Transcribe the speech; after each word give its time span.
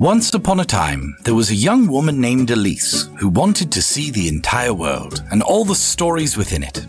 Once 0.00 0.32
upon 0.32 0.60
a 0.60 0.64
time, 0.64 1.16
there 1.24 1.34
was 1.34 1.50
a 1.50 1.54
young 1.56 1.88
woman 1.88 2.20
named 2.20 2.50
Elyse 2.50 3.12
who 3.18 3.28
wanted 3.28 3.72
to 3.72 3.82
see 3.82 4.12
the 4.12 4.28
entire 4.28 4.72
world 4.72 5.24
and 5.32 5.42
all 5.42 5.64
the 5.64 5.74
stories 5.74 6.36
within 6.36 6.62
it. 6.62 6.86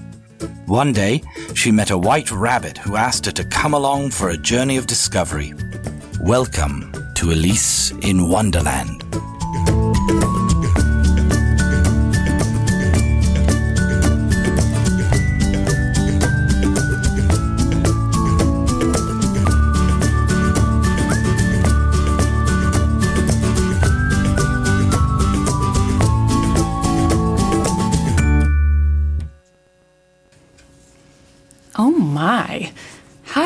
One 0.68 0.94
day, 0.94 1.24
she 1.56 1.72
met 1.72 1.90
a 1.90 1.98
white 1.98 2.30
rabbit 2.32 2.78
who 2.78 2.96
asked 2.96 3.26
her 3.26 3.32
to 3.32 3.44
come 3.44 3.74
along 3.74 4.12
for 4.12 4.30
a 4.30 4.38
journey 4.38 4.78
of 4.78 4.86
discovery. 4.86 5.56
Welcome 6.22 6.92
to 7.16 7.32
Elyse 7.32 8.00
in 8.08 8.30
Wonderland. 8.30 9.04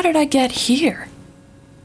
Did 0.04 0.16
I 0.16 0.26
get 0.26 0.52
here? 0.52 1.08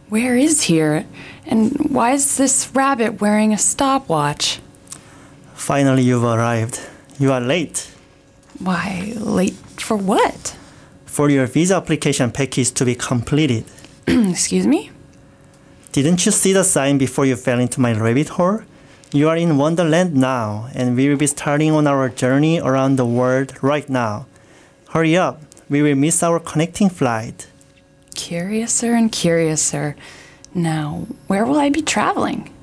Where 0.10 0.36
is 0.36 0.64
here? 0.64 1.06
And 1.46 1.72
why 1.90 2.12
is 2.12 2.38
this 2.38 2.70
rabbit 2.74 3.22
wearing 3.22 3.54
a 3.54 3.58
stopwatch? 3.58 4.60
Finally, 5.54 6.04
you've 6.04 6.24
arrived. 6.24 6.80
You 7.18 7.32
are 7.32 7.42
late. 7.42 7.92
Why, 8.60 9.14
late 9.16 9.56
for 9.78 9.96
what? 9.96 10.58
For 11.06 11.30
your 11.30 11.48
visa 11.48 11.76
application 11.76 12.32
package 12.32 12.72
to 12.72 12.86
be 12.86 12.96
completed. 12.96 13.66
Excuse 14.08 14.68
me? 14.68 14.92
Didn't 15.92 16.26
you 16.26 16.32
see 16.32 16.54
the 16.54 16.64
sign 16.64 16.98
before 16.98 17.26
you 17.26 17.36
fell 17.36 17.60
into 17.60 17.80
my 17.82 17.94
rabbit 17.94 18.30
hole? 18.30 18.62
You 19.12 19.30
are 19.30 19.38
in 19.38 19.58
Wonderland 19.58 20.14
now, 20.14 20.70
and 20.76 20.96
we 20.96 21.10
will 21.10 21.18
be 21.18 21.26
starting 21.26 21.72
on 21.72 21.88
our 21.88 22.10
journey 22.10 22.60
around 22.60 22.98
the 22.98 23.06
world 23.06 23.54
right 23.64 23.90
now. 23.90 24.28
Hurry 24.90 25.18
up, 25.18 25.42
we 25.70 25.82
will 25.82 25.96
miss 25.96 26.22
our 26.22 26.40
connecting 26.40 26.90
flight. 26.90 27.49
Curiouser 28.20 28.96
and 28.96 29.10
curiouser. 29.10 29.96
Now, 30.54 31.08
where 31.28 31.46
will 31.46 31.58
I 31.58 31.70
be 31.70 31.82
traveling? 31.82 32.54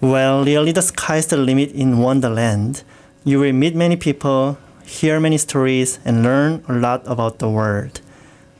Well, 0.00 0.44
really, 0.44 0.72
the 0.72 0.82
sky's 0.82 1.28
the 1.28 1.36
limit 1.36 1.70
in 1.70 1.98
Wonderland. 1.98 2.82
You 3.24 3.38
will 3.38 3.52
meet 3.52 3.76
many 3.76 3.94
people, 3.94 4.58
hear 4.84 5.20
many 5.20 5.38
stories, 5.38 6.00
and 6.04 6.24
learn 6.24 6.64
a 6.68 6.72
lot 6.72 7.06
about 7.06 7.38
the 7.38 7.48
world. 7.48 8.00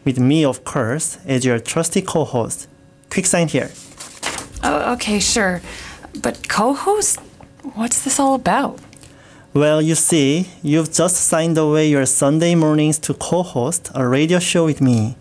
With 0.04 0.20
me, 0.20 0.44
of 0.44 0.62
course, 0.62 1.18
as 1.26 1.44
your 1.44 1.58
trusty 1.58 2.02
co 2.02 2.24
host. 2.24 2.68
Quick 3.10 3.26
sign 3.26 3.48
here. 3.48 3.72
Oh, 4.62 4.92
okay, 4.92 5.18
sure. 5.18 5.60
But 6.22 6.48
co 6.48 6.72
host? 6.72 7.18
What's 7.74 8.04
this 8.04 8.20
all 8.20 8.34
about? 8.34 8.78
Well, 9.54 9.82
you 9.82 9.96
see, 9.96 10.48
you've 10.62 10.92
just 10.92 11.16
signed 11.16 11.58
away 11.58 11.88
your 11.88 12.06
Sunday 12.06 12.54
mornings 12.54 13.00
to 13.00 13.12
co 13.12 13.42
host 13.42 13.90
a 13.92 14.06
radio 14.06 14.38
show 14.38 14.66
with 14.66 14.80
me. 14.80 15.16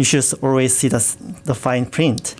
You 0.00 0.04
should 0.04 0.32
always 0.42 0.74
see 0.74 0.88
the, 0.88 1.04
the 1.44 1.54
fine 1.54 1.84
print. 1.84 2.34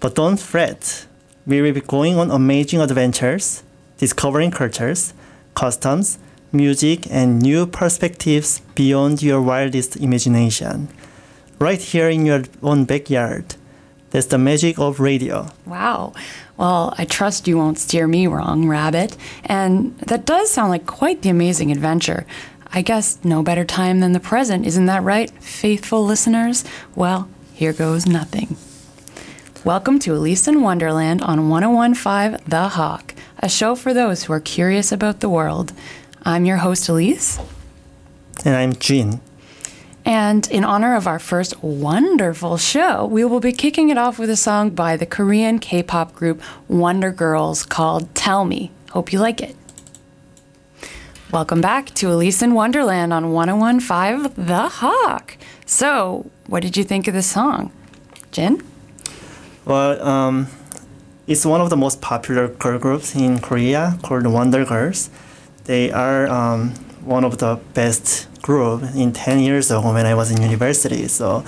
But 0.00 0.16
don't 0.16 0.38
fret. 0.38 1.06
We 1.46 1.62
will 1.62 1.72
be 1.72 1.80
going 1.80 2.18
on 2.18 2.30
amazing 2.30 2.82
adventures, 2.82 3.62
discovering 3.96 4.50
cultures, 4.50 5.14
customs, 5.54 6.18
music, 6.52 7.10
and 7.10 7.40
new 7.40 7.64
perspectives 7.64 8.60
beyond 8.74 9.22
your 9.22 9.40
wildest 9.40 9.96
imagination. 9.96 10.88
Right 11.58 11.80
here 11.80 12.10
in 12.10 12.26
your 12.26 12.42
own 12.62 12.84
backyard. 12.84 13.54
That's 14.10 14.26
the 14.26 14.36
magic 14.36 14.78
of 14.78 15.00
radio. 15.00 15.48
Wow. 15.64 16.12
Well, 16.58 16.92
I 16.98 17.06
trust 17.06 17.48
you 17.48 17.56
won't 17.56 17.78
steer 17.78 18.06
me 18.06 18.26
wrong, 18.26 18.68
Rabbit. 18.68 19.16
And 19.46 19.98
that 20.00 20.26
does 20.26 20.50
sound 20.50 20.68
like 20.68 20.84
quite 20.84 21.22
the 21.22 21.30
amazing 21.30 21.72
adventure. 21.72 22.26
I 22.76 22.82
guess 22.82 23.18
no 23.24 23.42
better 23.42 23.64
time 23.64 24.00
than 24.00 24.12
the 24.12 24.20
present, 24.20 24.66
isn't 24.66 24.84
that 24.84 25.02
right, 25.02 25.30
faithful 25.42 26.04
listeners? 26.04 26.62
Well, 26.94 27.26
here 27.54 27.72
goes 27.72 28.04
nothing. 28.04 28.58
Welcome 29.64 29.98
to 30.00 30.10
Elyse 30.10 30.46
in 30.46 30.60
Wonderland 30.60 31.22
on 31.22 31.48
1015 31.48 32.46
The 32.46 32.68
Hawk, 32.68 33.14
a 33.38 33.48
show 33.48 33.76
for 33.76 33.94
those 33.94 34.24
who 34.24 34.34
are 34.34 34.40
curious 34.40 34.92
about 34.92 35.20
the 35.20 35.30
world. 35.30 35.72
I'm 36.22 36.44
your 36.44 36.58
host, 36.58 36.86
Elyse. 36.90 37.42
And 38.44 38.54
I'm 38.54 38.74
Jin. 38.74 39.22
And 40.04 40.46
in 40.50 40.62
honor 40.62 40.96
of 40.96 41.06
our 41.06 41.18
first 41.18 41.62
wonderful 41.62 42.58
show, 42.58 43.06
we 43.06 43.24
will 43.24 43.40
be 43.40 43.52
kicking 43.52 43.88
it 43.88 43.96
off 43.96 44.18
with 44.18 44.28
a 44.28 44.36
song 44.36 44.68
by 44.68 44.98
the 44.98 45.06
Korean 45.06 45.60
K 45.60 45.82
pop 45.82 46.14
group 46.14 46.42
Wonder 46.68 47.10
Girls 47.10 47.64
called 47.64 48.14
Tell 48.14 48.44
Me. 48.44 48.70
Hope 48.90 49.14
you 49.14 49.18
like 49.18 49.40
it. 49.40 49.56
Welcome 51.32 51.60
back 51.60 51.86
to 51.96 52.06
Elyse 52.06 52.40
in 52.40 52.54
Wonderland 52.54 53.12
on 53.12 53.32
1015 53.32 54.46
The 54.46 54.68
Hawk. 54.68 55.36
So, 55.66 56.30
what 56.46 56.62
did 56.62 56.76
you 56.76 56.84
think 56.84 57.08
of 57.08 57.14
the 57.14 57.22
song? 57.22 57.72
Jin? 58.30 58.62
Well, 59.64 60.00
um, 60.06 60.46
it's 61.26 61.44
one 61.44 61.60
of 61.60 61.68
the 61.68 61.76
most 61.76 62.00
popular 62.00 62.46
girl 62.46 62.78
groups 62.78 63.16
in 63.16 63.40
Korea 63.40 63.98
called 64.04 64.24
Wonder 64.28 64.64
Girls. 64.64 65.10
They 65.64 65.90
are 65.90 66.28
um, 66.28 66.70
one 67.04 67.24
of 67.24 67.38
the 67.38 67.58
best 67.74 68.28
group 68.42 68.84
in 68.94 69.12
10 69.12 69.40
years 69.40 69.68
ago 69.72 69.92
when 69.92 70.06
I 70.06 70.14
was 70.14 70.30
in 70.30 70.40
university. 70.40 71.08
So 71.08 71.44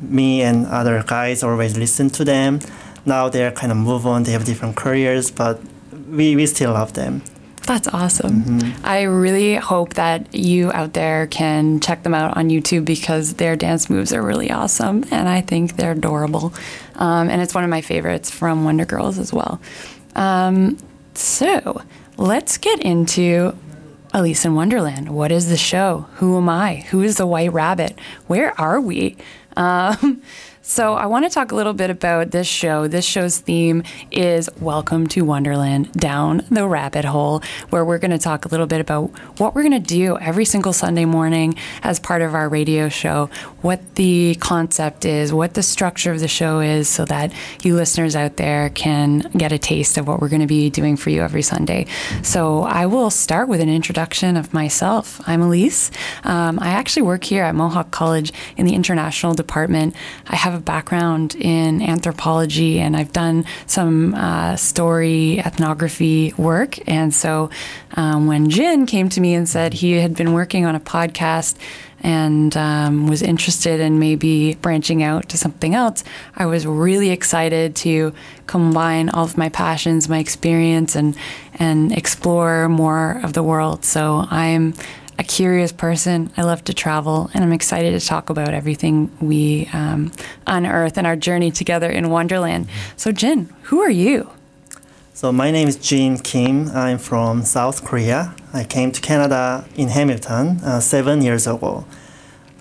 me 0.00 0.40
and 0.40 0.66
other 0.66 1.04
guys 1.06 1.42
always 1.42 1.76
listen 1.76 2.08
to 2.10 2.24
them. 2.24 2.60
Now 3.04 3.28
they're 3.28 3.52
kind 3.52 3.72
of 3.72 3.76
move 3.76 4.06
on, 4.06 4.22
they 4.22 4.32
have 4.32 4.46
different 4.46 4.74
careers, 4.76 5.30
but 5.30 5.60
we, 6.08 6.34
we 6.34 6.46
still 6.46 6.72
love 6.72 6.94
them. 6.94 7.22
That's 7.66 7.86
awesome. 7.88 8.74
I 8.82 9.02
really 9.02 9.54
hope 9.54 9.94
that 9.94 10.34
you 10.34 10.72
out 10.72 10.94
there 10.94 11.26
can 11.28 11.80
check 11.80 12.02
them 12.02 12.12
out 12.12 12.36
on 12.36 12.48
YouTube 12.48 12.84
because 12.84 13.34
their 13.34 13.54
dance 13.56 13.88
moves 13.88 14.12
are 14.12 14.22
really 14.22 14.50
awesome 14.50 15.04
and 15.10 15.28
I 15.28 15.42
think 15.42 15.76
they're 15.76 15.92
adorable. 15.92 16.52
Um, 16.96 17.30
and 17.30 17.40
it's 17.40 17.54
one 17.54 17.64
of 17.64 17.70
my 17.70 17.80
favorites 17.80 18.30
from 18.30 18.64
Wonder 18.64 18.84
Girls 18.84 19.18
as 19.18 19.32
well. 19.32 19.60
Um, 20.16 20.76
so 21.14 21.82
let's 22.16 22.58
get 22.58 22.80
into 22.80 23.56
Alice 24.12 24.44
in 24.44 24.54
Wonderland. 24.54 25.10
What 25.10 25.32
is 25.32 25.48
the 25.48 25.56
show? 25.56 26.06
Who 26.16 26.36
am 26.36 26.48
I? 26.48 26.76
Who 26.90 27.00
is 27.02 27.16
the 27.16 27.26
White 27.26 27.52
Rabbit? 27.52 27.98
Where 28.26 28.58
are 28.60 28.80
we? 28.80 29.16
Um, 29.56 30.22
so, 30.64 30.94
I 30.94 31.06
want 31.06 31.24
to 31.24 31.28
talk 31.28 31.50
a 31.50 31.56
little 31.56 31.72
bit 31.72 31.90
about 31.90 32.30
this 32.30 32.46
show. 32.46 32.86
This 32.86 33.04
show's 33.04 33.38
theme 33.38 33.82
is 34.12 34.48
Welcome 34.60 35.08
to 35.08 35.22
Wonderland 35.22 35.92
Down 35.92 36.46
the 36.52 36.68
Rabbit 36.68 37.04
Hole, 37.04 37.42
where 37.70 37.84
we're 37.84 37.98
going 37.98 38.12
to 38.12 38.18
talk 38.18 38.44
a 38.44 38.48
little 38.48 38.66
bit 38.66 38.80
about 38.80 39.08
what 39.40 39.56
we're 39.56 39.62
going 39.62 39.72
to 39.72 39.80
do 39.80 40.16
every 40.18 40.44
single 40.44 40.72
Sunday 40.72 41.04
morning 41.04 41.56
as 41.82 41.98
part 41.98 42.22
of 42.22 42.32
our 42.36 42.48
radio 42.48 42.88
show, 42.88 43.28
what 43.62 43.96
the 43.96 44.36
concept 44.36 45.04
is, 45.04 45.32
what 45.32 45.54
the 45.54 45.64
structure 45.64 46.12
of 46.12 46.20
the 46.20 46.28
show 46.28 46.60
is, 46.60 46.88
so 46.88 47.04
that 47.06 47.32
you 47.64 47.74
listeners 47.74 48.14
out 48.14 48.36
there 48.36 48.70
can 48.70 49.18
get 49.36 49.50
a 49.50 49.58
taste 49.58 49.98
of 49.98 50.06
what 50.06 50.20
we're 50.20 50.28
going 50.28 50.42
to 50.42 50.46
be 50.46 50.70
doing 50.70 50.96
for 50.96 51.10
you 51.10 51.22
every 51.22 51.42
Sunday. 51.42 51.86
So, 52.22 52.62
I 52.62 52.86
will 52.86 53.10
start 53.10 53.48
with 53.48 53.60
an 53.60 53.68
introduction 53.68 54.36
of 54.36 54.54
myself. 54.54 55.20
I'm 55.26 55.40
Elyse. 55.40 55.90
Um, 56.24 56.60
I 56.60 56.68
actually 56.68 57.02
work 57.02 57.24
here 57.24 57.42
at 57.42 57.56
Mohawk 57.56 57.90
College 57.90 58.32
in 58.56 58.64
the 58.64 58.76
international 58.76 59.34
department. 59.34 59.96
I 60.28 60.36
have 60.36 60.51
a 60.54 60.60
background 60.60 61.34
in 61.34 61.82
anthropology 61.82 62.78
and 62.78 62.96
I've 62.96 63.12
done 63.12 63.44
some 63.66 64.14
uh, 64.14 64.56
story 64.56 65.38
ethnography 65.40 66.32
work. 66.36 66.78
And 66.88 67.14
so 67.14 67.50
um, 67.94 68.26
when 68.26 68.50
Jin 68.50 68.86
came 68.86 69.08
to 69.10 69.20
me 69.20 69.34
and 69.34 69.48
said 69.48 69.74
he 69.74 69.92
had 69.92 70.16
been 70.16 70.32
working 70.32 70.64
on 70.64 70.74
a 70.74 70.80
podcast 70.80 71.56
and 72.02 72.56
um, 72.56 73.06
was 73.06 73.22
interested 73.22 73.80
in 73.80 73.98
maybe 73.98 74.54
branching 74.56 75.02
out 75.02 75.28
to 75.28 75.38
something 75.38 75.74
else, 75.74 76.02
I 76.34 76.46
was 76.46 76.66
really 76.66 77.10
excited 77.10 77.76
to 77.76 78.12
combine 78.46 79.08
all 79.08 79.24
of 79.24 79.38
my 79.38 79.48
passions, 79.48 80.08
my 80.08 80.18
experience, 80.18 80.96
and 80.96 81.16
and 81.54 81.92
explore 81.92 82.68
more 82.68 83.20
of 83.22 83.34
the 83.34 83.42
world. 83.42 83.84
So 83.84 84.26
I'm 84.30 84.74
a 85.18 85.24
curious 85.24 85.72
person. 85.72 86.32
I 86.36 86.42
love 86.42 86.64
to 86.64 86.74
travel, 86.74 87.30
and 87.34 87.44
I'm 87.44 87.52
excited 87.52 87.98
to 87.98 88.06
talk 88.06 88.30
about 88.30 88.54
everything 88.54 89.10
we 89.20 89.68
um, 89.72 90.12
unearth 90.46 90.98
in 90.98 91.06
our 91.06 91.16
journey 91.16 91.50
together 91.50 91.90
in 91.90 92.10
Wonderland. 92.10 92.68
So, 92.96 93.12
Jin, 93.12 93.48
who 93.64 93.80
are 93.80 93.90
you? 93.90 94.30
So 95.14 95.30
my 95.30 95.50
name 95.50 95.68
is 95.68 95.76
Jin 95.76 96.18
Kim. 96.18 96.68
I'm 96.70 96.98
from 96.98 97.44
South 97.44 97.84
Korea. 97.84 98.34
I 98.52 98.64
came 98.64 98.90
to 98.90 99.00
Canada 99.00 99.64
in 99.76 99.88
Hamilton 99.88 100.58
uh, 100.64 100.80
seven 100.80 101.22
years 101.22 101.46
ago. 101.46 101.84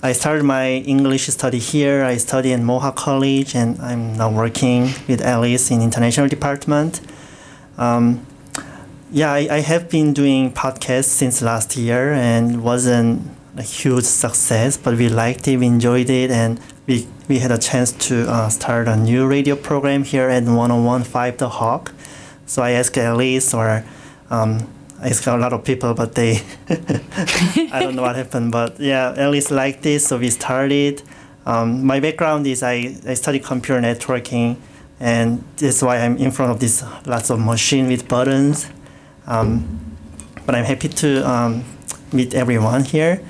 I 0.03 0.12
started 0.12 0.44
my 0.44 0.68
English 0.69 1.27
study 1.27 1.59
here. 1.59 2.03
I 2.03 2.18
study 2.18 2.51
in 2.51 2.63
Mohawk 2.63 2.98
College, 2.98 3.56
and 3.56 3.80
I'm 3.81 4.18
now 4.18 4.30
working 4.30 4.94
with 5.07 5.21
Alice 5.21 5.71
in 5.71 5.81
international 5.81 6.27
department. 6.27 7.01
Um, 7.77 8.25
yeah, 9.12 9.34
I, 9.34 9.48
I 9.52 9.60
have 9.60 9.90
been 9.90 10.13
doing 10.13 10.52
podcasts 10.54 11.06
since 11.06 11.42
last 11.42 11.75
year, 11.75 12.13
and 12.13 12.63
wasn't 12.63 13.30
a 13.58 13.62
huge 13.62 14.06
success, 14.06 14.78
but 14.78 14.96
we 14.96 15.10
liked 15.10 15.48
it, 15.48 15.58
we 15.58 15.68
enjoyed 15.68 16.10
it, 16.10 16.31
and 16.31 16.60
we, 16.88 17.08
we 17.28 17.40
had 17.40 17.52
a 17.52 17.58
chance 17.58 17.92
to 18.08 18.30
uh, 18.30 18.48
start 18.48 18.88
a 18.88 18.96
new 18.96 19.28
radio 19.28 19.56
program 19.58 20.04
here 20.04 20.30
at 20.30 20.44
1015 20.44 21.38
The 21.38 21.50
Hawk. 21.50 21.94
So 22.46 22.62
I 22.62 22.72
asked 22.72 22.96
Elyse 22.96 23.54
or 23.54 23.84
um, 24.30 24.68
I 25.02 25.10
asked 25.10 25.28
a 25.28 25.36
lot 25.36 25.52
of 25.52 25.63
people, 25.66 25.94
but 25.94 26.16
they 26.16 26.42
I 26.69 27.80
don't 27.81 27.96
know 27.96 28.04
what 28.04 28.16
happened. 28.16 28.52
But 28.52 28.80
yeah, 28.80 29.13
Elyse 29.18 29.52
liked 29.52 29.84
this, 29.84 30.08
so 30.08 30.18
we 30.18 30.30
started. 30.30 31.02
Um, 31.46 31.86
my 31.86 32.00
background 32.00 32.48
is 32.48 32.63
I, 32.63 32.96
I 33.06 33.16
studied 33.16 33.44
computer 33.44 33.81
networking, 33.81 34.58
and 35.00 35.44
that's 35.58 35.81
why 35.81 35.98
I'm 35.98 36.18
in 36.18 36.31
front 36.31 36.52
of 36.52 36.60
this 36.60 36.84
lots 37.06 37.30
of 37.30 37.40
machine 37.40 37.88
with 37.88 38.08
buttons. 38.08 38.69
Um, 39.31 39.95
but 40.45 40.56
I'm 40.56 40.66
happy 40.66 40.89
to 40.89 41.30
um, 41.30 41.63
meet 42.12 42.33
everyone 42.33 42.83
here, 42.83 43.24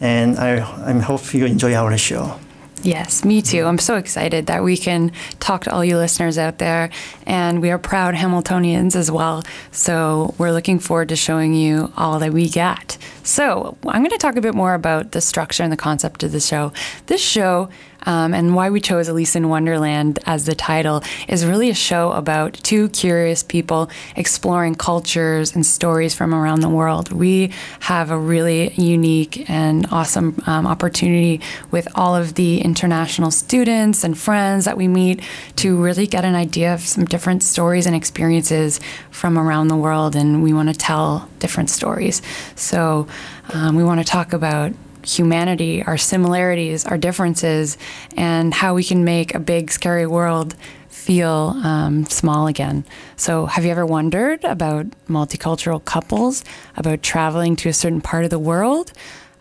and 0.00 0.36
I 0.36 0.56
I 0.90 0.92
hope 0.98 1.32
you 1.32 1.46
enjoy 1.46 1.74
our 1.74 1.96
show. 1.96 2.40
Yes, 2.82 3.24
me 3.24 3.40
too. 3.40 3.64
I'm 3.64 3.78
so 3.78 3.96
excited 3.96 4.46
that 4.46 4.62
we 4.62 4.76
can 4.76 5.10
talk 5.40 5.64
to 5.64 5.72
all 5.72 5.84
you 5.84 5.96
listeners 5.96 6.36
out 6.36 6.58
there, 6.58 6.90
and 7.24 7.62
we 7.62 7.70
are 7.70 7.78
proud 7.78 8.14
Hamiltonians 8.14 8.94
as 8.96 9.10
well. 9.10 9.42
So 9.70 10.34
we're 10.36 10.52
looking 10.52 10.80
forward 10.80 11.08
to 11.08 11.16
showing 11.16 11.54
you 11.54 11.92
all 11.96 12.18
that 12.18 12.32
we 12.32 12.50
got. 12.50 12.98
So 13.22 13.78
I'm 13.86 14.02
going 14.02 14.10
to 14.10 14.18
talk 14.18 14.36
a 14.36 14.42
bit 14.42 14.54
more 14.54 14.74
about 14.74 15.12
the 15.12 15.22
structure 15.22 15.62
and 15.62 15.72
the 15.72 15.78
concept 15.78 16.24
of 16.24 16.32
the 16.32 16.40
show. 16.40 16.72
This 17.06 17.22
show 17.22 17.70
um, 18.06 18.34
and 18.34 18.54
why 18.54 18.70
we 18.70 18.80
chose 18.80 19.08
Alice 19.08 19.36
in 19.36 19.48
Wonderland 19.48 20.18
as 20.26 20.46
the 20.46 20.54
title 20.54 21.02
is 21.28 21.44
really 21.44 21.70
a 21.70 21.74
show 21.74 22.12
about 22.12 22.54
two 22.54 22.88
curious 22.90 23.42
people 23.42 23.90
exploring 24.16 24.74
cultures 24.74 25.54
and 25.54 25.64
stories 25.64 26.14
from 26.14 26.34
around 26.34 26.60
the 26.60 26.68
world. 26.68 27.12
We 27.12 27.50
have 27.80 28.10
a 28.10 28.18
really 28.18 28.72
unique 28.74 29.48
and 29.48 29.86
awesome 29.90 30.42
um, 30.46 30.66
opportunity 30.66 31.40
with 31.70 31.88
all 31.94 32.14
of 32.14 32.34
the 32.34 32.60
international 32.60 33.30
students 33.30 34.04
and 34.04 34.16
friends 34.16 34.64
that 34.64 34.76
we 34.76 34.88
meet 34.88 35.22
to 35.56 35.76
really 35.82 36.06
get 36.06 36.24
an 36.24 36.34
idea 36.34 36.74
of 36.74 36.80
some 36.80 37.04
different 37.04 37.42
stories 37.42 37.86
and 37.86 37.96
experiences 37.96 38.80
from 39.10 39.38
around 39.38 39.68
the 39.68 39.76
world, 39.76 40.16
and 40.16 40.42
we 40.42 40.52
want 40.52 40.68
to 40.68 40.74
tell 40.74 41.28
different 41.38 41.70
stories. 41.70 42.22
So 42.56 43.06
um, 43.52 43.76
we 43.76 43.84
want 43.84 44.00
to 44.00 44.04
talk 44.06 44.32
about 44.32 44.72
humanity, 45.04 45.82
our 45.82 45.96
similarities, 45.96 46.84
our 46.84 46.98
differences, 46.98 47.78
and 48.16 48.52
how 48.52 48.74
we 48.74 48.84
can 48.84 49.04
make 49.04 49.34
a 49.34 49.38
big, 49.38 49.70
scary 49.70 50.06
world 50.06 50.54
feel 50.88 51.54
um, 51.62 52.06
small 52.06 52.46
again. 52.46 52.84
So, 53.16 53.46
have 53.46 53.64
you 53.64 53.70
ever 53.70 53.84
wondered 53.84 54.42
about 54.44 54.86
multicultural 55.08 55.84
couples, 55.84 56.44
about 56.76 57.02
traveling 57.02 57.56
to 57.56 57.68
a 57.68 57.72
certain 57.72 58.00
part 58.00 58.24
of 58.24 58.30
the 58.30 58.38
world? 58.38 58.92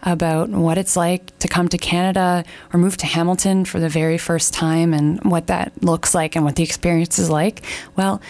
About 0.05 0.49
what 0.49 0.77
it's 0.77 0.97
like 0.97 1.37
to 1.39 1.47
come 1.47 1.69
to 1.69 1.77
Canada 1.77 2.43
or 2.73 2.77
move 2.77 2.97
to 2.97 3.05
Hamilton 3.05 3.63
for 3.63 3.79
the 3.79 3.87
very 3.87 4.17
first 4.17 4.53
time 4.53 4.93
and 4.93 5.23
what 5.23 5.47
that 5.47 5.71
looks 5.81 6.13
like 6.13 6.35
and 6.35 6.43
what 6.43 6.57
the 6.57 6.63
experience 6.63 7.17
is 7.19 7.29
like? 7.29 7.63
Well, 7.95 8.21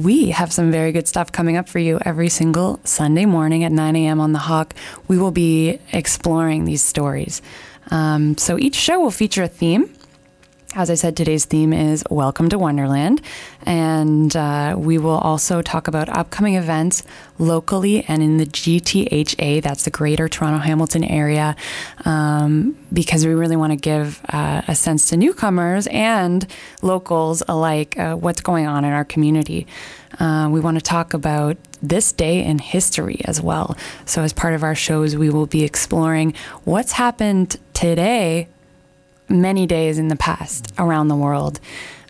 we 0.00 0.30
have 0.30 0.52
some 0.52 0.70
very 0.70 0.92
good 0.92 1.06
stuff 1.06 1.30
coming 1.30 1.56
up 1.56 1.68
for 1.68 1.78
you 1.78 1.98
every 2.04 2.28
single 2.28 2.80
Sunday 2.84 3.26
morning 3.26 3.64
at 3.64 3.72
9 3.72 3.96
a.m. 3.96 4.20
on 4.20 4.32
The 4.32 4.38
Hawk. 4.38 4.74
We 5.08 5.18
will 5.18 5.30
be 5.30 5.78
exploring 5.92 6.64
these 6.64 6.82
stories. 6.82 7.42
Um, 7.90 8.36
so 8.38 8.58
each 8.58 8.76
show 8.76 9.00
will 9.00 9.10
feature 9.10 9.42
a 9.42 9.48
theme. 9.48 9.92
As 10.72 10.88
I 10.88 10.94
said, 10.94 11.16
today's 11.16 11.46
theme 11.46 11.72
is 11.72 12.04
Welcome 12.10 12.48
to 12.50 12.58
Wonderland. 12.58 13.20
And 13.66 14.34
uh, 14.36 14.76
we 14.78 14.98
will 14.98 15.18
also 15.18 15.62
talk 15.62 15.88
about 15.88 16.08
upcoming 16.08 16.54
events 16.54 17.02
locally 17.40 18.04
and 18.04 18.22
in 18.22 18.36
the 18.36 18.46
GTHA, 18.46 19.62
that's 19.62 19.82
the 19.82 19.90
Greater 19.90 20.28
Toronto 20.28 20.60
Hamilton 20.60 21.02
area, 21.02 21.56
um, 22.04 22.78
because 22.92 23.26
we 23.26 23.34
really 23.34 23.56
want 23.56 23.72
to 23.72 23.76
give 23.76 24.20
uh, 24.28 24.62
a 24.68 24.76
sense 24.76 25.08
to 25.08 25.16
newcomers 25.16 25.88
and 25.88 26.46
locals 26.82 27.42
alike 27.48 27.98
uh, 27.98 28.14
what's 28.14 28.40
going 28.40 28.68
on 28.68 28.84
in 28.84 28.92
our 28.92 29.04
community. 29.04 29.66
Uh, 30.20 30.48
we 30.52 30.60
want 30.60 30.76
to 30.76 30.82
talk 30.82 31.14
about 31.14 31.56
this 31.82 32.12
day 32.12 32.44
in 32.44 32.60
history 32.60 33.20
as 33.24 33.40
well. 33.40 33.76
So, 34.04 34.22
as 34.22 34.32
part 34.32 34.54
of 34.54 34.62
our 34.62 34.76
shows, 34.76 35.16
we 35.16 35.30
will 35.30 35.46
be 35.46 35.64
exploring 35.64 36.34
what's 36.62 36.92
happened 36.92 37.56
today 37.74 38.46
many 39.30 39.66
days 39.66 39.98
in 39.98 40.08
the 40.08 40.16
past 40.16 40.72
around 40.78 41.08
the 41.08 41.16
world. 41.16 41.60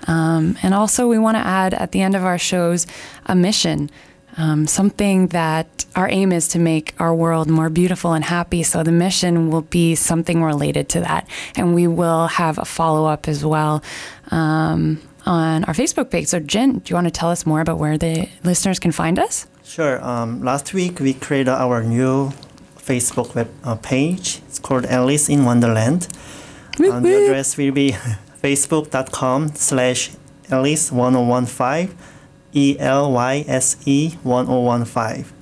Um, 0.06 0.56
and 0.62 0.72
also, 0.74 1.06
we 1.08 1.18
want 1.18 1.36
to 1.36 1.46
add 1.46 1.74
at 1.74 1.92
the 1.92 2.00
end 2.00 2.16
of 2.16 2.24
our 2.24 2.38
shows 2.38 2.86
a 3.26 3.34
mission, 3.34 3.90
um, 4.36 4.66
something 4.66 5.28
that 5.28 5.84
our 5.94 6.08
aim 6.10 6.32
is 6.32 6.48
to 6.48 6.58
make 6.58 6.94
our 6.98 7.14
world 7.14 7.48
more 7.48 7.68
beautiful 7.68 8.14
and 8.14 8.24
happy. 8.24 8.62
So, 8.62 8.82
the 8.82 8.92
mission 8.92 9.50
will 9.50 9.62
be 9.62 9.94
something 9.94 10.42
related 10.42 10.88
to 10.90 11.00
that. 11.00 11.28
And 11.56 11.74
we 11.74 11.86
will 11.86 12.28
have 12.28 12.58
a 12.58 12.64
follow 12.64 13.06
up 13.06 13.28
as 13.28 13.44
well. 13.44 13.82
Um, 14.30 15.02
on 15.26 15.64
our 15.64 15.74
Facebook 15.74 16.10
page. 16.10 16.28
So, 16.28 16.40
Jen, 16.40 16.78
do 16.78 16.90
you 16.90 16.94
want 16.94 17.06
to 17.06 17.10
tell 17.10 17.30
us 17.30 17.44
more 17.44 17.60
about 17.60 17.78
where 17.78 17.98
the 17.98 18.28
listeners 18.42 18.78
can 18.78 18.90
find 18.90 19.18
us? 19.18 19.46
Sure. 19.64 20.02
Um, 20.04 20.42
last 20.42 20.72
week 20.72 20.98
we 20.98 21.14
created 21.14 21.52
our 21.52 21.82
new 21.82 22.32
Facebook 22.76 23.34
web 23.34 23.50
uh, 23.62 23.76
page. 23.76 24.40
It's 24.48 24.58
called 24.58 24.86
Alice 24.86 25.28
in 25.28 25.44
Wonderland. 25.44 26.08
And 26.88 27.04
the 27.04 27.24
address 27.24 27.56
will 27.56 27.72
be 27.72 27.92
facebook.com 28.42 29.54
slash 29.54 30.10
Elyse1015, 30.48 31.94
E 32.52 32.76
L 32.78 33.12
Y 33.12 33.44
S 33.46 33.76
E 33.86 34.10
1015. 34.22 35.39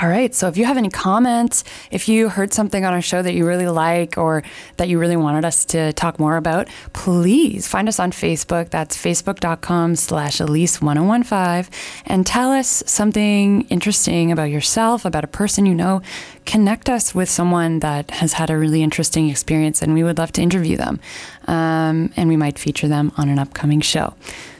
All 0.00 0.08
right. 0.08 0.32
So 0.32 0.46
if 0.46 0.56
you 0.56 0.64
have 0.64 0.76
any 0.76 0.90
comments, 0.90 1.64
if 1.90 2.08
you 2.08 2.28
heard 2.28 2.52
something 2.52 2.84
on 2.84 2.92
our 2.92 3.02
show 3.02 3.20
that 3.20 3.34
you 3.34 3.44
really 3.44 3.66
like 3.66 4.16
or 4.16 4.44
that 4.76 4.88
you 4.88 4.96
really 4.96 5.16
wanted 5.16 5.44
us 5.44 5.64
to 5.66 5.92
talk 5.94 6.20
more 6.20 6.36
about, 6.36 6.68
please 6.92 7.66
find 7.66 7.88
us 7.88 7.98
on 7.98 8.12
Facebook. 8.12 8.70
That's 8.70 8.96
facebook.com 8.96 9.96
slash 9.96 10.38
Elyse1015 10.38 11.68
and 12.06 12.24
tell 12.24 12.52
us 12.52 12.84
something 12.86 13.62
interesting 13.62 14.30
about 14.30 14.50
yourself, 14.50 15.04
about 15.04 15.24
a 15.24 15.28
person 15.28 15.66
you 15.66 15.74
know. 15.74 16.00
Connect 16.46 16.88
us 16.88 17.12
with 17.12 17.28
someone 17.28 17.80
that 17.80 18.12
has 18.12 18.34
had 18.34 18.50
a 18.50 18.56
really 18.56 18.84
interesting 18.84 19.28
experience 19.28 19.82
and 19.82 19.94
we 19.94 20.04
would 20.04 20.18
love 20.18 20.30
to 20.32 20.42
interview 20.42 20.76
them. 20.76 21.00
Um, 21.48 22.12
and 22.16 22.28
we 22.28 22.36
might 22.36 22.56
feature 22.56 22.86
them 22.86 23.10
on 23.16 23.28
an 23.28 23.40
upcoming 23.40 23.80
show. 23.80 24.14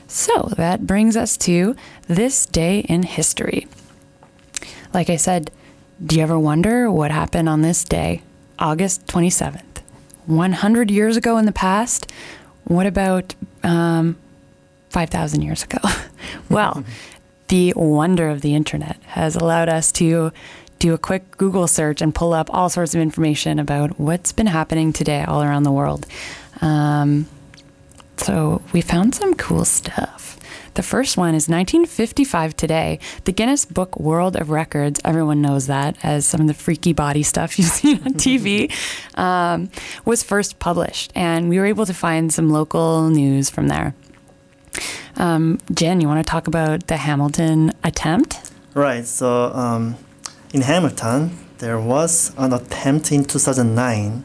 So 0.08 0.48
that 0.56 0.84
brings 0.84 1.16
us 1.16 1.36
to 1.38 1.76
this 2.08 2.44
day 2.44 2.80
in 2.80 3.04
history. 3.04 3.68
Like 4.92 5.10
I 5.10 5.16
said, 5.16 5.50
do 6.04 6.16
you 6.16 6.22
ever 6.22 6.38
wonder 6.38 6.90
what 6.90 7.10
happened 7.10 7.48
on 7.48 7.62
this 7.62 7.84
day, 7.84 8.22
August 8.58 9.06
27th? 9.06 9.62
100 10.26 10.90
years 10.90 11.16
ago 11.16 11.38
in 11.38 11.46
the 11.46 11.52
past? 11.52 12.12
What 12.64 12.86
about 12.86 13.34
um, 13.62 14.16
5,000 14.90 15.42
years 15.42 15.62
ago? 15.64 15.78
well, 16.50 16.84
the 17.48 17.72
wonder 17.76 18.28
of 18.28 18.42
the 18.42 18.54
internet 18.54 18.98
has 19.06 19.34
allowed 19.34 19.68
us 19.68 19.90
to 19.92 20.32
do 20.78 20.94
a 20.94 20.98
quick 20.98 21.36
Google 21.36 21.66
search 21.66 22.00
and 22.00 22.14
pull 22.14 22.32
up 22.32 22.52
all 22.54 22.68
sorts 22.68 22.94
of 22.94 23.00
information 23.00 23.58
about 23.58 23.98
what's 23.98 24.32
been 24.32 24.46
happening 24.46 24.92
today 24.92 25.24
all 25.24 25.42
around 25.42 25.64
the 25.64 25.72
world. 25.72 26.06
Um, 26.60 27.26
so 28.16 28.62
we 28.72 28.80
found 28.80 29.14
some 29.14 29.34
cool 29.34 29.64
stuff. 29.64 30.38
The 30.78 30.84
first 30.84 31.16
one 31.16 31.30
is 31.30 31.48
1955 31.48 32.54
today. 32.54 33.00
The 33.24 33.32
Guinness 33.32 33.64
Book 33.64 33.98
World 33.98 34.36
of 34.36 34.48
Records, 34.48 35.00
everyone 35.04 35.42
knows 35.42 35.66
that 35.66 35.96
as 36.04 36.24
some 36.24 36.42
of 36.42 36.46
the 36.46 36.54
freaky 36.54 36.92
body 36.92 37.24
stuff 37.24 37.58
you 37.58 37.64
see 37.64 37.94
on 37.94 38.14
TV, 38.14 38.72
um, 39.18 39.70
was 40.04 40.22
first 40.22 40.60
published. 40.60 41.10
And 41.16 41.48
we 41.48 41.58
were 41.58 41.66
able 41.66 41.84
to 41.84 41.92
find 41.92 42.32
some 42.32 42.50
local 42.50 43.10
news 43.10 43.50
from 43.50 43.66
there. 43.66 43.92
Um, 45.16 45.58
Jen, 45.74 46.00
you 46.00 46.06
want 46.06 46.24
to 46.24 46.30
talk 46.30 46.46
about 46.46 46.86
the 46.86 46.98
Hamilton 46.98 47.72
attempt? 47.82 48.52
Right. 48.72 49.04
So 49.04 49.52
um, 49.52 49.96
in 50.54 50.60
Hamilton, 50.60 51.36
there 51.58 51.80
was 51.80 52.32
an 52.38 52.52
attempt 52.52 53.10
in 53.10 53.24
2009 53.24 54.22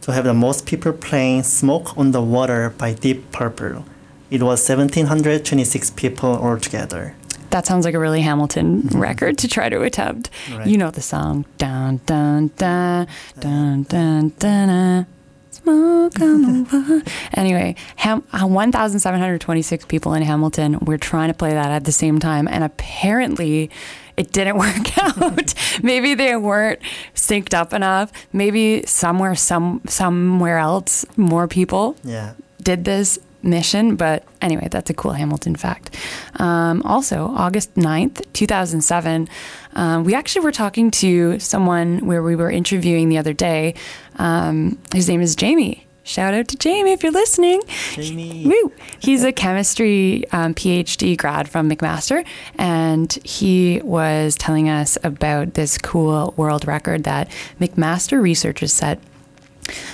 to 0.00 0.12
have 0.14 0.24
the 0.24 0.32
most 0.32 0.64
people 0.64 0.94
playing 0.94 1.42
Smoke 1.42 1.94
on 1.98 2.12
the 2.12 2.22
Water 2.22 2.70
by 2.70 2.94
Deep 2.94 3.32
Purple. 3.32 3.84
It 4.30 4.42
was 4.42 4.60
1,726 4.68 5.90
people 5.90 6.30
altogether. 6.36 7.14
That 7.50 7.66
sounds 7.66 7.84
like 7.84 7.94
a 7.94 7.98
really 7.98 8.20
Hamilton 8.20 8.82
record 8.94 9.36
to 9.38 9.48
try 9.48 9.68
to 9.68 9.82
attempt. 9.82 10.30
Right. 10.52 10.66
You 10.68 10.76
know 10.78 10.90
the 10.92 11.02
song. 11.02 11.46
Dun, 11.58 12.00
dun, 12.06 12.52
dun, 12.56 13.08
dun, 13.40 13.82
dun, 13.84 14.28
dun. 14.38 15.06
Smoke 15.50 16.20
on 16.20 16.42
the. 16.64 17.12
Anyway, 17.34 17.74
Ham- 17.96 18.22
uh, 18.32 18.46
1,726 18.46 19.84
people 19.86 20.14
in 20.14 20.22
Hamilton. 20.22 20.78
We're 20.80 20.96
trying 20.96 21.26
to 21.28 21.34
play 21.34 21.50
that 21.52 21.70
at 21.72 21.84
the 21.84 21.92
same 21.92 22.20
time. 22.20 22.46
And 22.46 22.62
apparently, 22.62 23.68
it 24.16 24.30
didn't 24.32 24.56
work 24.66 24.96
out. 25.02 25.54
Maybe 25.82 26.14
they 26.14 26.36
weren't 26.36 26.78
synced 27.16 27.52
up 27.52 27.72
enough. 27.72 28.12
Maybe 28.32 28.84
somewhere, 28.86 29.34
some 29.34 29.80
somewhere 29.88 30.58
else, 30.58 31.04
more 31.16 31.48
people 31.48 31.96
Yeah. 32.04 32.34
did 32.62 32.84
this 32.84 33.18
mission. 33.42 33.96
But 33.96 34.24
anyway, 34.40 34.68
that's 34.70 34.90
a 34.90 34.94
cool 34.94 35.12
Hamilton 35.12 35.56
fact. 35.56 35.96
Um, 36.36 36.82
also, 36.82 37.26
August 37.34 37.74
9th, 37.74 38.24
2007, 38.32 39.28
um, 39.74 40.04
we 40.04 40.14
actually 40.14 40.44
were 40.44 40.52
talking 40.52 40.90
to 40.92 41.38
someone 41.38 42.06
where 42.06 42.22
we 42.22 42.36
were 42.36 42.50
interviewing 42.50 43.08
the 43.08 43.18
other 43.18 43.32
day. 43.32 43.74
Um, 44.16 44.78
his 44.94 45.08
name 45.08 45.20
is 45.20 45.36
Jamie. 45.36 45.86
Shout 46.02 46.34
out 46.34 46.48
to 46.48 46.56
Jamie 46.56 46.92
if 46.92 47.02
you're 47.02 47.12
listening. 47.12 47.62
Jamie. 47.92 48.44
Woo! 48.46 48.72
He's 48.98 49.22
a 49.22 49.32
chemistry 49.32 50.24
um, 50.32 50.54
PhD 50.54 51.16
grad 51.16 51.48
from 51.48 51.70
McMaster, 51.70 52.26
and 52.58 53.12
he 53.22 53.80
was 53.84 54.34
telling 54.34 54.68
us 54.68 54.98
about 55.04 55.54
this 55.54 55.78
cool 55.78 56.34
world 56.36 56.66
record 56.66 57.04
that 57.04 57.30
McMaster 57.60 58.20
researchers 58.20 58.72
set 58.72 58.98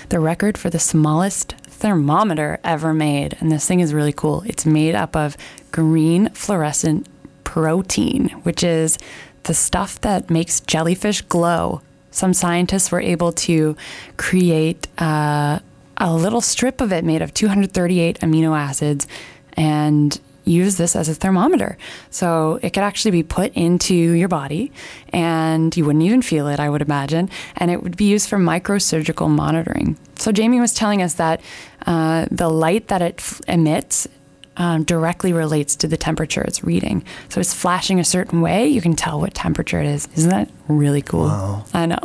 the 0.08 0.20
record 0.20 0.56
for 0.56 0.70
the 0.70 0.78
smallest 0.78 1.54
thermometer 1.76 2.58
ever 2.64 2.92
made. 2.92 3.36
And 3.40 3.52
this 3.52 3.66
thing 3.66 3.80
is 3.80 3.94
really 3.94 4.12
cool. 4.12 4.42
It's 4.46 4.66
made 4.66 4.94
up 4.94 5.14
of 5.14 5.36
green 5.70 6.30
fluorescent 6.30 7.06
protein, 7.44 8.30
which 8.42 8.64
is 8.64 8.98
the 9.44 9.54
stuff 9.54 10.00
that 10.00 10.30
makes 10.30 10.60
jellyfish 10.60 11.22
glow. 11.22 11.82
Some 12.10 12.34
scientists 12.34 12.90
were 12.90 13.00
able 13.00 13.32
to 13.32 13.76
create 14.16 14.88
uh, 14.98 15.60
a 15.98 16.14
little 16.14 16.40
strip 16.40 16.80
of 16.80 16.92
it 16.92 17.04
made 17.04 17.22
of 17.22 17.32
238 17.34 18.20
amino 18.20 18.58
acids 18.58 19.06
and 19.54 20.20
use 20.46 20.76
this 20.76 20.96
as 20.96 21.08
a 21.08 21.14
thermometer. 21.14 21.76
So 22.10 22.58
it 22.62 22.70
could 22.70 22.84
actually 22.84 23.10
be 23.10 23.22
put 23.22 23.52
into 23.54 23.94
your 23.94 24.28
body 24.28 24.72
and 25.12 25.76
you 25.76 25.84
wouldn't 25.84 26.04
even 26.04 26.22
feel 26.22 26.46
it, 26.48 26.60
I 26.60 26.70
would 26.70 26.82
imagine. 26.82 27.28
And 27.56 27.70
it 27.70 27.82
would 27.82 27.96
be 27.96 28.04
used 28.04 28.28
for 28.28 28.38
microsurgical 28.38 29.28
monitoring. 29.28 29.98
So 30.16 30.32
Jamie 30.32 30.60
was 30.60 30.72
telling 30.72 31.02
us 31.02 31.14
that 31.14 31.40
uh, 31.84 32.26
the 32.30 32.48
light 32.48 32.88
that 32.88 33.02
it 33.02 33.16
f- 33.18 33.40
emits 33.48 34.08
um, 34.56 34.84
directly 34.84 35.32
relates 35.32 35.76
to 35.76 35.88
the 35.88 35.96
temperature 35.96 36.40
it's 36.42 36.64
reading. 36.64 37.04
So 37.28 37.40
it's 37.40 37.52
flashing 37.52 38.00
a 38.00 38.04
certain 38.04 38.40
way, 38.40 38.68
you 38.68 38.80
can 38.80 38.96
tell 38.96 39.20
what 39.20 39.34
temperature 39.34 39.80
it 39.80 39.86
is. 39.86 40.08
Isn't 40.14 40.30
that 40.30 40.50
really 40.68 41.02
cool? 41.02 41.24
Wow. 41.24 41.64
I 41.74 41.86
know. 41.86 41.98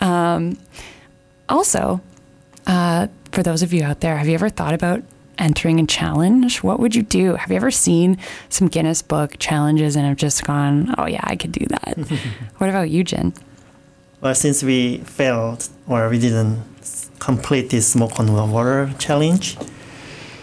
um, 0.06 0.58
also, 1.48 2.00
uh, 2.66 3.06
for 3.30 3.42
those 3.42 3.62
of 3.62 3.72
you 3.72 3.84
out 3.84 4.00
there, 4.00 4.16
have 4.16 4.26
you 4.26 4.34
ever 4.34 4.48
thought 4.48 4.74
about 4.74 5.02
entering 5.38 5.80
a 5.80 5.86
challenge? 5.86 6.62
What 6.62 6.80
would 6.80 6.94
you 6.94 7.02
do? 7.02 7.34
Have 7.34 7.50
you 7.50 7.56
ever 7.56 7.70
seen 7.70 8.18
some 8.48 8.68
Guinness 8.68 9.02
Book 9.02 9.36
challenges 9.38 9.96
and 9.96 10.06
have 10.06 10.16
just 10.16 10.44
gone, 10.44 10.94
oh, 10.98 11.06
yeah, 11.06 11.20
I 11.22 11.36
could 11.36 11.52
do 11.52 11.66
that? 11.66 11.98
what 12.58 12.70
about 12.70 12.90
you, 12.90 13.04
Jen? 13.04 13.34
Well, 14.20 14.34
since 14.34 14.62
we 14.62 14.98
failed 14.98 15.68
or 15.86 16.08
we 16.08 16.18
didn't 16.18 16.62
complete 17.18 17.70
this 17.70 17.86
smoke 17.88 18.18
on 18.18 18.32
water 18.50 18.92
challenge, 18.98 19.56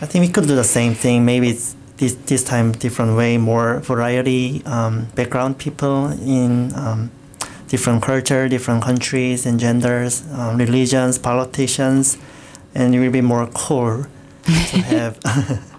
I 0.01 0.05
think 0.05 0.25
we 0.27 0.31
could 0.31 0.47
do 0.47 0.55
the 0.55 0.63
same 0.63 0.93
thing. 0.93 1.25
Maybe 1.25 1.49
it's 1.49 1.75
this 1.97 2.13
this 2.25 2.43
time 2.43 2.71
different 2.73 3.15
way, 3.15 3.37
more 3.37 3.79
variety, 3.79 4.61
um, 4.65 5.07
background 5.15 5.57
people 5.57 6.07
in 6.11 6.73
um, 6.75 7.11
different 7.67 8.03
culture, 8.03 8.47
different 8.47 8.83
countries 8.83 9.45
and 9.45 9.59
genders, 9.59 10.23
um, 10.33 10.57
religions, 10.57 11.17
politicians, 11.17 12.17
and 12.75 12.93
it 12.93 12.99
will 12.99 13.11
be 13.11 13.21
more 13.21 13.47
cool 13.53 14.05
to 14.43 14.51
have 14.81 15.19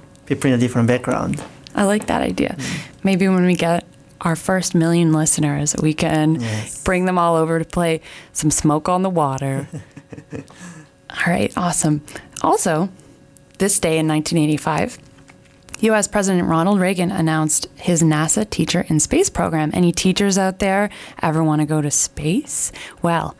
people 0.26 0.48
in 0.48 0.54
a 0.54 0.58
different 0.58 0.88
background. 0.88 1.42
I 1.74 1.84
like 1.84 2.06
that 2.06 2.22
idea. 2.22 2.54
Mm. 2.58 3.04
Maybe 3.04 3.28
when 3.28 3.44
we 3.46 3.54
get 3.56 3.84
our 4.20 4.36
first 4.36 4.74
million 4.74 5.12
listeners, 5.12 5.74
we 5.82 5.92
can 5.92 6.40
Yes. 6.40 6.82
bring 6.84 7.04
them 7.04 7.18
all 7.18 7.36
over 7.36 7.58
to 7.58 7.64
play 7.64 8.00
some 8.32 8.50
smoke 8.50 8.88
on 8.88 9.02
the 9.02 9.10
water. 9.10 9.68
all 10.32 11.26
right, 11.26 11.52
awesome. 11.56 12.00
Also, 12.42 12.88
this 13.58 13.78
day 13.78 13.98
in 13.98 14.08
1985, 14.08 14.98
US 15.80 16.08
President 16.08 16.48
Ronald 16.48 16.80
Reagan 16.80 17.10
announced 17.10 17.66
his 17.76 18.02
NASA 18.02 18.48
Teacher 18.48 18.86
in 18.88 19.00
Space 19.00 19.28
program. 19.28 19.70
Any 19.74 19.92
teachers 19.92 20.38
out 20.38 20.58
there 20.60 20.88
ever 21.20 21.42
want 21.44 21.60
to 21.60 21.66
go 21.66 21.82
to 21.82 21.90
space? 21.90 22.72
Well, 23.02 23.36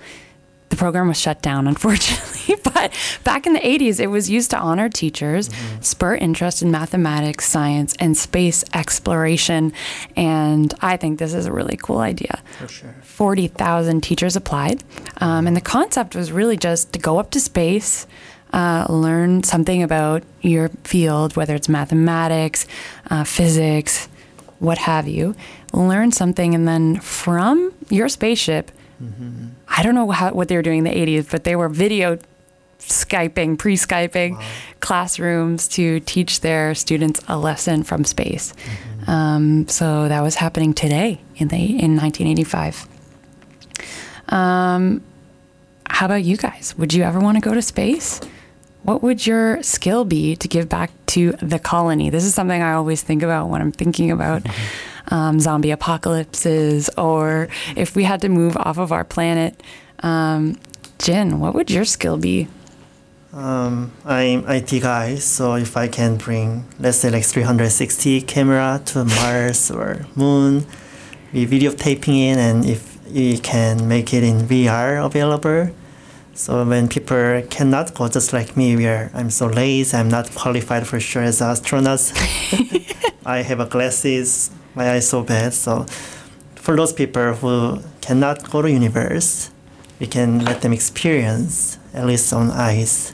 the 0.75 0.79
program 0.79 1.09
was 1.09 1.21
shut 1.21 1.41
down, 1.41 1.67
unfortunately. 1.73 2.57
but 2.65 2.93
back 3.23 3.47
in 3.47 3.53
the 3.53 3.61
80s, 3.61 4.01
it 4.01 4.09
was 4.09 4.29
used 4.29 4.51
to 4.51 4.59
honor 4.59 4.89
teachers, 4.89 5.51
spur 5.81 6.17
interest 6.17 6.63
in 6.63 6.71
mathematics, 6.71 7.47
science, 7.47 7.95
and 8.01 8.17
space 8.17 8.65
exploration. 8.75 9.73
And 10.17 10.75
I 10.81 10.97
think 10.97 11.19
this 11.19 11.35
is 11.35 11.47
a 11.47 11.53
really 11.53 11.77
cool 11.77 11.99
idea. 11.99 12.43
For 12.59 12.69
sure. 12.69 12.95
40,000 13.03 14.03
teachers 14.03 14.37
applied. 14.37 14.83
Um, 15.19 15.47
and 15.47 15.57
the 15.57 15.61
concept 15.61 16.15
was 16.15 16.33
really 16.33 16.57
just 16.57 16.93
to 16.93 16.99
go 16.99 17.19
up 17.19 17.31
to 17.33 17.41
space, 17.41 18.07
uh, 18.53 18.87
learn 18.89 19.43
something 19.43 19.83
about 19.83 20.23
your 20.43 20.69
field, 20.85 21.37
whether 21.37 21.55
it's 21.55 21.69
mathematics, 21.69 22.67
uh, 23.11 23.25
physics, 23.25 24.09
what 24.59 24.79
have 24.79 25.07
you. 25.09 25.35
Learn 25.73 26.13
something, 26.13 26.55
and 26.55 26.67
then 26.69 27.01
from 27.01 27.73
your 27.91 28.09
spaceship, 28.09 28.71
I 29.69 29.83
don't 29.83 29.95
know 29.95 30.11
how, 30.11 30.33
what 30.33 30.49
they 30.49 30.57
were 30.57 30.63
doing 30.63 30.79
in 30.79 30.85
the 30.85 30.91
80s, 30.91 31.31
but 31.31 31.45
they 31.45 31.57
were 31.57 31.69
video 31.69 32.19
Skyping, 32.79 33.59
pre 33.59 33.77
Skyping 33.77 34.43
classrooms 34.81 35.69
to 35.69 36.01
teach 36.01 36.41
their 36.41 36.75
students 36.75 37.21
a 37.29 37.39
lesson 37.39 37.83
from 37.83 38.05
space. 38.05 38.53
Um, 39.07 39.69
so 39.69 40.09
that 40.09 40.21
was 40.21 40.35
happening 40.37 40.75
today 40.75 41.21
in, 41.37 41.49
the, 41.49 41.57
in 41.57 41.97
1985. 41.97 42.87
Um, 44.29 45.03
how 45.87 46.07
about 46.07 46.25
you 46.25 46.37
guys? 46.37 46.75
Would 46.77 46.93
you 46.93 47.03
ever 47.03 47.21
want 47.21 47.37
to 47.37 47.41
go 47.41 47.55
to 47.55 47.63
space? 47.63 48.21
What 48.83 49.03
would 49.03 49.27
your 49.27 49.63
skill 49.63 50.05
be 50.05 50.37
to 50.37 50.49
give 50.49 50.69
back 50.69 50.91
to 51.07 51.33
the 51.33 51.59
colony? 51.59 52.11
This 52.11 52.25
is 52.25 52.35
something 52.35 52.61
I 52.61 52.75
always 52.75 53.03
think 53.03 53.23
about 53.23 53.49
when 53.49 53.63
I'm 53.63 53.73
thinking 53.73 54.11
about 54.11 54.43
um, 55.09 55.41
zombie 55.41 55.71
apocalypses 55.71 56.89
or 56.97 57.49
if 57.77 57.97
we 57.97 58.05
had 58.05 58.21
to 58.23 58.29
move 58.29 58.57
off 58.57 58.79
of 58.79 58.93
our 58.93 59.05
planet. 59.05 59.63
Um, 60.01 60.59
Jin, 60.99 61.41
what 61.41 61.55
would 61.55 61.71
your 61.71 61.85
skill 61.85 62.17
be? 62.17 62.49
Um, 63.33 63.91
I'm 64.05 64.49
IT 64.49 64.81
guy, 64.81 65.17
so 65.17 65.55
if 65.55 65.77
I 65.77 65.89
can 65.89 66.17
bring, 66.17 66.65
let's 66.79 66.99
say, 66.99 67.11
like 67.11 67.25
360 67.25 68.21
camera 68.23 68.81
to 68.87 69.05
Mars 69.05 69.71
or 69.73 70.07
Moon, 70.15 70.65
we 71.33 71.45
videotaping 71.45 72.31
it, 72.31 72.39
and 72.39 72.65
if 72.65 72.97
we 73.11 73.39
can 73.39 73.89
make 73.89 74.15
it 74.15 74.23
in 74.23 74.47
VR 74.47 75.05
available, 75.05 75.75
so 76.33 76.65
when 76.65 76.89
people 76.89 77.43
cannot 77.51 77.95
go, 77.95 78.09
just 78.09 78.33
like 78.33 78.57
me, 78.57 78.77
where 78.77 79.11
I'm 79.15 79.31
so 79.31 79.47
lazy, 79.47 79.97
I'm 79.97 80.09
not 80.09 80.33
qualified 80.35 80.87
for 80.87 80.99
sure 81.01 81.23
as 81.23 81.41
astronauts. 81.41 82.13
I 83.27 83.43
have 83.43 83.61
a 83.61 83.67
glasses, 83.67 84.51
my 84.75 84.91
eyes 84.93 85.09
so 85.09 85.23
bad. 85.23 85.55
So 85.55 85.87
for 86.55 86.77
those 86.77 86.93
people 86.93 87.35
who 87.35 87.81
cannot 88.01 88.51
go 88.51 88.63
to 88.63 88.71
universe, 88.71 89.51
we 90.01 90.07
can 90.07 90.45
let 90.45 90.63
them 90.63 90.73
experience 90.73 91.79
at 91.93 92.07
least 92.07 92.33
on 92.33 92.51
eyes. 92.51 93.13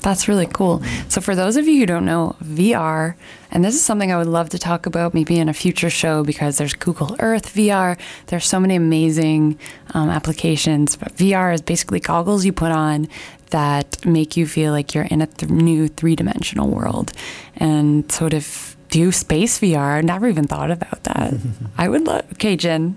That's 0.00 0.28
really 0.28 0.46
cool. 0.46 0.82
So, 1.08 1.20
for 1.20 1.34
those 1.34 1.56
of 1.56 1.68
you 1.68 1.78
who 1.78 1.86
don't 1.86 2.06
know, 2.06 2.36
VR, 2.42 3.14
and 3.50 3.62
this 3.62 3.74
is 3.74 3.82
something 3.82 4.10
I 4.10 4.16
would 4.16 4.26
love 4.26 4.48
to 4.50 4.58
talk 4.58 4.86
about 4.86 5.12
maybe 5.12 5.38
in 5.38 5.48
a 5.48 5.52
future 5.52 5.90
show 5.90 6.24
because 6.24 6.56
there's 6.56 6.72
Google 6.72 7.16
Earth 7.18 7.54
VR. 7.54 7.98
There's 8.26 8.46
so 8.46 8.58
many 8.58 8.76
amazing 8.76 9.58
um, 9.92 10.08
applications. 10.08 10.96
But 10.96 11.16
VR 11.16 11.52
is 11.52 11.60
basically 11.60 12.00
goggles 12.00 12.46
you 12.46 12.52
put 12.52 12.72
on 12.72 13.08
that 13.50 14.04
make 14.06 14.36
you 14.36 14.46
feel 14.46 14.72
like 14.72 14.94
you're 14.94 15.04
in 15.04 15.20
a 15.20 15.26
th- 15.26 15.50
new 15.50 15.88
three 15.88 16.16
dimensional 16.16 16.68
world 16.68 17.12
and 17.56 18.10
sort 18.10 18.32
of 18.32 18.76
do 18.90 19.12
space 19.12 19.58
VR. 19.58 20.02
Never 20.02 20.28
even 20.28 20.46
thought 20.46 20.70
about 20.70 21.02
that. 21.04 21.34
I 21.78 21.88
would 21.88 22.06
love, 22.06 22.24
okay, 22.34 22.56
Jen, 22.56 22.96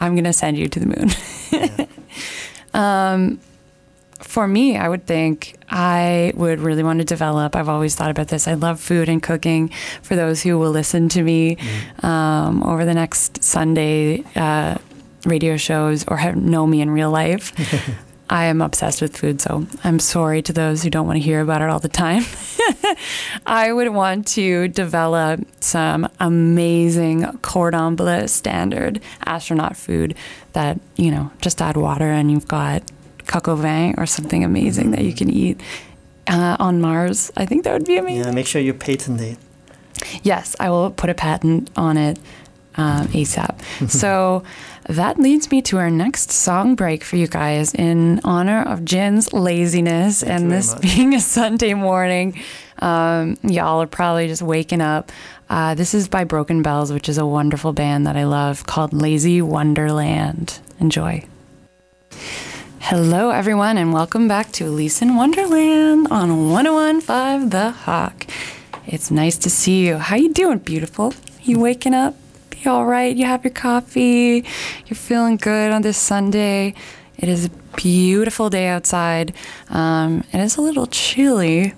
I'm 0.00 0.14
going 0.14 0.24
to 0.24 0.32
send 0.32 0.58
you 0.58 0.68
to 0.68 0.80
the 0.80 0.86
moon. 0.86 1.88
um, 2.74 3.40
for 4.20 4.48
me, 4.48 4.76
I 4.76 4.88
would 4.88 5.06
think 5.06 5.56
I 5.70 6.32
would 6.34 6.60
really 6.60 6.82
want 6.82 6.98
to 7.00 7.04
develop. 7.04 7.54
I've 7.54 7.68
always 7.68 7.94
thought 7.94 8.10
about 8.10 8.28
this. 8.28 8.48
I 8.48 8.54
love 8.54 8.80
food 8.80 9.08
and 9.08 9.22
cooking. 9.22 9.70
For 10.02 10.16
those 10.16 10.42
who 10.42 10.58
will 10.58 10.70
listen 10.70 11.08
to 11.10 11.22
me 11.22 11.58
um, 12.02 12.62
over 12.62 12.84
the 12.84 12.94
next 12.94 13.42
Sunday 13.44 14.24
uh, 14.34 14.78
radio 15.24 15.56
shows 15.56 16.04
or 16.08 16.16
have, 16.16 16.36
know 16.36 16.66
me 16.66 16.80
in 16.80 16.90
real 16.90 17.10
life, 17.10 17.52
I 18.30 18.46
am 18.46 18.60
obsessed 18.62 19.02
with 19.02 19.16
food. 19.16 19.40
So 19.40 19.66
I'm 19.82 19.98
sorry 19.98 20.42
to 20.42 20.52
those 20.52 20.82
who 20.82 20.90
don't 20.90 21.06
want 21.06 21.18
to 21.18 21.22
hear 21.22 21.40
about 21.40 21.62
it 21.62 21.68
all 21.68 21.78
the 21.78 21.88
time. 21.88 22.24
I 23.46 23.72
would 23.72 23.88
want 23.88 24.26
to 24.28 24.68
develop 24.68 25.40
some 25.60 26.08
amazing 26.20 27.38
cordon 27.38 27.96
bleu 27.96 28.26
standard 28.26 29.00
astronaut 29.24 29.76
food 29.76 30.14
that, 30.52 30.80
you 30.96 31.10
know, 31.10 31.30
just 31.40 31.60
add 31.60 31.76
water 31.76 32.10
and 32.10 32.30
you've 32.30 32.48
got 32.48 32.82
coq 33.26 33.48
au 33.48 33.56
vin 33.56 33.94
or 33.98 34.06
something 34.06 34.44
amazing 34.44 34.90
that 34.92 35.02
you 35.02 35.12
can 35.12 35.30
eat 35.30 35.60
uh, 36.26 36.56
on 36.58 36.80
Mars. 36.80 37.30
I 37.36 37.46
think 37.46 37.64
that 37.64 37.72
would 37.72 37.86
be 37.86 37.96
amazing. 37.96 38.24
Yeah, 38.24 38.30
make 38.32 38.46
sure 38.46 38.60
you 38.60 38.72
patent 38.72 39.20
it. 39.20 39.38
Yes, 40.22 40.56
I 40.58 40.70
will 40.70 40.90
put 40.90 41.10
a 41.10 41.14
patent 41.14 41.70
on 41.76 41.96
it 41.96 42.18
um, 42.76 43.08
ASAP. 43.08 43.88
so 43.90 44.42
that 44.88 45.18
leads 45.18 45.50
me 45.50 45.62
to 45.62 45.78
our 45.78 45.90
next 45.90 46.30
song 46.30 46.74
break 46.74 47.04
for 47.04 47.16
you 47.16 47.26
guys 47.26 47.74
in 47.74 48.20
honor 48.24 48.62
of 48.62 48.84
Jin's 48.84 49.32
laziness 49.32 50.20
Thank 50.20 50.32
and 50.32 50.50
this 50.50 50.74
being 50.80 51.14
a 51.14 51.20
Sunday 51.20 51.74
morning. 51.74 52.40
Um, 52.80 53.36
y'all 53.42 53.80
are 53.80 53.86
probably 53.86 54.26
just 54.26 54.42
waking 54.42 54.80
up. 54.80 55.10
Uh, 55.48 55.74
this 55.74 55.94
is 55.94 56.08
by 56.08 56.24
Broken 56.24 56.62
Bells, 56.62 56.92
which 56.92 57.08
is 57.08 57.18
a 57.18 57.26
wonderful 57.26 57.72
band 57.72 58.06
that 58.06 58.16
I 58.16 58.24
love 58.24 58.66
called 58.66 58.92
Lazy 58.92 59.40
Wonderland. 59.40 60.58
Enjoy. 60.80 61.24
Hello, 62.80 63.30
everyone, 63.30 63.78
and 63.78 63.94
welcome 63.94 64.28
back 64.28 64.52
to 64.52 64.64
Elyse 64.64 65.00
in 65.00 65.16
Wonderland 65.16 66.08
on 66.10 66.50
1015 66.50 67.48
The 67.48 67.70
Hawk. 67.70 68.26
It's 68.86 69.10
nice 69.10 69.38
to 69.38 69.48
see 69.48 69.86
you. 69.86 69.96
How 69.96 70.16
you 70.16 70.32
doing, 70.32 70.58
beautiful? 70.58 71.14
You 71.42 71.58
waking 71.58 71.94
up? 71.94 72.14
You 72.64 72.70
all 72.70 72.86
right? 72.86 73.14
You 73.14 73.26
have 73.26 73.44
your 73.44 73.52
coffee? 73.52 74.42
You're 74.86 74.96
feeling 74.96 75.36
good 75.36 75.70
on 75.70 75.82
this 75.82 75.98
Sunday? 75.98 76.72
It 77.18 77.28
is 77.28 77.44
a 77.44 77.50
beautiful 77.76 78.48
day 78.48 78.68
outside. 78.68 79.34
Um, 79.68 80.24
it 80.32 80.38
is 80.40 80.56
a 80.56 80.62
little 80.62 80.86
chilly, 80.86 81.74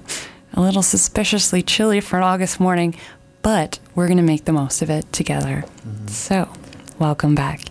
a 0.55 0.61
little 0.61 0.83
suspiciously 0.83 1.61
chilly 1.63 2.01
for 2.01 2.19
an 2.19 2.23
August 2.23 2.61
morning, 2.61 2.95
but 3.43 3.81
we're 3.97 4.07
going 4.07 4.19
to 4.19 4.23
make 4.23 4.45
the 4.45 4.53
most 4.53 4.81
of 4.81 4.89
it 4.89 5.13
together. 5.13 5.65
So, 6.07 6.49
welcome 7.01 7.35
back. 7.35 7.63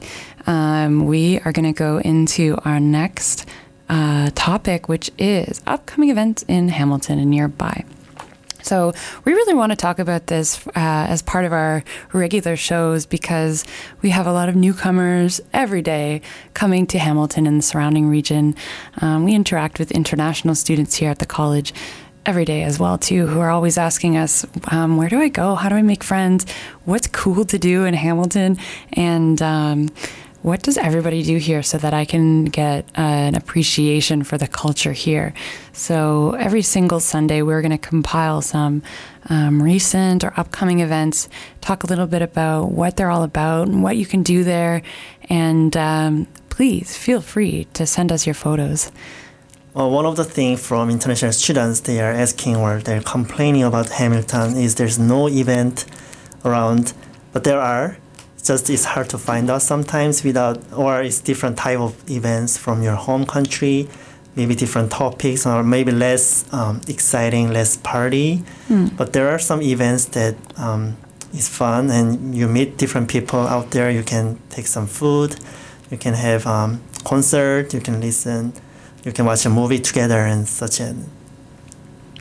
Um, 0.46 1.06
we 1.06 1.40
are 1.40 1.54
going 1.54 1.74
to 1.74 1.78
go 1.78 2.00
into 2.00 2.58
our 2.66 2.82
next 2.82 3.48
uh, 3.88 4.32
topic, 4.36 4.90
which 4.90 5.10
is 5.18 5.62
upcoming 5.66 6.10
events 6.10 6.44
in 6.50 6.68
Hamilton 6.68 7.20
and 7.20 7.32
nearby. 7.32 7.86
So, 8.66 8.94
we 9.26 9.34
really 9.34 9.54
want 9.54 9.72
to 9.72 9.76
talk 9.76 10.00
about 10.00 10.26
this 10.26 10.66
uh, 10.70 10.72
as 10.76 11.22
part 11.22 11.46
of 11.46 11.54
our 11.54 11.84
regular 12.14 12.56
shows 12.56 13.06
because 13.06 13.64
we 14.02 14.10
have 14.10 14.26
a 14.26 14.34
lot 14.34 14.50
of 14.50 14.56
newcomers 14.56 15.40
every 15.54 15.84
day 15.84 16.22
coming 16.56 16.88
to 16.88 16.98
Hamilton 16.98 17.46
and 17.46 17.60
the 17.60 17.64
surrounding 17.64 18.08
region. 18.08 18.56
Um, 19.02 19.24
we 19.24 19.36
interact 19.36 19.78
with 19.78 19.92
international 19.92 20.56
students 20.56 20.96
here 20.96 21.12
at 21.12 21.20
the 21.20 21.28
college 21.28 21.74
every 22.26 22.44
day 22.44 22.64
as 22.64 22.80
well 22.80 22.98
too 22.98 23.28
who 23.28 23.40
are 23.40 23.52
always 23.52 23.78
asking 23.78 24.18
us 24.18 24.48
um, 24.72 24.98
where 24.98 25.10
do 25.10 25.20
i 25.22 25.28
go? 25.28 25.54
How 25.54 25.70
do 25.70 25.76
i 25.76 25.84
make 25.84 26.04
friends? 26.04 26.44
What's 26.86 27.06
cool 27.06 27.46
to 27.46 27.60
do 27.60 27.86
in 27.86 27.94
hamilton? 27.94 28.58
And 28.94 29.40
um, 29.44 29.90
what 30.46 30.62
does 30.62 30.78
everybody 30.78 31.24
do 31.24 31.38
here 31.38 31.64
so 31.64 31.76
that 31.80 31.92
I 31.92 32.06
can 32.06 32.46
get 32.46 32.86
uh, 32.96 33.02
an 33.02 33.34
appreciation 33.34 34.24
for 34.24 34.38
the 34.38 34.46
culture 34.48 34.92
here? 34.92 35.34
So 35.74 36.36
every 36.36 36.62
single 36.62 37.00
Sunday, 37.00 37.42
we're 37.42 37.64
going 37.64 37.72
to 37.72 37.80
compile 37.80 38.44
some 38.44 38.84
um, 39.28 39.60
recent 39.60 40.24
or 40.24 40.32
upcoming 40.38 40.82
events, 40.82 41.30
talk 41.62 41.84
a 41.84 41.88
little 41.88 42.06
bit 42.06 42.22
about 42.22 42.66
what 42.66 42.96
they're 42.96 43.10
all 43.10 43.24
about 43.24 43.70
and 43.70 43.82
what 43.82 43.98
you 43.98 44.06
can 44.06 44.22
do 44.22 44.44
there. 44.44 44.84
And 45.32 45.76
um, 45.76 46.28
please 46.50 46.96
feel 46.96 47.22
free 47.22 47.66
to 47.74 47.88
send 47.88 48.12
us 48.12 48.28
your 48.28 48.36
photos. 48.36 48.92
Well, 49.74 49.90
one 49.90 50.06
of 50.06 50.16
the 50.16 50.26
things 50.26 50.64
from 50.66 50.92
international 50.92 51.32
students 51.32 51.80
they 51.80 52.00
are 52.02 52.12
asking 52.12 52.56
or 52.56 52.82
they're 52.82 53.02
complaining 53.02 53.64
about 53.64 53.90
Hamilton 53.90 54.58
is 54.58 54.76
there's 54.76 55.00
no 55.00 55.28
event 55.28 55.86
around, 56.46 56.94
but 57.34 57.44
there 57.46 57.60
are 57.60 57.98
just 58.46 58.70
it's 58.70 58.86
hard 58.86 59.10
to 59.10 59.18
find 59.18 59.50
out 59.50 59.62
sometimes 59.62 60.24
without 60.24 60.58
or 60.74 61.02
it's 61.02 61.20
different 61.20 61.58
type 61.58 61.80
of 61.80 61.94
events 62.10 62.58
from 62.58 62.84
your 62.84 62.96
home 62.96 63.26
country 63.26 63.88
maybe 64.36 64.54
different 64.56 64.92
topics 64.92 65.46
or 65.46 65.64
maybe 65.64 65.92
less 65.92 66.46
um, 66.54 66.80
exciting 66.88 67.52
less 67.52 67.78
party 67.78 68.44
Mm. 68.70 68.96
but 68.98 69.14
there 69.14 69.30
are 69.30 69.40
some 69.40 69.62
events 69.62 70.06
that 70.18 70.36
um, 70.58 70.96
is 71.34 71.48
fun 71.48 71.92
and 71.92 72.36
you 72.36 72.48
meet 72.48 72.78
different 72.78 73.08
people 73.08 73.40
out 73.56 73.72
there 73.72 73.92
you 73.92 74.04
can 74.04 74.38
take 74.50 74.68
some 74.68 74.88
food 74.88 75.36
you 75.92 75.98
can 75.98 76.14
have 76.16 76.48
um, 76.48 76.82
concert 77.04 77.74
you 77.74 77.80
can 77.80 78.00
listen 78.02 78.54
you 79.06 79.12
can 79.12 79.24
watch 79.26 79.46
a 79.46 79.50
movie 79.50 79.80
together 79.80 80.20
and 80.26 80.48
such 80.48 80.80
and 80.80 81.06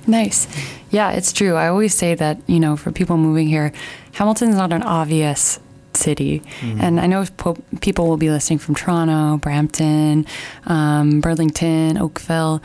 Nice. 0.06 0.46
Yeah, 0.90 1.12
it's 1.12 1.32
true. 1.32 1.54
I 1.54 1.68
always 1.68 1.94
say 1.94 2.14
that, 2.14 2.36
you 2.46 2.60
know, 2.60 2.76
for 2.76 2.92
people 2.92 3.16
moving 3.16 3.48
here, 3.48 3.72
Hamilton's 4.12 4.54
not 4.54 4.70
an 4.70 4.82
obvious 4.82 5.58
city. 5.96 6.42
And 6.80 7.00
I 7.00 7.06
know 7.06 7.24
po- 7.36 7.56
people 7.80 8.08
will 8.08 8.16
be 8.16 8.30
listening 8.30 8.58
from 8.58 8.74
Toronto, 8.74 9.38
Brampton, 9.38 10.26
um, 10.66 11.20
Burlington, 11.20 11.98
Oakville, 11.98 12.62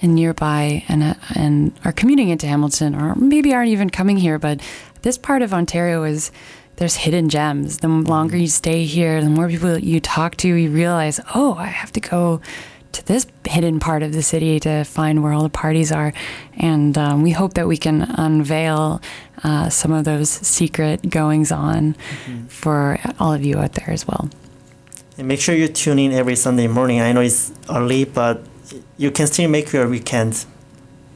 and 0.00 0.14
nearby, 0.14 0.84
and, 0.88 1.02
uh, 1.02 1.14
and 1.36 1.72
are 1.84 1.92
commuting 1.92 2.28
into 2.28 2.46
Hamilton, 2.46 2.94
or 2.94 3.14
maybe 3.14 3.54
aren't 3.54 3.70
even 3.70 3.88
coming 3.88 4.16
here. 4.16 4.38
But 4.38 4.60
this 5.02 5.16
part 5.16 5.42
of 5.42 5.54
Ontario 5.54 6.02
is 6.04 6.32
there's 6.76 6.96
hidden 6.96 7.28
gems. 7.28 7.78
The 7.78 7.88
longer 7.88 8.36
you 8.36 8.48
stay 8.48 8.84
here, 8.84 9.20
the 9.22 9.28
more 9.28 9.48
people 9.48 9.78
you 9.78 10.00
talk 10.00 10.36
to, 10.38 10.48
you 10.48 10.70
realize, 10.70 11.20
oh, 11.34 11.54
I 11.54 11.66
have 11.66 11.92
to 11.92 12.00
go 12.00 12.40
to 12.92 13.06
this 13.06 13.26
hidden 13.46 13.80
part 13.80 14.02
of 14.02 14.12
the 14.12 14.22
city 14.22 14.60
to 14.60 14.84
find 14.84 15.22
where 15.22 15.32
all 15.32 15.42
the 15.42 15.48
parties 15.48 15.92
are. 15.92 16.12
And 16.56 16.96
um, 16.98 17.22
we 17.22 17.30
hope 17.30 17.54
that 17.54 17.66
we 17.66 17.76
can 17.76 18.02
unveil 18.02 19.00
uh, 19.44 19.68
some 19.68 19.92
of 19.92 20.04
those 20.04 20.30
secret 20.30 21.08
goings 21.08 21.50
on 21.52 21.94
mm-hmm. 21.94 22.46
for 22.46 22.98
all 23.18 23.32
of 23.32 23.44
you 23.44 23.58
out 23.58 23.72
there 23.74 23.90
as 23.90 24.06
well. 24.06 24.28
And 25.18 25.28
make 25.28 25.40
sure 25.40 25.54
you 25.54 25.68
tune 25.68 25.98
in 25.98 26.12
every 26.12 26.36
Sunday 26.36 26.68
morning. 26.68 27.00
I 27.00 27.12
know 27.12 27.20
it's 27.20 27.52
early, 27.68 28.04
but 28.04 28.42
you 28.96 29.10
can 29.10 29.26
still 29.26 29.48
make 29.48 29.72
your 29.72 29.88
weekend 29.88 30.46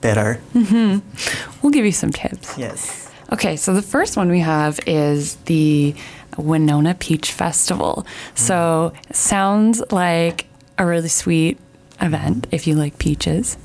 better. 0.00 0.40
Mm-hmm. 0.54 1.62
We'll 1.62 1.72
give 1.72 1.84
you 1.84 1.92
some 1.92 2.12
tips. 2.12 2.58
Yes. 2.58 3.10
Okay, 3.32 3.56
so 3.56 3.74
the 3.74 3.82
first 3.82 4.16
one 4.16 4.30
we 4.30 4.40
have 4.40 4.78
is 4.86 5.36
the 5.46 5.94
Winona 6.36 6.94
Peach 6.94 7.32
Festival. 7.32 8.04
Mm-hmm. 8.06 8.36
So 8.36 8.92
sounds 9.12 9.82
like 9.90 10.46
a 10.78 10.86
really 10.86 11.08
sweet 11.08 11.58
event 12.00 12.46
if 12.50 12.66
you 12.66 12.74
like 12.74 12.98
peaches. 12.98 13.56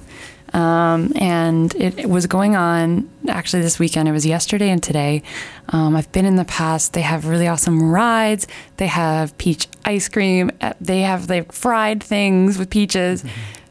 Um, 0.53 1.13
and 1.15 1.73
it, 1.75 1.99
it 1.99 2.09
was 2.09 2.27
going 2.27 2.55
on 2.55 3.09
actually 3.29 3.61
this 3.61 3.79
weekend. 3.79 4.09
It 4.09 4.11
was 4.11 4.25
yesterday 4.25 4.69
and 4.69 4.83
today. 4.83 5.23
Um, 5.69 5.95
I've 5.95 6.11
been 6.11 6.25
in 6.25 6.35
the 6.35 6.45
past. 6.45 6.93
They 6.93 7.01
have 7.01 7.25
really 7.25 7.47
awesome 7.47 7.91
rides. 7.91 8.47
They 8.77 8.87
have 8.87 9.37
peach 9.37 9.67
ice 9.85 10.09
cream. 10.09 10.51
Uh, 10.59 10.73
They 10.81 11.01
have 11.01 11.29
like 11.29 11.51
fried 11.51 12.03
things 12.03 12.57
with 12.57 12.69
peaches. 12.69 13.23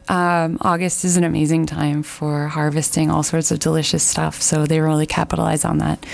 Um, 0.09 0.59
August 0.63 1.05
is 1.05 1.17
an 1.17 1.25
amazing 1.25 1.67
time 1.67 2.03
for 2.03 2.49
harvesting 2.49 3.11
all 3.11 3.23
sorts 3.23 3.51
of 3.51 3.59
delicious 3.59 4.03
stuff. 4.03 4.41
So 4.41 4.67
they 4.67 4.81
really 4.81 5.07
capitalize 5.07 5.65
on 5.65 5.79
that. 5.79 6.05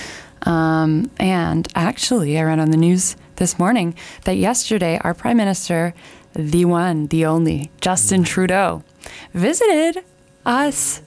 Um, 0.42 1.10
and 1.18 1.66
actually, 1.74 2.38
I 2.38 2.42
read 2.42 2.58
on 2.58 2.70
the 2.70 2.76
news 2.76 3.16
this 3.36 3.58
morning 3.58 3.94
that 4.24 4.34
yesterday 4.36 4.98
our 5.02 5.14
prime 5.14 5.36
minister, 5.36 5.94
the 6.34 6.64
one, 6.64 7.06
the 7.06 7.24
only, 7.24 7.70
Justin 7.80 8.22
Trudeau, 8.24 8.82
visited 9.32 10.04
us 10.46 11.02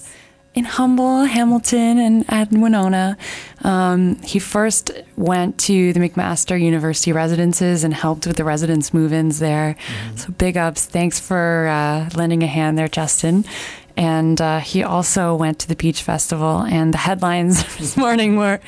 in 0.55 0.65
humble 0.65 1.23
Hamilton 1.23 1.99
and 1.99 2.25
at 2.27 2.51
Winona. 2.51 3.17
Um, 3.63 4.15
he 4.23 4.39
first 4.39 4.91
went 5.15 5.57
to 5.59 5.93
the 5.93 5.99
McMaster 5.99 6.59
University 6.59 7.11
residences 7.11 7.83
and 7.83 7.93
helped 7.93 8.25
with 8.25 8.35
the 8.35 8.43
residents' 8.43 8.93
move-ins 8.93 9.39
there. 9.39 9.75
So 10.15 10.31
big 10.31 10.57
ups. 10.57 10.85
Thanks 10.85 11.19
for 11.19 11.67
uh, 11.67 12.09
lending 12.15 12.43
a 12.43 12.47
hand 12.47 12.77
there, 12.77 12.87
Justin. 12.87 13.45
And 13.95 14.39
uh, 14.39 14.59
he 14.59 14.81
also 14.81 15.35
went 15.35 15.59
to 15.59 15.67
the 15.67 15.75
Peach 15.75 16.03
Festival, 16.03 16.61
and 16.61 16.93
the 16.93 16.97
headlines 16.99 17.63
this 17.77 17.97
morning 17.97 18.37
were 18.37 18.61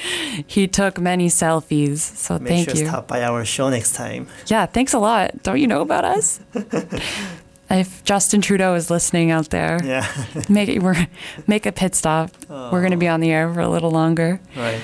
he 0.46 0.68
took 0.68 1.00
many 1.00 1.28
selfies. 1.30 2.00
So 2.00 2.38
Make 2.38 2.48
thank 2.50 2.70
sure 2.70 2.78
you. 2.80 2.88
stop 2.88 3.08
by 3.08 3.24
our 3.24 3.46
show 3.46 3.70
next 3.70 3.94
time. 3.94 4.28
Yeah, 4.48 4.66
thanks 4.66 4.94
a 4.94 5.00
lot. 5.00 5.42
Don't 5.42 5.60
you 5.60 5.68
know 5.68 5.82
about 5.82 6.04
us? 6.04 6.42
if 7.72 8.04
Justin 8.04 8.42
Trudeau 8.42 8.76
is 8.76 8.90
listening 8.90 9.32
out 9.32 9.50
there, 9.50 9.80
Yeah. 9.84 10.06
make 10.50 10.70
it 10.70 10.80
we're 10.84 11.08
make 11.48 11.66
a 11.66 11.72
pit 11.72 11.96
stop. 11.96 12.32
We're 12.50 12.82
going 12.82 12.92
to 12.92 12.98
be 12.98 13.08
on 13.08 13.20
the 13.22 13.32
air 13.32 13.52
for 13.54 13.62
a 13.62 13.70
little 13.70 13.92
longer. 13.92 14.40
right. 14.56 14.82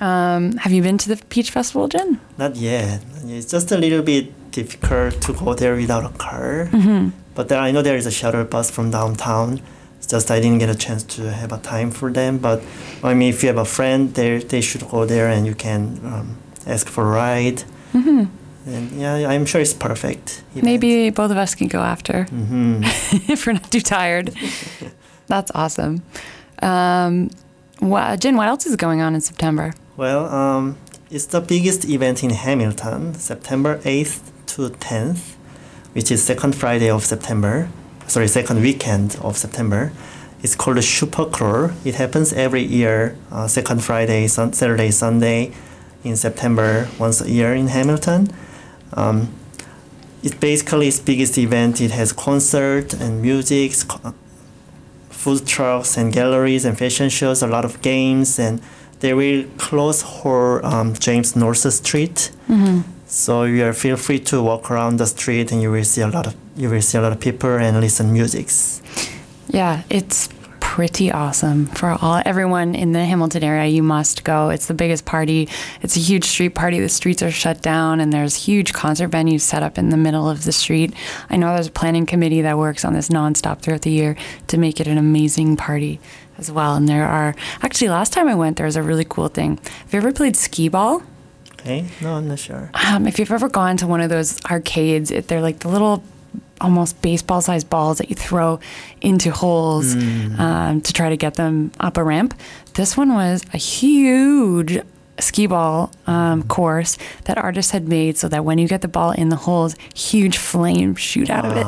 Um, 0.00 0.52
have 0.58 0.72
you 0.72 0.82
been 0.82 0.98
to 0.98 1.08
the 1.08 1.16
Peach 1.28 1.50
Festival, 1.50 1.88
Jen? 1.88 2.20
Not 2.38 2.56
yet. 2.56 3.02
It's 3.24 3.50
just 3.50 3.70
a 3.72 3.76
little 3.76 4.02
bit 4.02 4.50
difficult 4.50 5.20
to 5.22 5.32
go 5.32 5.54
there 5.54 5.74
without 5.76 6.04
a 6.04 6.16
car. 6.16 6.68
Mm-hmm. 6.72 7.10
But 7.34 7.48
there, 7.48 7.58
I 7.60 7.70
know 7.70 7.82
there 7.82 7.96
is 7.96 8.06
a 8.06 8.10
shuttle 8.10 8.44
bus 8.44 8.70
from 8.70 8.90
downtown. 8.90 9.60
It's 9.98 10.06
just 10.06 10.30
I 10.30 10.40
didn't 10.40 10.58
get 10.58 10.70
a 10.70 10.74
chance 10.74 11.02
to 11.16 11.30
have 11.32 11.52
a 11.52 11.58
time 11.58 11.90
for 11.90 12.10
them. 12.10 12.38
But 12.38 12.62
I 13.02 13.14
mean, 13.14 13.28
if 13.30 13.42
you 13.42 13.48
have 13.48 13.58
a 13.58 13.64
friend 13.64 14.14
there, 14.14 14.38
they 14.40 14.60
should 14.62 14.88
go 14.88 15.04
there 15.04 15.28
and 15.28 15.44
you 15.46 15.54
can 15.54 16.00
um, 16.04 16.36
ask 16.66 16.88
for 16.88 17.04
a 17.04 17.10
ride. 17.10 17.64
Mm-hmm. 17.92 18.24
And 18.66 18.90
yeah, 19.00 19.28
I'm 19.28 19.46
sure 19.46 19.60
it's 19.60 19.72
perfect. 19.72 20.42
event. 20.52 20.64
Maybe 20.64 21.10
both 21.10 21.30
of 21.30 21.36
us 21.38 21.54
can 21.54 21.68
go 21.68 21.80
after 21.80 22.26
Mhm. 22.30 22.82
if 23.30 23.46
we're 23.46 23.54
not 23.54 23.70
too 23.70 23.80
tired. 23.80 24.32
That's 25.28 25.50
awesome. 25.54 26.02
Um, 26.62 27.30
wha 27.80 28.16
Jen, 28.16 28.36
what 28.36 28.48
else 28.48 28.66
is 28.66 28.76
going 28.76 29.00
on 29.00 29.14
in 29.14 29.20
September? 29.20 29.72
Well, 29.96 30.26
um, 30.26 30.76
it's 31.10 31.26
the 31.26 31.40
biggest 31.40 31.84
event 31.84 32.22
in 32.22 32.30
Hamilton, 32.30 33.14
September 33.14 33.78
8th 33.84 34.20
to 34.48 34.68
10th, 34.70 35.36
which 35.94 36.10
is 36.10 36.22
second 36.22 36.54
Friday 36.54 36.90
of 36.90 37.04
September. 37.04 37.68
Sorry, 38.06 38.28
second 38.28 38.60
weekend 38.60 39.16
of 39.22 39.36
September. 39.36 39.92
It's 40.42 40.54
called 40.56 40.82
Super 40.82 41.26
Crawl. 41.26 41.70
It 41.84 41.94
happens 41.96 42.32
every 42.32 42.62
year, 42.62 43.14
uh, 43.30 43.46
second 43.46 43.82
Friday, 43.84 44.26
sun- 44.26 44.52
Saturday, 44.52 44.90
Sunday 44.90 45.52
in 46.02 46.16
September, 46.16 46.88
once 46.98 47.20
a 47.20 47.30
year 47.30 47.54
in 47.54 47.68
Hamilton. 47.68 48.28
Um, 48.94 49.32
it 50.22 50.38
basically 50.40 50.88
its 50.88 51.00
biggest 51.00 51.38
event. 51.38 51.80
It 51.80 51.90
has 51.92 52.12
concert 52.12 52.92
and 52.94 53.22
music, 53.22 53.72
food 55.10 55.46
trucks 55.46 55.96
and 55.96 56.12
galleries 56.12 56.64
and 56.64 56.76
fashion 56.78 57.08
shows, 57.08 57.42
a 57.42 57.46
lot 57.46 57.64
of 57.64 57.80
games, 57.82 58.38
and 58.38 58.60
they 59.00 59.14
will 59.14 59.44
close 59.56 60.02
whole 60.02 60.64
um, 60.64 60.94
James 60.94 61.34
North 61.36 61.72
Street. 61.72 62.30
So 63.06 63.42
you 63.42 63.64
are 63.64 63.72
feel 63.72 63.96
free 63.96 64.20
to 64.20 64.40
walk 64.42 64.70
around 64.70 64.98
the 64.98 65.06
street 65.06 65.50
and 65.50 65.60
you 65.60 65.72
will 65.72 65.84
see 65.84 66.00
a 66.00 66.06
lot 66.06 66.28
of 66.28 66.36
you 66.56 66.70
will 66.70 66.82
see 66.82 66.96
a 66.96 67.00
lot 67.02 67.10
of 67.10 67.18
people 67.18 67.50
and 67.50 67.80
listen 67.80 68.12
musics. 68.12 68.80
Yeah, 69.48 69.82
it's 69.90 70.28
pretty 70.80 71.12
awesome 71.12 71.66
for 71.66 71.94
all 72.00 72.22
everyone 72.24 72.74
in 72.74 72.92
the 72.92 73.04
Hamilton 73.04 73.44
area. 73.44 73.66
You 73.66 73.82
must 73.82 74.24
go. 74.24 74.48
It's 74.48 74.64
the 74.64 74.72
biggest 74.72 75.04
party. 75.04 75.46
It's 75.82 75.94
a 75.94 76.00
huge 76.00 76.24
street 76.24 76.54
party. 76.54 76.80
The 76.80 76.88
streets 76.88 77.22
are 77.22 77.30
shut 77.30 77.60
down, 77.60 78.00
and 78.00 78.10
there's 78.10 78.34
huge 78.34 78.72
concert 78.72 79.10
venues 79.10 79.42
set 79.42 79.62
up 79.62 79.76
in 79.76 79.90
the 79.90 79.98
middle 79.98 80.26
of 80.26 80.44
the 80.44 80.52
street. 80.52 80.94
I 81.28 81.36
know 81.36 81.52
there's 81.52 81.66
a 81.66 81.70
planning 81.70 82.06
committee 82.06 82.40
that 82.40 82.56
works 82.56 82.82
on 82.82 82.94
this 82.94 83.10
nonstop 83.10 83.60
throughout 83.60 83.82
the 83.82 83.90
year 83.90 84.16
to 84.46 84.56
make 84.56 84.80
it 84.80 84.86
an 84.86 84.96
amazing 84.96 85.58
party 85.58 86.00
as 86.38 86.50
well. 86.50 86.76
And 86.76 86.88
there 86.88 87.06
are 87.06 87.34
actually 87.60 87.90
last 87.90 88.14
time 88.14 88.26
I 88.26 88.34
went, 88.34 88.56
there 88.56 88.64
was 88.64 88.76
a 88.76 88.82
really 88.82 89.04
cool 89.06 89.28
thing. 89.28 89.58
Have 89.62 89.92
you 89.92 89.98
ever 89.98 90.12
played 90.12 90.34
skee 90.34 90.70
ball? 90.70 91.02
Okay, 91.60 91.84
no, 92.00 92.14
I'm 92.14 92.26
not 92.26 92.38
sure. 92.38 92.70
Um, 92.72 93.06
if 93.06 93.18
you've 93.18 93.32
ever 93.32 93.50
gone 93.50 93.76
to 93.76 93.86
one 93.86 94.00
of 94.00 94.08
those 94.08 94.42
arcades, 94.46 95.10
they're 95.26 95.42
like 95.42 95.58
the 95.58 95.68
little 95.68 96.02
almost 96.60 97.00
baseball 97.02 97.40
sized 97.40 97.68
balls 97.70 97.98
that 97.98 98.08
you 98.10 98.16
throw 98.16 98.60
into 99.00 99.30
holes 99.30 99.94
um, 99.94 100.80
to 100.80 100.92
try 100.92 101.08
to 101.08 101.16
get 101.16 101.34
them 101.34 101.72
up 101.80 101.96
a 101.96 102.04
ramp. 102.04 102.34
This 102.74 102.96
one 102.96 103.12
was 103.14 103.42
a 103.52 103.58
huge 103.58 104.78
skee 105.18 105.46
ball 105.46 105.92
um, 106.06 106.42
course 106.44 106.96
that 107.24 107.36
artists 107.36 107.72
had 107.72 107.86
made 107.86 108.16
so 108.16 108.26
that 108.28 108.42
when 108.42 108.56
you 108.56 108.66
get 108.66 108.80
the 108.80 108.88
ball 108.88 109.10
in 109.10 109.28
the 109.28 109.36
holes, 109.36 109.76
huge 109.94 110.38
flames 110.38 110.98
shoot 110.98 111.28
out 111.28 111.44
of 111.44 111.56
it. 111.56 111.66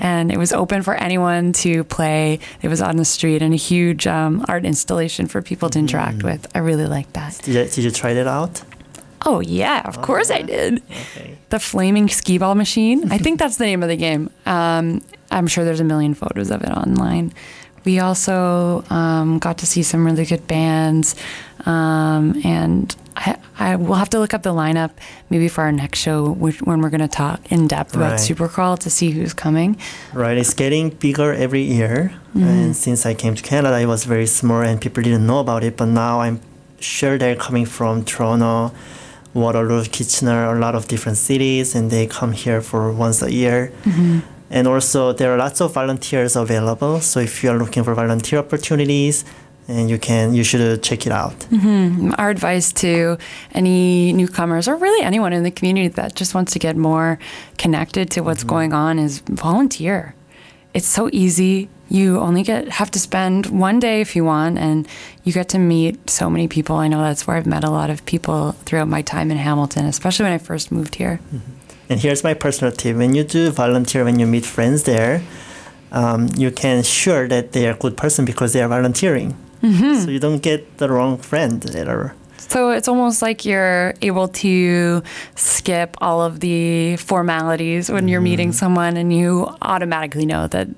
And 0.00 0.30
it 0.30 0.38
was 0.38 0.52
open 0.52 0.82
for 0.82 0.94
anyone 0.94 1.52
to 1.54 1.82
play. 1.84 2.38
It 2.62 2.68
was 2.68 2.80
on 2.80 2.96
the 2.96 3.04
street 3.04 3.42
and 3.42 3.52
a 3.52 3.56
huge 3.56 4.06
um, 4.06 4.44
art 4.48 4.64
installation 4.64 5.26
for 5.26 5.42
people 5.42 5.70
to 5.70 5.78
interact 5.78 6.22
with. 6.22 6.46
I 6.54 6.60
really 6.60 6.86
liked 6.86 7.14
that. 7.14 7.40
Did 7.42 7.54
you, 7.54 7.64
did 7.64 7.84
you 7.84 7.90
try 7.90 8.14
that 8.14 8.26
out? 8.28 8.62
Oh, 9.26 9.40
yeah, 9.40 9.82
of 9.86 10.02
course 10.02 10.30
I 10.30 10.42
did. 10.42 10.82
Okay. 10.90 11.36
The 11.50 11.58
flaming 11.58 12.08
skee 12.08 12.38
ball 12.38 12.54
machine. 12.54 13.10
I 13.10 13.18
think 13.18 13.38
that's 13.38 13.56
the 13.56 13.64
name 13.64 13.82
of 13.82 13.88
the 13.88 13.96
game. 13.96 14.30
Um, 14.46 15.00
I'm 15.30 15.46
sure 15.46 15.64
there's 15.64 15.80
a 15.80 15.84
million 15.84 16.14
photos 16.14 16.50
of 16.50 16.62
it 16.62 16.68
online. 16.70 17.32
We 17.84 17.98
also 18.00 18.82
um, 18.90 19.38
got 19.38 19.58
to 19.58 19.66
see 19.66 19.82
some 19.82 20.06
really 20.06 20.24
good 20.24 20.46
bands, 20.46 21.14
um, 21.66 22.40
and 22.44 22.94
I, 23.16 23.36
I 23.58 23.76
will 23.76 23.94
have 23.96 24.08
to 24.10 24.18
look 24.18 24.32
up 24.34 24.42
the 24.42 24.54
lineup 24.54 24.90
maybe 25.28 25.48
for 25.48 25.62
our 25.62 25.72
next 25.72 25.98
show 25.98 26.30
which, 26.32 26.62
when 26.62 26.80
we're 26.80 26.88
going 26.90 27.02
to 27.02 27.08
talk 27.08 27.40
in 27.52 27.68
depth 27.68 27.94
about 27.94 28.12
Right. 28.12 28.20
Supercrawl 28.20 28.78
to 28.80 28.90
see 28.90 29.10
who's 29.10 29.34
coming. 29.34 29.76
Right, 30.14 30.36
it's 30.38 30.54
getting 30.54 30.90
bigger 30.90 31.32
every 31.34 31.62
year. 31.62 32.12
And 32.34 32.74
since 32.74 33.06
I 33.06 33.14
came 33.14 33.34
to 33.36 33.42
Canada, 33.42 33.78
it 33.78 33.86
was 33.86 34.04
very 34.06 34.26
small 34.26 34.62
and 34.62 34.80
people 34.80 35.02
didn't 35.02 35.24
know 35.26 35.38
about 35.38 35.62
it. 35.62 35.76
But 35.76 35.86
now 35.86 36.20
I'm 36.20 36.40
sure 36.80 37.16
they're 37.18 37.36
coming 37.36 37.64
from 37.66 38.04
Toronto, 38.04 38.72
Waterloo, 39.34 39.84
Kitchener, 39.84 40.54
a 40.54 40.58
lot 40.58 40.74
of 40.74 40.88
different 40.88 41.18
cities, 41.18 41.74
and 41.74 41.90
they 41.90 42.06
come 42.06 42.32
here 42.32 42.60
for 42.60 42.92
once 42.92 43.20
a 43.20 43.32
year. 43.32 43.72
Mm-hmm. 43.84 44.20
And 44.50 44.68
also, 44.68 45.12
there 45.12 45.32
are 45.34 45.36
lots 45.36 45.60
of 45.60 45.74
volunteers 45.74 46.36
available. 46.36 47.00
So 47.00 47.20
if 47.20 47.42
you 47.42 47.50
are 47.50 47.58
looking 47.58 47.82
for 47.82 47.94
volunteer 47.94 48.38
opportunities, 48.38 49.24
and 49.66 49.88
you 49.88 49.98
can, 49.98 50.34
you 50.34 50.44
should 50.44 50.82
check 50.82 51.06
it 51.06 51.12
out. 51.12 51.38
Mm-hmm. 51.50 52.12
Our 52.18 52.30
advice 52.30 52.72
to 52.74 53.18
any 53.52 54.12
newcomers 54.12 54.68
or 54.68 54.76
really 54.76 55.04
anyone 55.04 55.32
in 55.32 55.42
the 55.42 55.50
community 55.50 55.88
that 55.88 56.14
just 56.14 56.34
wants 56.34 56.52
to 56.52 56.58
get 56.58 56.76
more 56.76 57.18
connected 57.56 58.10
to 58.10 58.20
what's 58.20 58.40
mm-hmm. 58.40 58.48
going 58.50 58.72
on 58.72 58.98
is 58.98 59.20
volunteer. 59.20 60.14
It's 60.74 60.86
so 60.86 61.08
easy. 61.12 61.68
You 61.88 62.18
only 62.18 62.42
get 62.42 62.68
have 62.68 62.90
to 62.92 62.98
spend 62.98 63.46
one 63.46 63.78
day 63.78 64.00
if 64.00 64.16
you 64.16 64.24
want 64.24 64.58
and 64.58 64.88
you 65.22 65.32
get 65.32 65.48
to 65.50 65.58
meet 65.58 66.10
so 66.10 66.30
many 66.30 66.48
people. 66.48 66.76
I 66.76 66.88
know 66.88 67.02
that's 67.02 67.26
where 67.26 67.36
I've 67.36 67.46
met 67.46 67.64
a 67.64 67.70
lot 67.70 67.90
of 67.90 68.04
people 68.06 68.52
throughout 68.64 68.88
my 68.88 69.02
time 69.02 69.30
in 69.30 69.36
Hamilton, 69.36 69.86
especially 69.86 70.24
when 70.24 70.32
I 70.32 70.38
first 70.38 70.72
moved 70.72 70.94
here. 70.94 71.20
Mm-hmm. 71.26 71.52
And 71.90 72.00
here's 72.00 72.24
my 72.24 72.34
personal 72.34 72.72
tip: 72.72 72.96
when 72.96 73.14
you 73.14 73.24
do 73.24 73.50
volunteer, 73.50 74.04
when 74.04 74.18
you 74.18 74.26
meet 74.26 74.46
friends 74.46 74.84
there, 74.84 75.22
um, 75.92 76.28
you 76.36 76.50
can 76.50 76.82
sure 76.82 77.28
that 77.28 77.52
they 77.52 77.68
are 77.68 77.72
a 77.72 77.78
good 77.78 77.96
person 77.96 78.24
because 78.24 78.52
they 78.52 78.62
are 78.62 78.68
volunteering. 78.68 79.36
Mm-hmm. 79.62 79.94
So 80.00 80.10
you 80.10 80.18
don't 80.18 80.42
get 80.42 80.78
the 80.78 80.90
wrong 80.90 81.18
friend 81.18 81.64
later. 81.74 82.14
So 82.36 82.70
it's 82.70 82.88
almost 82.88 83.22
like 83.22 83.44
you're 83.44 83.94
able 84.02 84.28
to 84.28 85.02
skip 85.34 85.96
all 86.00 86.20
of 86.20 86.40
the 86.40 86.96
formalities 86.96 87.90
when 87.90 88.08
you're 88.08 88.20
meeting 88.20 88.48
mm-hmm. 88.50 88.56
someone 88.56 88.96
and 88.96 89.12
you 89.12 89.48
automatically 89.62 90.26
know 90.26 90.46
that 90.48 90.68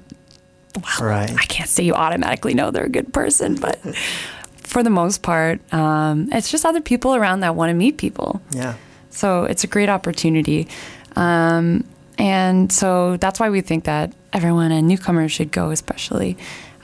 well, 0.77 1.09
Right. 1.09 1.31
I 1.31 1.45
can't 1.47 1.69
say 1.69 1.83
you 1.85 1.95
automatically 1.95 2.55
know 2.55 2.71
they're 2.71 2.85
a 2.85 2.89
good 2.89 3.13
person, 3.13 3.55
but 3.57 3.79
for 4.57 4.83
the 4.83 4.91
most 4.91 5.23
part, 5.23 5.61
um, 5.73 6.29
it's 6.33 6.51
just 6.51 6.65
other 6.65 6.81
people 6.81 7.15
around 7.15 7.41
that 7.41 7.55
want 7.55 7.71
to 7.71 7.75
meet 7.75 7.97
people. 7.99 8.41
Yeah. 8.51 8.75
So 9.11 9.45
it's 9.45 9.65
a 9.65 9.67
great 9.67 9.89
opportunity. 9.89 10.69
Um, 11.15 11.85
and 12.19 12.71
so 12.71 13.17
that's 13.17 13.41
why 13.41 13.49
we 13.51 13.61
think 13.61 13.85
that 13.85 14.13
everyone 14.33 14.73
and 14.73 14.87
newcomers 14.89 15.33
should 15.33 15.51
go, 15.51 15.71
especially. 15.71 16.37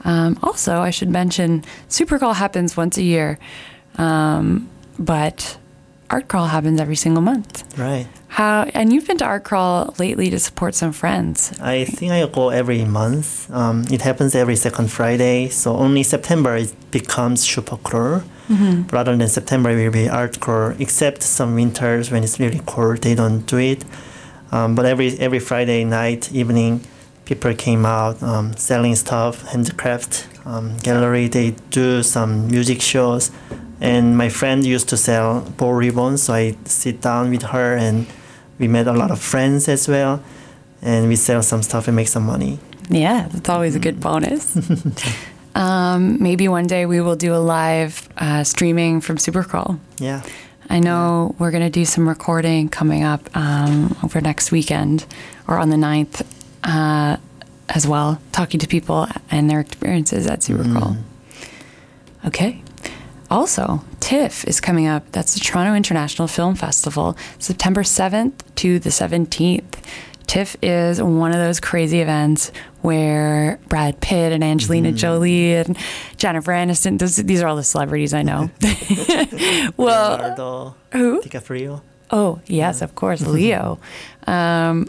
Um, 0.04 0.38
also, 0.42 0.80
I 0.80 0.90
should 0.90 1.10
mention 1.10 1.64
Super 1.88 2.18
Crawl 2.18 2.32
happens 2.34 2.76
once 2.76 2.96
a 2.96 3.02
year, 3.02 3.38
um, 3.98 4.68
but 4.98 5.58
Art 6.12 6.28
Crawl 6.28 6.46
happens 6.46 6.78
every 6.78 6.94
single 6.96 7.22
month. 7.22 7.64
Right. 7.78 8.06
How 8.28 8.64
and 8.74 8.92
you've 8.92 9.06
been 9.06 9.18
to 9.18 9.24
Art 9.24 9.44
Crawl 9.44 9.94
lately 9.98 10.28
to 10.30 10.38
support 10.38 10.74
some 10.74 10.92
friends. 10.92 11.58
I 11.60 11.84
think 11.86 12.12
I 12.12 12.26
go 12.26 12.50
every 12.50 12.84
month. 12.84 13.50
Um, 13.50 13.84
it 13.90 14.02
happens 14.02 14.34
every 14.34 14.56
second 14.56 14.90
Friday. 14.90 15.48
So 15.48 15.74
only 15.74 16.02
September 16.02 16.54
it 16.56 16.74
becomes 16.90 17.42
super 17.42 17.78
crawl. 17.78 18.22
Rather 18.92 19.16
than 19.16 19.28
September, 19.28 19.70
it 19.70 19.76
will 19.76 19.90
be 19.90 20.10
art 20.10 20.38
crawl. 20.38 20.74
Except 20.78 21.22
some 21.22 21.54
winters 21.54 22.10
when 22.10 22.22
it's 22.22 22.38
really 22.38 22.60
cold, 22.66 22.98
they 22.98 23.14
don't 23.14 23.46
do 23.46 23.56
it. 23.56 23.82
Um, 24.50 24.74
but 24.74 24.84
every 24.84 25.18
every 25.18 25.38
Friday 25.40 25.84
night, 25.84 26.30
evening, 26.32 26.82
people 27.24 27.54
came 27.54 27.86
out 27.86 28.22
um, 28.22 28.54
selling 28.56 28.94
stuff, 28.96 29.48
handcraft 29.48 30.28
um, 30.44 30.76
gallery. 30.78 31.28
They 31.28 31.54
do 31.70 32.02
some 32.02 32.48
music 32.48 32.82
shows, 32.82 33.30
and 33.82 34.16
my 34.16 34.28
friend 34.28 34.64
used 34.64 34.88
to 34.90 34.96
sell 34.96 35.40
ball 35.40 35.74
ribbons. 35.74 36.22
So 36.22 36.34
I 36.34 36.56
sit 36.64 37.00
down 37.00 37.30
with 37.30 37.42
her, 37.42 37.76
and 37.76 38.06
we 38.58 38.68
met 38.68 38.86
a 38.86 38.92
lot 38.92 39.10
of 39.10 39.20
friends 39.20 39.68
as 39.68 39.88
well, 39.88 40.22
and 40.80 41.08
we 41.08 41.16
sell 41.16 41.42
some 41.42 41.62
stuff 41.62 41.88
and 41.88 41.96
make 41.96 42.08
some 42.08 42.24
money. 42.24 42.60
Yeah, 42.88 43.26
that's 43.28 43.48
always 43.48 43.74
a 43.74 43.80
good 43.80 43.98
bonus. 43.98 44.56
um, 45.56 46.22
maybe 46.22 46.46
one 46.46 46.68
day 46.68 46.86
we 46.86 47.00
will 47.00 47.16
do 47.16 47.34
a 47.34 47.42
live 47.42 48.08
uh, 48.16 48.44
streaming 48.44 49.00
from 49.00 49.18
Super 49.18 49.42
Crawl. 49.42 49.80
Yeah. 49.98 50.22
I 50.70 50.78
know 50.78 51.34
we're 51.40 51.50
going 51.50 51.64
to 51.64 51.70
do 51.70 51.84
some 51.84 52.08
recording 52.08 52.68
coming 52.68 53.02
up 53.02 53.36
um, 53.36 53.96
over 54.04 54.20
next 54.20 54.52
weekend 54.52 55.04
or 55.48 55.58
on 55.58 55.70
the 55.70 55.76
9th 55.76 56.24
uh, 56.62 57.16
as 57.68 57.86
well, 57.86 58.20
talking 58.30 58.60
to 58.60 58.68
people 58.68 59.08
and 59.28 59.50
their 59.50 59.58
experiences 59.58 60.28
at 60.28 60.40
Supercrawl. 60.40 60.98
Okay. 62.24 62.62
Also, 63.32 63.82
TIFF 64.00 64.46
is 64.46 64.60
coming 64.60 64.86
up. 64.86 65.10
That's 65.12 65.32
the 65.32 65.40
Toronto 65.40 65.74
International 65.74 66.28
Film 66.28 66.54
Festival, 66.54 67.16
September 67.38 67.82
7th 67.82 68.34
to 68.56 68.78
the 68.78 68.90
17th. 68.90 69.82
TIFF 70.26 70.56
is 70.60 71.02
one 71.02 71.30
of 71.30 71.38
those 71.38 71.58
crazy 71.58 72.02
events 72.02 72.52
where 72.82 73.58
Brad 73.68 74.02
Pitt 74.02 74.34
and 74.34 74.44
Angelina 74.44 74.92
Jolie 74.92 75.54
and 75.54 75.78
Jennifer 76.18 76.52
Aniston, 76.52 76.98
those, 76.98 77.16
these 77.16 77.40
are 77.40 77.48
all 77.48 77.56
the 77.56 77.64
celebrities 77.64 78.12
I 78.12 78.20
know. 78.20 78.50
well, 79.78 80.18
Leonardo 80.18 80.76
who? 80.92 81.22
DiCaprio. 81.22 81.80
Oh, 82.10 82.38
yes, 82.44 82.82
of 82.82 82.94
course, 82.94 83.26
Leo. 83.26 83.78
Um, 84.26 84.88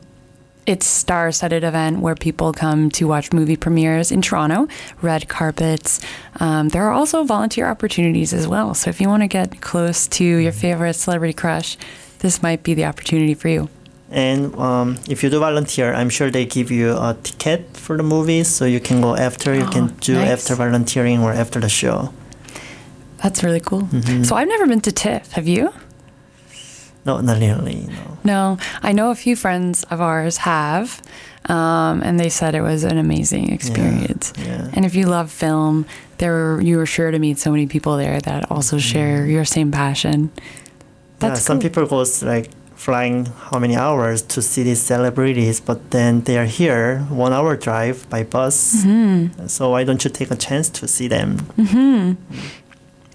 it's 0.66 0.86
star-studded 0.86 1.64
event 1.64 2.00
where 2.00 2.16
people 2.16 2.54
come 2.54 2.90
to 2.92 3.08
watch 3.08 3.34
movie 3.34 3.58
premieres 3.58 4.12
in 4.12 4.22
Toronto, 4.22 4.68
red 5.02 5.28
carpets. 5.28 6.00
Um, 6.40 6.70
there 6.70 6.84
are 6.84 6.92
also 6.94 7.24
volunteer 7.24 7.68
opportunities 7.68 8.34
as 8.34 8.48
well. 8.48 8.74
So 8.74 8.90
if 8.90 9.02
you 9.02 9.08
want 9.10 9.24
to 9.24 9.28
get 9.28 9.60
close 9.62 10.08
to 10.08 10.24
your 10.24 10.52
favorite 10.52 10.94
celebrity 10.94 11.34
crush, 11.34 11.78
this 12.20 12.42
might 12.42 12.64
be 12.64 12.74
the 12.74 12.86
opportunity 12.86 13.34
for 13.34 13.50
you. 13.50 13.68
And 14.10 14.56
um, 14.56 15.00
if 15.10 15.24
you 15.24 15.30
do 15.30 15.40
volunteer, 15.40 15.92
I'm 15.94 16.10
sure 16.10 16.30
they 16.30 16.46
give 16.46 16.70
you 16.70 16.92
a 16.94 17.18
ticket 17.24 17.76
for 17.76 17.98
the 17.98 18.04
movies, 18.04 18.48
so 18.48 18.64
you 18.66 18.80
can 18.80 19.02
go 19.02 19.16
after. 19.16 19.54
You 19.56 19.64
Oh, 19.64 19.70
can 19.72 19.88
do 20.02 20.14
nice. 20.14 20.30
after 20.30 20.56
volunteering 20.56 21.24
or 21.24 21.34
after 21.34 21.60
the 21.60 21.68
show. 21.70 22.14
That's 23.18 23.44
really 23.44 23.60
cool. 23.62 23.88
So 24.24 24.36
I've 24.36 24.48
never 24.50 24.68
been 24.68 24.82
to 24.82 24.92
TIFF. 24.92 25.32
Have 25.32 25.48
you? 25.48 25.74
No, 27.06 27.20
not 27.20 27.40
really. 27.40 27.88
No. 27.88 28.18
No, 28.24 28.58
I 28.82 28.94
know 28.94 29.12
a 29.12 29.16
few 29.16 29.36
friends 29.36 29.84
of 29.86 30.00
ours 30.00 30.38
have, 30.38 31.02
um, 31.46 32.02
and 32.02 32.20
they 32.20 32.30
said 32.30 32.56
it 32.56 32.62
was 32.62 32.84
an 32.86 32.98
amazing 32.98 33.52
experience. 33.52 34.32
yeah. 34.38 34.70
And 34.74 34.86
if 34.86 34.96
you 34.96 35.08
love 35.08 35.30
film, 35.30 35.86
there 36.20 36.62
you 36.62 36.78
were 36.78 36.86
sure 36.86 37.12
to 37.12 37.20
meet 37.20 37.38
so 37.38 37.52
many 37.52 37.68
people 37.68 37.98
there 37.98 38.22
that 38.22 38.50
also 38.50 38.78
share 38.78 39.26
your 39.26 39.44
same 39.44 39.72
passion. 39.72 40.32
yeah, 41.22 41.34
some 41.34 41.60
cool. 41.60 41.70
people 41.70 41.86
goes 41.86 42.24
like 42.24 42.50
flying 42.76 43.26
how 43.26 43.60
many 43.60 43.76
hours 43.76 44.22
to 44.22 44.42
see 44.42 44.64
these 44.64 44.82
celebrities, 44.82 45.60
but 45.60 45.92
then 45.92 46.22
they 46.22 46.38
are 46.38 46.46
here 46.46 47.00
one 47.10 47.34
hour 47.34 47.56
drive 47.58 48.10
by 48.10 48.24
bus. 48.24 48.86
Mm-hmm. 48.86 49.48
So 49.48 49.70
why 49.72 49.84
don't 49.84 50.04
you 50.04 50.10
take 50.10 50.32
a 50.32 50.36
chance 50.36 50.70
to 50.70 50.88
see 50.88 51.08
them? 51.08 51.40
Hmm. 51.56 52.14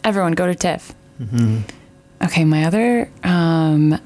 Everyone 0.05 0.33
go 0.33 0.47
to 0.47 0.55
TIFF. 0.55 0.95
Okay, 2.23 2.45
my 2.45 2.65
other 2.65 3.09
um, 3.23 3.99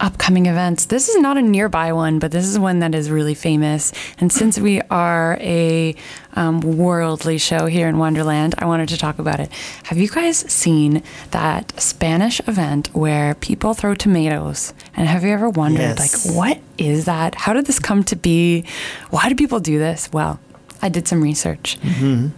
upcoming 0.00 0.46
events. 0.46 0.86
This 0.86 1.08
is 1.08 1.16
not 1.20 1.36
a 1.36 1.42
nearby 1.42 1.92
one, 1.92 2.20
but 2.20 2.30
this 2.30 2.46
is 2.46 2.58
one 2.58 2.78
that 2.78 2.94
is 2.94 3.10
really 3.10 3.34
famous. 3.34 3.92
And 4.20 4.30
since 4.32 4.58
we 4.58 4.80
are 4.82 5.36
a 5.40 5.96
um, 6.34 6.60
worldly 6.60 7.38
show 7.38 7.66
here 7.66 7.88
in 7.88 7.98
Wonderland, 7.98 8.54
I 8.58 8.66
wanted 8.66 8.88
to 8.90 8.96
talk 8.96 9.18
about 9.18 9.40
it. 9.40 9.50
Have 9.84 9.98
you 9.98 10.08
guys 10.08 10.36
seen 10.38 11.02
that 11.32 11.78
Spanish 11.80 12.40
event 12.46 12.94
where 12.94 13.34
people 13.34 13.74
throw 13.74 13.94
tomatoes? 13.96 14.72
And 14.94 15.08
have 15.08 15.24
you 15.24 15.30
ever 15.30 15.50
wondered, 15.50 15.98
Yes. 15.98 16.26
like, 16.26 16.36
what 16.36 16.58
is 16.78 17.06
that? 17.06 17.34
How 17.34 17.52
did 17.52 17.66
this 17.66 17.80
come 17.80 18.04
to 18.04 18.14
be? 18.14 18.64
Why 19.10 19.28
do 19.28 19.34
people 19.34 19.58
do 19.58 19.80
this? 19.80 20.08
Well, 20.12 20.38
I 20.80 20.88
did 20.88 21.08
some 21.08 21.22
research. 21.22 21.76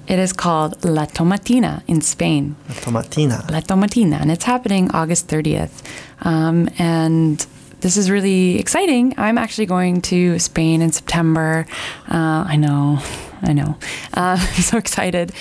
It 0.09 0.19
is 0.19 0.33
called 0.33 0.85
La 0.85 1.07
Tomatina 1.07 1.83
in 1.87 2.01
Spain. 2.01 2.57
La 2.69 2.75
Tomatina. 2.75 3.51
La 3.51 3.61
Tomatina, 3.61 4.21
and 4.21 4.31
it's 4.31 4.45
happening 4.45 4.91
August 4.93 5.29
30th. 5.29 5.83
Um, 6.23 6.69
and 6.79 7.45
this 7.81 7.97
is 7.97 8.11
really 8.11 8.59
exciting. 8.59 9.15
I'm 9.19 9.39
actually 9.39 9.67
going 9.67 10.03
to 10.03 10.39
Spain 10.39 10.83
in 10.83 10.93
September. 10.93 11.67
Uh, 12.09 12.45
I 12.47 12.57
know, 12.57 13.01
I 13.43 13.53
know. 13.53 13.77
Uh, 14.15 14.37
I'm 14.41 14.63
so 14.63 14.79
excited, 14.79 15.33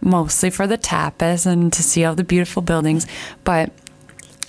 mostly 0.00 0.50
for 0.50 0.66
the 0.66 0.78
tapas 0.78 1.46
and 1.46 1.72
to 1.72 1.82
see 1.82 2.04
all 2.04 2.14
the 2.14 2.24
beautiful 2.24 2.62
buildings. 2.62 3.06
But 3.44 3.72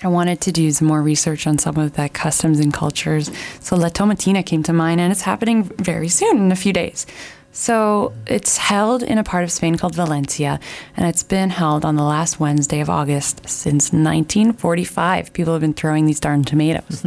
I 0.02 0.08
wanted 0.08 0.40
to 0.42 0.52
do 0.52 0.70
some 0.70 0.88
more 0.88 1.02
research 1.02 1.46
on 1.46 1.58
some 1.58 1.76
of 1.76 1.94
the 1.94 2.08
customs 2.08 2.60
and 2.60 2.72
cultures. 2.72 3.30
So 3.60 3.76
La 3.76 3.88
Tomatina 3.90 4.44
came 4.44 4.62
to 4.62 4.72
mind, 4.72 5.00
and 5.00 5.12
it's 5.12 5.22
happening 5.22 5.64
very 5.64 6.08
soon 6.08 6.38
in 6.38 6.52
a 6.52 6.56
few 6.56 6.72
days. 6.72 7.06
So 7.52 8.12
it's 8.26 8.58
held 8.58 9.02
in 9.02 9.18
a 9.18 9.24
part 9.24 9.42
of 9.42 9.50
Spain 9.50 9.76
called 9.76 9.94
Valencia, 9.94 10.60
and 10.96 11.06
it's 11.06 11.24
been 11.24 11.50
held 11.50 11.84
on 11.84 11.96
the 11.96 12.04
last 12.04 12.38
Wednesday 12.38 12.80
of 12.80 12.88
August 12.88 13.48
since 13.48 13.92
1945. 13.92 15.32
People 15.32 15.54
have 15.54 15.60
been 15.60 15.74
throwing 15.74 16.06
these 16.06 16.20
darn 16.20 16.44
tomatoes. 16.44 17.04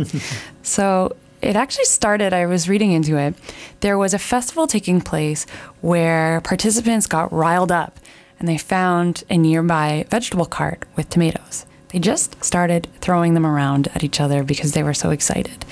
so 0.61 1.15
it 1.41 1.55
actually 1.55 1.85
started, 1.85 2.33
I 2.33 2.45
was 2.45 2.67
reading 2.67 2.91
into 2.91 3.17
it. 3.17 3.35
There 3.79 3.97
was 3.97 4.13
a 4.13 4.19
festival 4.19 4.67
taking 4.67 4.99
place 5.01 5.45
where 5.81 6.41
participants 6.41 7.07
got 7.07 7.31
riled 7.31 7.71
up 7.71 7.99
and 8.39 8.47
they 8.47 8.57
found 8.57 9.23
a 9.29 9.37
nearby 9.37 10.05
vegetable 10.09 10.45
cart 10.45 10.83
with 10.97 11.09
tomatoes. 11.09 11.65
They 11.89 11.99
just 11.99 12.43
started 12.43 12.87
throwing 12.99 13.33
them 13.33 13.45
around 13.45 13.87
at 13.95 14.03
each 14.03 14.19
other 14.19 14.43
because 14.43 14.71
they 14.71 14.83
were 14.83 14.93
so 14.93 15.11
excited 15.11 15.63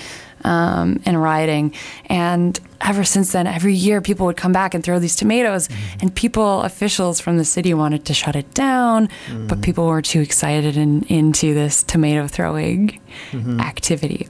um, 0.43 1.01
and 1.05 1.21
rioting. 1.21 1.73
And 2.05 2.59
ever 2.81 3.03
since 3.03 3.31
then, 3.31 3.47
every 3.47 3.73
year 3.73 4.01
people 4.01 4.25
would 4.25 4.37
come 4.37 4.51
back 4.51 4.73
and 4.73 4.83
throw 4.83 4.99
these 4.99 5.15
tomatoes, 5.15 5.67
mm-hmm. 5.67 5.99
and 6.01 6.15
people, 6.15 6.61
officials 6.61 7.19
from 7.19 7.37
the 7.37 7.45
city 7.45 7.73
wanted 7.73 8.05
to 8.05 8.13
shut 8.13 8.35
it 8.35 8.53
down, 8.53 9.05
but 9.05 9.33
mm-hmm. 9.33 9.61
people 9.61 9.87
were 9.87 10.01
too 10.01 10.21
excited 10.21 10.77
and 10.77 11.03
into 11.09 11.53
this 11.53 11.83
tomato 11.83 12.27
throwing 12.27 12.99
mm-hmm. 13.31 13.59
activity. 13.59 14.27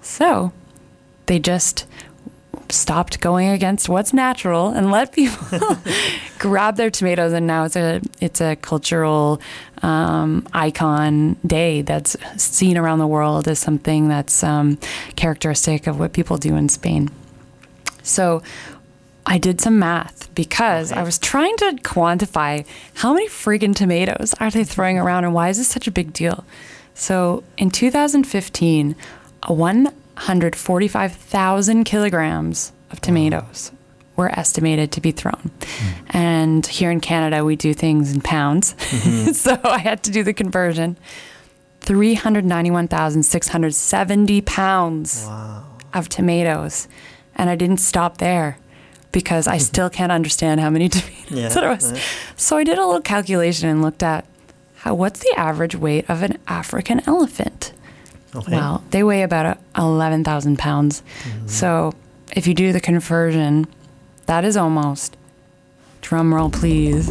So 0.00 0.52
they 1.26 1.38
just 1.38 1.86
stopped 2.72 3.20
going 3.20 3.48
against 3.48 3.88
what's 3.88 4.12
natural 4.12 4.68
and 4.68 4.90
let 4.90 5.12
people 5.12 5.76
grab 6.38 6.76
their 6.76 6.90
tomatoes 6.90 7.32
and 7.32 7.46
now 7.46 7.64
it's 7.64 7.76
a 7.76 8.00
it's 8.20 8.40
a 8.40 8.56
cultural 8.56 9.40
um, 9.82 10.46
icon 10.52 11.36
day 11.46 11.82
that's 11.82 12.16
seen 12.36 12.78
around 12.78 12.98
the 12.98 13.06
world 13.06 13.48
as 13.48 13.58
something 13.58 14.08
that's 14.08 14.42
um, 14.42 14.78
characteristic 15.16 15.86
of 15.86 15.98
what 15.98 16.12
people 16.12 16.36
do 16.36 16.56
in 16.56 16.68
Spain. 16.68 17.10
So 18.02 18.42
I 19.26 19.38
did 19.38 19.60
some 19.60 19.78
math 19.78 20.34
because 20.34 20.92
I 20.92 21.02
was 21.02 21.18
trying 21.18 21.56
to 21.58 21.76
quantify 21.82 22.66
how 22.94 23.14
many 23.14 23.28
freaking 23.28 23.74
tomatoes 23.74 24.34
are 24.40 24.50
they 24.50 24.64
throwing 24.64 24.98
around 24.98 25.24
and 25.24 25.34
why 25.34 25.48
is 25.48 25.58
this 25.58 25.68
such 25.68 25.86
a 25.86 25.92
big 25.92 26.12
deal? 26.12 26.44
So 26.94 27.44
in 27.56 27.70
2015, 27.70 28.96
a 29.44 29.52
145,000 30.14 31.84
kilograms 31.84 32.72
of 32.90 33.00
tomatoes 33.00 33.72
were 34.16 34.28
estimated 34.38 34.92
to 34.92 35.00
be 35.00 35.10
thrown. 35.10 35.50
Hmm. 35.62 36.16
And 36.16 36.66
here 36.66 36.90
in 36.90 37.00
Canada, 37.00 37.44
we 37.44 37.56
do 37.56 37.72
things 37.74 38.12
in 38.12 38.20
pounds. 38.20 38.74
Mm-hmm. 38.74 39.32
so 39.32 39.58
I 39.64 39.78
had 39.78 40.02
to 40.04 40.10
do 40.10 40.22
the 40.22 40.34
conversion. 40.34 40.96
391,670 41.80 44.40
pounds 44.42 45.28
of 45.92 46.08
tomatoes. 46.08 46.88
And 47.34 47.50
I 47.50 47.56
didn't 47.56 47.78
stop 47.78 48.18
there 48.18 48.58
because 49.10 49.46
I 49.46 49.58
still 49.58 49.90
can't 49.90 50.12
understand 50.12 50.60
how 50.60 50.70
many 50.70 50.88
tomatoes 50.90 51.30
Yeah, 51.30 51.48
there 51.48 51.70
was. 51.70 51.98
So 52.36 52.56
I 52.56 52.64
did 52.64 52.78
a 52.78 52.86
little 52.86 53.00
calculation 53.00 53.68
and 53.68 53.82
looked 53.82 54.02
at 54.02 54.24
how 54.76 54.94
what's 54.94 55.20
the 55.20 55.32
average 55.36 55.76
weight 55.76 56.08
of 56.10 56.22
an 56.22 56.38
African 56.48 57.00
elephant? 57.06 57.72
Okay. 58.34 58.52
Well, 58.52 58.82
they 58.90 59.02
weigh 59.02 59.22
about 59.22 59.46
uh, 59.46 59.82
11,000 59.82 60.58
pounds. 60.58 61.02
So 61.46 61.92
if 62.34 62.46
you 62.46 62.54
do 62.54 62.72
the 62.72 62.80
conversion, 62.80 63.66
that 64.26 64.44
is 64.44 64.56
almost, 64.56 65.16
drum 66.00 66.32
roll 66.34 66.50
please, 66.50 67.10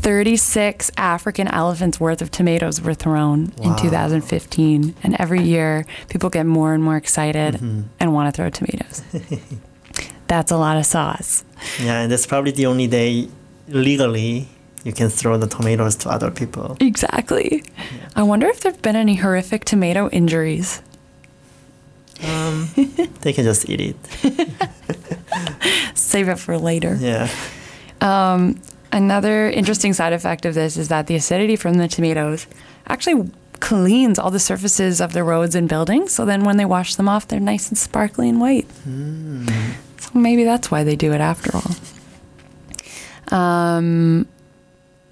36 0.00 0.90
African 0.96 1.48
elephants 1.48 2.00
worth 2.00 2.22
of 2.22 2.30
tomatoes 2.30 2.80
were 2.80 2.94
thrown 2.94 3.52
in 3.62 3.76
2015. 3.76 4.94
And 5.02 5.16
every 5.20 5.42
year, 5.42 5.84
people 6.08 6.30
get 6.30 6.46
more 6.46 6.72
and 6.72 6.82
more 6.82 6.96
excited 6.96 7.60
and 8.00 8.14
want 8.14 8.32
to 8.34 8.36
throw 8.36 8.48
tomatoes. 8.50 9.02
That's 10.28 10.50
a 10.50 10.56
lot 10.56 10.76
of 10.78 10.86
sauce. 10.86 11.44
Yeah, 11.82 12.00
and 12.02 12.12
that's 12.12 12.26
probably 12.26 12.52
the 12.52 12.66
only 12.66 12.86
day 12.86 13.28
legally 13.66 14.46
you 14.88 14.94
can 14.94 15.10
throw 15.10 15.36
the 15.36 15.46
tomatoes 15.46 15.96
to 15.96 16.08
other 16.08 16.30
people. 16.30 16.78
Exactly. 16.80 17.62
I 18.16 18.22
wonder 18.22 18.46
if 18.46 18.60
there 18.60 18.72
have 18.72 18.80
been 18.80 18.96
any 18.96 19.16
horrific 19.16 19.66
tomato 19.66 20.08
injuries. 20.08 20.80
Um, 22.24 22.70
they 23.20 23.34
can 23.34 23.44
just 23.44 23.68
eat 23.68 23.80
it. 23.80 23.96
Save 25.94 26.30
it 26.30 26.38
for 26.38 26.56
later. 26.56 26.96
Yeah. 26.98 27.28
Um, 28.00 28.62
another 28.90 29.50
interesting 29.50 29.92
side 29.92 30.14
effect 30.14 30.46
of 30.46 30.54
this 30.54 30.78
is 30.78 30.88
that 30.88 31.06
the 31.06 31.16
acidity 31.16 31.54
from 31.54 31.74
the 31.74 31.86
tomatoes 31.86 32.46
actually 32.86 33.30
cleans 33.60 34.18
all 34.18 34.30
the 34.30 34.40
surfaces 34.40 35.02
of 35.02 35.12
the 35.12 35.22
roads 35.22 35.54
and 35.54 35.68
buildings. 35.68 36.14
So 36.14 36.24
then 36.24 36.44
when 36.44 36.56
they 36.56 36.64
wash 36.64 36.94
them 36.94 37.10
off, 37.10 37.28
they're 37.28 37.40
nice 37.40 37.68
and 37.68 37.76
sparkly 37.76 38.30
and 38.30 38.40
white. 38.40 38.66
So 39.98 40.10
maybe 40.18 40.44
that's 40.44 40.70
why 40.70 40.82
they 40.82 40.96
do 40.96 41.12
it 41.12 41.20
after 41.20 41.50
all. 41.54 41.76
Um, 43.38 44.26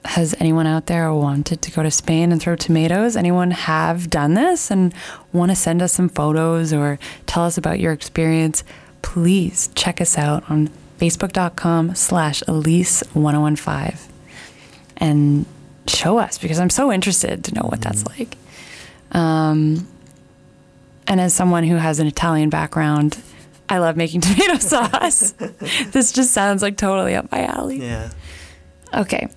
has 0.06 0.34
anyone 0.40 0.66
out 0.66 0.86
there 0.86 1.12
wanted 1.12 1.62
to 1.62 1.70
go 1.70 1.82
to 1.82 1.90
Spain 1.90 2.32
and 2.32 2.40
throw 2.40 2.56
tomatoes? 2.56 3.16
Anyone 3.16 3.50
have 3.50 4.10
done 4.10 4.34
this 4.34 4.70
and 4.70 4.94
want 5.32 5.50
to 5.50 5.56
send 5.56 5.82
us 5.82 5.92
some 5.92 6.08
photos 6.08 6.72
or 6.72 6.98
tell 7.26 7.44
us 7.44 7.58
about 7.58 7.80
your 7.80 7.92
experience? 7.92 8.64
Please 9.02 9.68
check 9.74 10.00
us 10.00 10.16
out 10.16 10.48
on 10.50 10.70
facebook.com 10.98 11.94
slash 11.94 12.42
elyse1015 12.44 14.00
and 14.96 15.46
show 15.86 16.18
us 16.18 16.38
because 16.38 16.58
I'm 16.58 16.70
so 16.70 16.90
interested 16.90 17.44
to 17.44 17.54
know 17.54 17.62
what 17.62 17.80
that's 17.80 18.06
like. 18.06 18.36
Um, 19.12 19.86
and 21.06 21.20
as 21.20 21.34
someone 21.34 21.64
who 21.64 21.76
has 21.76 22.00
an 22.00 22.06
Italian 22.06 22.50
background, 22.50 23.18
I 23.68 23.78
love 23.78 23.96
making 23.96 24.20
tomato 24.22 24.58
sauce. 24.58 25.32
this 25.92 26.12
just 26.12 26.32
sounds 26.32 26.62
like 26.62 26.76
totally 26.76 27.14
up 27.14 27.30
my 27.30 27.44
alley. 27.44 27.80
Yeah. 27.80 28.10
Okay. 28.94 29.28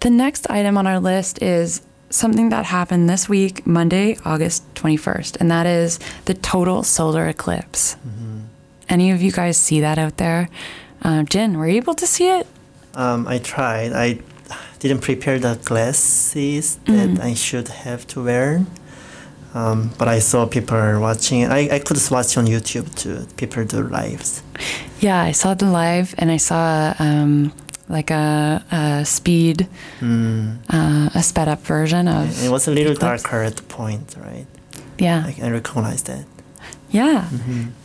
The 0.00 0.10
next 0.10 0.48
item 0.50 0.76
on 0.78 0.86
our 0.86 1.00
list 1.00 1.42
is 1.42 1.82
something 2.10 2.48
that 2.50 2.64
happened 2.66 3.08
this 3.10 3.28
week, 3.28 3.66
Monday, 3.66 4.16
August 4.24 4.62
21st, 4.74 5.36
and 5.40 5.50
that 5.50 5.66
is 5.66 5.98
the 6.26 6.34
total 6.34 6.82
solar 6.82 7.26
eclipse. 7.26 7.96
Any 8.88 9.10
of 9.10 9.20
you 9.20 9.32
guys 9.32 9.56
see 9.58 9.80
that 9.80 9.98
out 9.98 10.16
there? 10.16 10.48
Uh, 11.02 11.22
Jen, 11.24 11.58
were 11.58 11.68
you 11.68 11.76
able 11.76 11.94
to 11.94 12.06
see 12.06 12.28
it? 12.28 12.46
Um, 12.94 13.26
I 13.28 13.38
tried. 13.38 13.92
I 13.92 14.20
didn't 14.78 15.00
prepare 15.00 15.38
the 15.38 15.58
glasses 15.64 16.78
Mm. 16.86 17.16
that 17.16 17.24
I 17.24 17.34
should 17.34 17.68
have 17.68 18.06
to 18.08 18.24
wear. 18.24 18.64
Um, 19.54 19.90
but 19.98 20.08
I 20.08 20.20
saw 20.20 20.46
people 20.46 21.00
watching. 21.00 21.44
I, 21.46 21.68
I 21.76 21.78
could 21.80 21.98
watch 22.10 22.36
on 22.38 22.46
YouTube 22.46 22.94
too. 22.94 23.26
People 23.36 23.64
do 23.64 23.82
lives. 23.82 24.42
Yeah, 25.00 25.20
I 25.22 25.32
saw 25.32 25.54
the 25.54 25.66
live 25.66 26.14
and 26.18 26.30
I 26.30 26.36
saw 26.38 26.94
um, 26.98 27.52
like 27.88 28.10
a, 28.10 28.62
a 28.70 29.04
speed, 29.04 29.66
uh, 30.02 31.10
a 31.14 31.22
sped 31.22 31.48
up 31.48 31.60
version 31.62 32.08
of. 32.08 32.28
Mm. 32.28 32.46
It 32.46 32.50
was 32.50 32.68
a 32.68 32.70
little 32.70 32.94
darker 32.94 33.42
at 33.42 33.56
the 33.56 33.62
point, 33.62 34.14
right? 34.18 34.46
Yeah. 34.98 35.24
I, 35.26 35.46
I 35.46 35.50
recognize 35.50 36.02
that. 36.04 36.24
Yeah. 36.90 37.28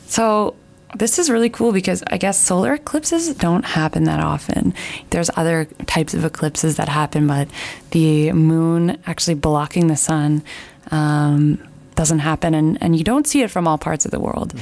So 0.08 0.56
this 0.96 1.18
is 1.20 1.30
really 1.30 1.50
cool 1.50 1.72
because 1.72 2.04
I 2.08 2.18
guess 2.18 2.40
solar 2.40 2.74
eclipses 2.74 3.34
don't 3.36 3.66
happen 3.66 4.04
that 4.06 4.20
often. 4.20 4.74
There's 5.10 5.30
other 5.36 5.66
types 5.86 6.14
of 6.14 6.24
eclipses 6.26 6.78
that 6.78 6.90
happen, 6.90 7.28
but 7.28 7.48
the 7.92 8.32
moon 8.32 8.98
actually 9.06 9.36
blocking 9.36 9.88
the 9.88 9.96
sun 9.96 10.44
um, 10.92 11.60
doesn't 11.96 12.20
happen, 12.20 12.54
and, 12.54 12.78
and 12.82 12.96
you 12.96 13.04
don't 13.04 13.28
see 13.28 13.42
it 13.42 13.52
from 13.52 13.68
all 13.68 13.78
parts 13.78 14.06
of 14.06 14.12
the 14.12 14.20
world. 14.20 14.54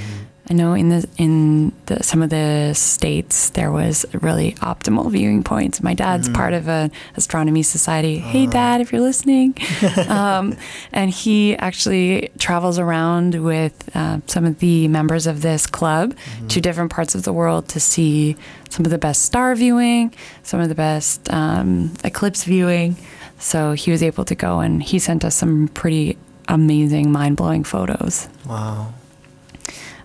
I 0.51 0.53
know 0.53 0.73
in 0.73 0.89
the 0.89 1.07
in 1.17 1.71
the, 1.85 2.03
some 2.03 2.21
of 2.21 2.29
the 2.29 2.73
states 2.73 3.51
there 3.51 3.71
was 3.71 4.05
really 4.11 4.51
optimal 4.55 5.09
viewing 5.09 5.43
points. 5.43 5.81
My 5.81 5.93
dad's 5.93 6.27
part 6.27 6.53
of 6.53 6.67
an 6.67 6.91
astronomy 7.15 7.63
society. 7.63 8.17
Hey, 8.17 8.47
Dad, 8.47 8.81
if 8.81 8.91
you're 8.91 8.99
listening, 8.99 9.55
um, 10.09 10.57
and 10.91 11.09
he 11.09 11.55
actually 11.55 12.31
travels 12.37 12.77
around 12.77 13.41
with 13.41 13.95
uh, 13.95 14.19
some 14.27 14.43
of 14.43 14.59
the 14.59 14.89
members 14.89 15.25
of 15.25 15.41
this 15.41 15.65
club 15.65 16.17
to 16.49 16.59
different 16.59 16.91
parts 16.91 17.15
of 17.15 17.23
the 17.23 17.31
world 17.31 17.69
to 17.69 17.79
see 17.79 18.35
some 18.69 18.83
of 18.83 18.91
the 18.91 18.97
best 18.97 19.21
star 19.21 19.55
viewing, 19.55 20.13
some 20.43 20.59
of 20.59 20.67
the 20.67 20.75
best 20.75 21.31
um, 21.31 21.93
eclipse 22.03 22.43
viewing. 22.43 22.97
So 23.39 23.71
he 23.71 23.89
was 23.89 24.03
able 24.03 24.25
to 24.25 24.35
go, 24.35 24.59
and 24.59 24.83
he 24.83 24.99
sent 24.99 25.23
us 25.23 25.33
some 25.33 25.69
pretty 25.69 26.17
amazing, 26.49 27.09
mind 27.09 27.37
blowing 27.37 27.63
photos. 27.63 28.27
Wow. 28.45 28.93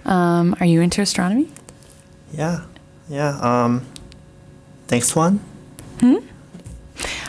Um, 0.07 0.57
are 0.61 0.66
you 0.66 0.81
into 0.81 1.03
astronomy? 1.03 1.49
Yeah. 2.33 2.61
Yeah. 3.09 3.38
Um, 3.40 3.83
next 4.90 5.14
one. 5.16 5.40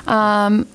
Um, 0.08 0.68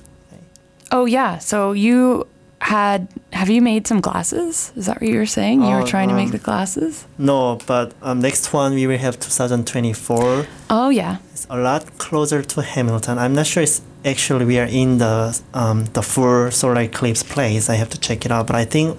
oh 0.91 1.05
yeah. 1.05 1.39
So 1.39 1.71
you 1.71 2.27
had 2.61 3.07
have 3.33 3.49
you 3.49 3.61
made 3.61 3.87
some 3.87 3.99
glasses? 3.99 4.71
Is 4.75 4.85
that 4.85 5.01
what 5.01 5.09
you 5.09 5.17
were 5.17 5.25
saying? 5.25 5.61
You 5.61 5.69
were 5.69 5.81
Oh, 5.81 5.85
trying 5.85 6.09
to 6.09 6.15
make 6.15 6.27
um, 6.27 6.31
the 6.31 6.37
glasses? 6.37 7.05
No, 7.17 7.57
but 7.65 7.93
um, 8.01 8.19
next 8.21 8.53
one 8.53 8.73
we 8.75 8.85
will 8.87 8.97
have 8.99 9.19
2024. 9.19 10.45
Oh 10.69 10.89
yeah. 10.89 11.17
It's 11.31 11.47
a 11.49 11.57
lot 11.57 11.97
closer 11.97 12.41
to 12.43 12.61
Hamilton. 12.61 13.17
I'm 13.17 13.33
not 13.33 13.47
sure 13.47 13.63
it's 13.63 13.81
actually 14.05 14.45
we 14.45 14.59
are 14.59 14.67
in 14.69 14.97
the 14.99 15.39
um, 15.53 15.85
the 15.93 16.01
full 16.01 16.51
solar 16.51 16.81
eclipse 16.81 17.23
place. 17.23 17.69
I 17.69 17.75
have 17.75 17.89
to 17.89 17.99
check 17.99 18.25
it 18.25 18.31
out, 18.31 18.47
but 18.47 18.55
I 18.55 18.65
think 18.65 18.97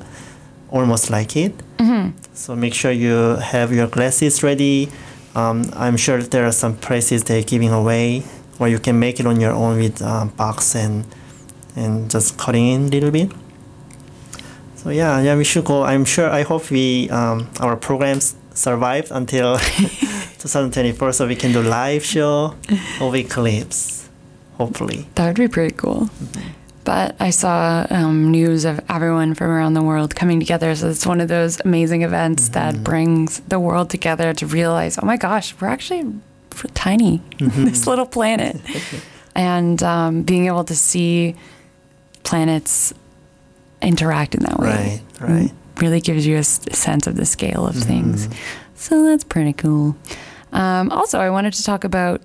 almost 0.70 1.10
like 1.10 1.36
it. 1.36 1.56
Mm-hmm. 1.78 2.16
So 2.34 2.56
make 2.56 2.74
sure 2.74 2.90
you 2.90 3.36
have 3.36 3.72
your 3.72 3.86
glasses 3.86 4.42
ready. 4.42 4.88
Um, 5.34 5.64
I'm 5.74 5.96
sure 5.96 6.22
there 6.22 6.46
are 6.46 6.52
some 6.52 6.76
prices 6.76 7.24
they're 7.24 7.42
giving 7.42 7.70
away, 7.70 8.22
or 8.58 8.68
you 8.68 8.78
can 8.78 8.98
make 8.98 9.18
it 9.20 9.26
on 9.26 9.40
your 9.40 9.52
own 9.52 9.78
with 9.78 10.00
um, 10.02 10.28
box 10.28 10.74
and 10.74 11.04
and 11.76 12.08
just 12.10 12.38
cutting 12.38 12.68
in 12.68 12.82
a 12.82 12.88
little 12.88 13.10
bit. 13.10 13.32
So 14.76 14.90
yeah, 14.90 15.20
yeah, 15.20 15.36
we 15.36 15.44
should 15.44 15.64
go. 15.64 15.82
I'm 15.82 16.04
sure. 16.04 16.30
I 16.30 16.42
hope 16.42 16.70
we 16.70 17.10
um, 17.10 17.48
our 17.60 17.76
programs 17.76 18.36
survived 18.54 19.10
until 19.10 19.58
2024, 20.38 21.12
so 21.12 21.26
we 21.26 21.34
can 21.34 21.52
do 21.52 21.62
live 21.62 22.04
show 22.04 22.54
of 23.00 23.14
eclipse. 23.14 24.08
Hopefully. 24.58 25.08
That 25.16 25.26
would 25.26 25.36
be 25.36 25.48
pretty 25.48 25.74
cool. 25.74 26.10
But 26.84 27.16
I 27.18 27.30
saw 27.30 27.86
um, 27.90 28.30
news 28.30 28.64
of 28.66 28.78
everyone 28.90 29.34
from 29.34 29.48
around 29.48 29.72
the 29.74 29.82
world 29.82 30.14
coming 30.14 30.38
together. 30.38 30.74
So 30.74 30.90
it's 30.90 31.06
one 31.06 31.20
of 31.20 31.28
those 31.28 31.58
amazing 31.64 32.02
events 32.02 32.50
that 32.50 32.84
brings 32.84 33.40
the 33.40 33.58
world 33.58 33.88
together 33.90 34.34
to 34.34 34.46
realize, 34.46 34.98
oh 35.02 35.06
my 35.06 35.16
gosh, 35.16 35.54
we're 35.60 35.68
actually 35.68 36.12
tiny, 36.74 37.22
this 37.38 37.86
little 37.86 38.04
planet. 38.06 38.60
and 39.34 39.82
um, 39.82 40.22
being 40.22 40.46
able 40.46 40.64
to 40.64 40.76
see 40.76 41.34
planets 42.22 42.92
interact 43.82 44.34
in 44.34 44.42
that 44.44 44.58
way 44.58 45.02
Right, 45.20 45.28
right. 45.28 45.52
really 45.78 46.00
gives 46.00 46.26
you 46.26 46.36
a 46.36 46.40
s- 46.40 46.60
sense 46.72 47.06
of 47.06 47.16
the 47.16 47.26
scale 47.26 47.66
of 47.66 47.74
things. 47.74 48.28
So 48.76 49.04
that's 49.04 49.24
pretty 49.24 49.52
cool. 49.54 49.96
Um, 50.52 50.90
also, 50.90 51.18
I 51.18 51.30
wanted 51.30 51.52
to 51.54 51.62
talk 51.64 51.84
about 51.84 52.20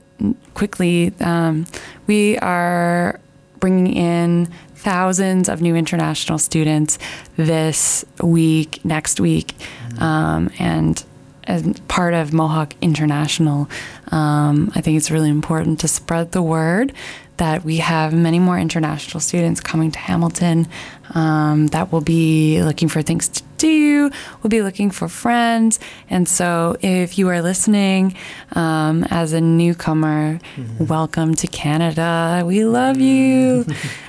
quickly. 0.53 1.13
Um, 1.19 1.65
we 2.07 2.37
are 2.39 3.19
bringing 3.59 3.93
in 3.93 4.47
thousands 4.75 5.49
of 5.49 5.61
new 5.61 5.75
international 5.75 6.37
students 6.37 6.97
this 7.35 8.05
week, 8.21 8.83
next 8.85 9.19
week, 9.19 9.53
um, 9.99 10.49
and 10.59 11.03
as 11.45 11.79
part 11.87 12.13
of 12.13 12.31
Mohawk 12.31 12.75
International, 12.81 13.67
um, 14.11 14.71
I 14.75 14.81
think 14.81 14.97
it's 14.97 15.11
really 15.11 15.29
important 15.29 15.79
to 15.79 15.87
spread 15.87 16.31
the 16.31 16.43
word 16.43 16.93
that 17.39 17.65
we 17.65 17.77
have 17.77 18.13
many 18.13 18.37
more 18.39 18.57
international 18.59 19.19
students 19.19 19.59
coming 19.59 19.91
to 19.91 19.99
Hamilton 19.99 20.67
um, 21.15 21.67
that 21.67 21.91
will 21.91 22.01
be 22.01 22.61
looking 22.63 22.87
for 22.87 23.01
things 23.01 23.27
to 23.29 23.43
do, 23.57 24.11
will 24.43 24.49
be 24.49 24.61
looking 24.61 24.91
for 24.91 25.09
friends. 25.09 25.79
And 26.09 26.27
so 26.27 26.77
if 26.81 27.17
you 27.17 27.27
are 27.29 27.41
listening 27.41 28.15
um, 28.53 29.05
as 29.09 29.33
a 29.33 29.41
newcomer, 29.41 30.39
welcome 30.79 31.33
to 31.35 31.47
Canada. 31.47 32.43
We 32.45 32.63
love 32.65 32.99
you. 32.99 33.65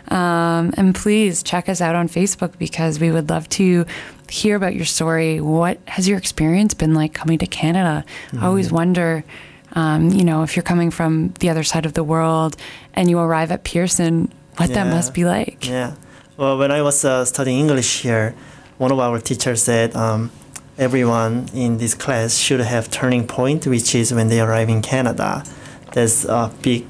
um, 0.09 0.75
and 0.77 0.95
please 0.95 1.43
check 1.43 1.69
us 1.69 1.81
out 1.81 1.95
on 1.95 2.09
Facebook 2.09 2.59
because 2.59 3.01
we 3.01 3.11
would 3.11 3.31
love 3.31 3.49
to 3.51 3.87
hear 4.29 4.57
about 4.57 4.75
your 4.75 4.85
story. 4.87 5.40
What 5.40 5.79
has 5.87 6.09
your 6.09 6.19
experience 6.19 6.75
been 6.75 6.95
like 6.95 7.14
coming 7.14 7.38
to 7.38 7.47
Canada? 7.47 8.05
I 8.38 8.47
always 8.47 8.71
wonder. 8.73 9.25
Um, 9.73 10.11
you 10.11 10.25
know, 10.25 10.43
if 10.43 10.57
you're 10.57 10.63
coming 10.63 10.91
from 10.91 11.33
the 11.41 11.49
other 11.49 11.63
side 11.63 11.87
of 11.87 11.95
the 11.95 12.05
world 12.05 12.57
and 12.95 13.09
you 13.09 13.19
arrive 13.19 13.51
at 13.53 13.65
Pearson, 13.65 14.33
what 14.57 14.71
that 14.71 14.87
must 14.87 15.15
be 15.15 15.25
like. 15.25 15.67
Yeah. 15.67 15.95
Well, 16.37 16.59
when 16.59 16.71
I 16.71 16.83
was 16.83 17.05
uh, 17.05 17.25
studying 17.25 17.61
English 17.61 18.03
here, 18.03 18.35
one 18.79 18.91
of 18.91 18.99
our 18.99 19.19
teachers 19.21 19.63
said 19.63 19.95
um, 19.95 20.31
everyone 20.79 21.49
in 21.55 21.79
this 21.79 21.95
class 21.95 22.37
should 22.37 22.61
have 22.61 22.91
turning 22.91 23.27
point, 23.27 23.67
which 23.67 23.95
is 23.95 24.13
when 24.13 24.29
they 24.29 24.41
arrive 24.41 24.69
in 24.69 24.83
Canada. 24.83 25.45
That's 25.93 26.25
a 26.25 26.51
big, 26.63 26.87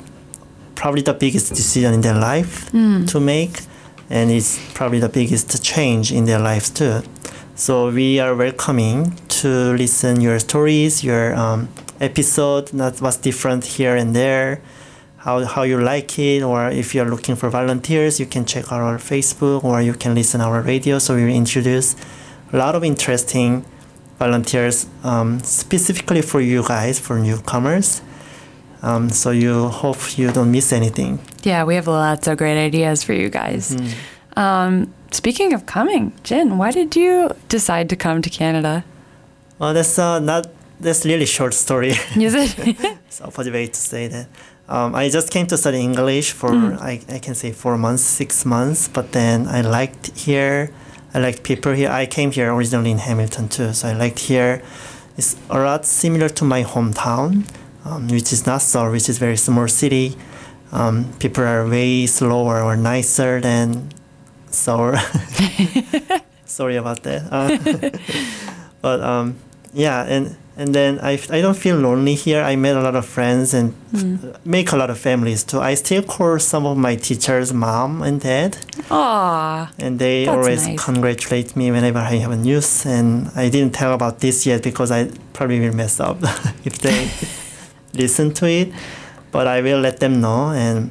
probably 0.75 1.03
the 1.03 1.15
biggest 1.15 1.55
decision 1.55 1.95
in 1.95 2.01
their 2.01 2.15
life 2.15 2.71
to 2.71 3.21
make, 3.21 3.61
and 4.09 4.31
it's 4.31 4.59
probably 4.75 5.01
the 5.01 5.09
biggest 5.09 5.63
change 5.65 6.13
in 6.13 6.25
their 6.27 6.39
lives 6.39 6.71
too. 6.71 7.03
So 7.55 7.91
we 7.91 8.21
are 8.21 8.35
welcoming 8.35 9.17
to 9.41 9.49
listen 9.75 10.21
your 10.21 10.39
stories, 10.39 11.03
your 11.05 11.35
um, 11.35 11.69
episode, 12.01 12.69
that 12.69 13.01
was 13.01 13.17
different 13.19 13.65
here 13.65 13.95
and 13.97 14.15
there 14.17 14.61
how, 15.19 15.45
how 15.45 15.63
you 15.63 15.79
like 15.79 16.19
it 16.19 16.43
or 16.43 16.71
if 16.71 16.95
you're 16.95 17.09
looking 17.09 17.37
for 17.37 17.51
volunteers 17.51 18.19
you 18.19 18.27
can 18.27 18.45
check 18.47 18.73
out 18.73 18.81
our 18.81 18.97
facebook 18.97 19.63
or 19.65 19.83
you 19.83 19.93
can 19.93 20.15
listen 20.15 20.41
our 20.41 20.63
radio 20.63 20.99
so 20.99 21.15
we 21.15 21.25
will 21.25 21.35
introduce 21.35 21.95
a 22.53 22.57
lot 22.57 22.75
of 22.75 22.83
interesting 22.83 23.65
volunteers 24.19 24.87
um, 25.05 25.39
specifically 25.41 26.23
for 26.23 26.41
you 26.41 26.67
guys 26.67 26.99
for 26.99 27.19
newcomers 27.19 28.01
um, 28.83 29.11
so 29.11 29.31
you 29.31 29.69
hope 29.69 30.17
you 30.17 30.33
don't 30.33 30.51
miss 30.51 30.73
anything 30.73 31.19
Yeah, 31.43 31.65
we 31.65 31.75
have 31.75 31.87
lots 31.87 32.27
of 32.27 32.39
great 32.39 32.59
ideas 32.59 33.03
for 33.03 33.13
you 33.13 33.29
guys. 33.29 33.77
Um, 34.37 34.93
speaking 35.11 35.53
of 35.53 35.67
coming, 35.67 36.13
jen 36.23 36.57
why 36.57 36.71
did 36.71 36.97
you 36.97 37.31
decide 37.51 37.91
to 37.91 37.97
come 37.97 38.23
to 38.23 38.31
Canada? 38.31 38.85
well 39.59 39.75
that's 39.75 39.99
uh, 39.99 40.19
not 40.19 40.47
that's 40.81 41.05
really 41.05 41.27
short 41.27 41.55
story 41.55 41.91
Is 42.17 42.35
it? 42.35 42.99
opposite 43.23 43.53
way 43.53 43.67
to 43.67 43.81
say 43.81 44.09
that. 44.09 44.27
Um, 44.69 44.95
I 44.95 45.09
just 45.09 45.31
came 45.31 45.47
to 45.49 45.57
study 45.57 45.81
English 45.81 46.33
for 46.33 46.53
I, 46.81 47.01
I 47.09 47.19
can 47.19 47.35
say 47.35 47.53
four 47.53 47.77
months, 47.77 48.03
six 48.03 48.47
months, 48.47 48.89
but 48.89 49.13
then 49.13 49.49
I 49.49 49.63
liked 49.63 50.17
here. 50.17 50.73
I 51.13 51.19
liked 51.19 51.43
people 51.43 51.73
here. 51.73 51.91
I 51.91 52.07
came 52.07 52.31
here 52.31 52.53
originally 52.55 52.93
in 52.93 52.99
Hamilton 52.99 53.49
too, 53.49 53.73
so 53.73 53.89
I 53.89 53.95
liked 53.95 54.21
here. 54.21 54.63
It's 55.17 55.37
a 55.51 55.59
lot 55.59 55.85
similar 55.85 56.29
to 56.29 56.45
my 56.45 56.63
hometown, 56.63 57.45
um, 57.85 58.09
which 58.09 58.33
is 58.33 58.47
Nassau, 58.47 58.91
which 58.91 59.09
is 59.09 59.19
very 59.19 59.37
small 59.37 59.67
city. 59.67 60.17
Um, 60.73 61.13
people 61.19 61.43
are 61.43 61.69
way 61.69 62.07
slower 62.07 62.63
or 62.63 62.77
nicer 62.77 63.41
than 63.41 63.91
Seoul. 64.51 64.95
Sorry 66.45 66.77
about 66.77 67.03
that. 67.03 67.23
Uh, 67.31 67.91
but 68.81 69.01
um, 69.01 69.37
yeah, 69.73 70.05
and 70.05 70.37
and 70.61 70.75
then 70.75 71.01
I, 71.01 71.13
I 71.31 71.41
don't 71.41 71.57
feel 71.57 71.77
lonely 71.77 72.15
here. 72.15 72.43
I 72.43 72.55
met 72.55 72.77
a 72.77 72.83
lot 72.83 72.95
of 72.95 73.07
friends 73.07 73.55
and 73.55 73.73
hmm. 73.93 74.17
make 74.45 74.73
a 74.73 74.77
lot 74.77 74.91
of 74.91 74.99
families 74.99 75.43
too. 75.43 75.59
I 75.59 75.73
still 75.73 76.03
call 76.03 76.39
some 76.39 76.67
of 76.67 76.77
my 76.77 76.97
teachers 76.97 77.51
mom 77.55 78.03
and 78.03 78.21
dad, 78.21 78.59
Aw, 78.91 79.73
and 79.79 79.99
they 79.99 80.27
always 80.27 80.67
nice. 80.67 80.85
congratulate 80.85 81.57
me 81.57 81.71
whenever 81.71 82.01
I 82.01 82.17
have 82.17 82.33
a 82.33 82.37
news. 82.37 82.85
And 82.85 83.31
I 83.35 83.49
didn't 83.49 83.73
tell 83.73 83.95
about 83.95 84.21
this 84.21 84.45
yet 84.45 84.63
because 84.63 84.91
I 84.91 85.11
probably 85.33 85.61
will 85.61 85.75
mess 85.75 85.99
up 85.99 86.19
if 86.67 86.79
they 86.81 87.11
listen 87.99 88.35
to 88.35 88.47
it. 88.47 88.71
But 89.33 89.47
I 89.47 89.63
will 89.63 89.81
let 89.81 90.01
them 90.01 90.21
know. 90.21 90.51
And 90.51 90.91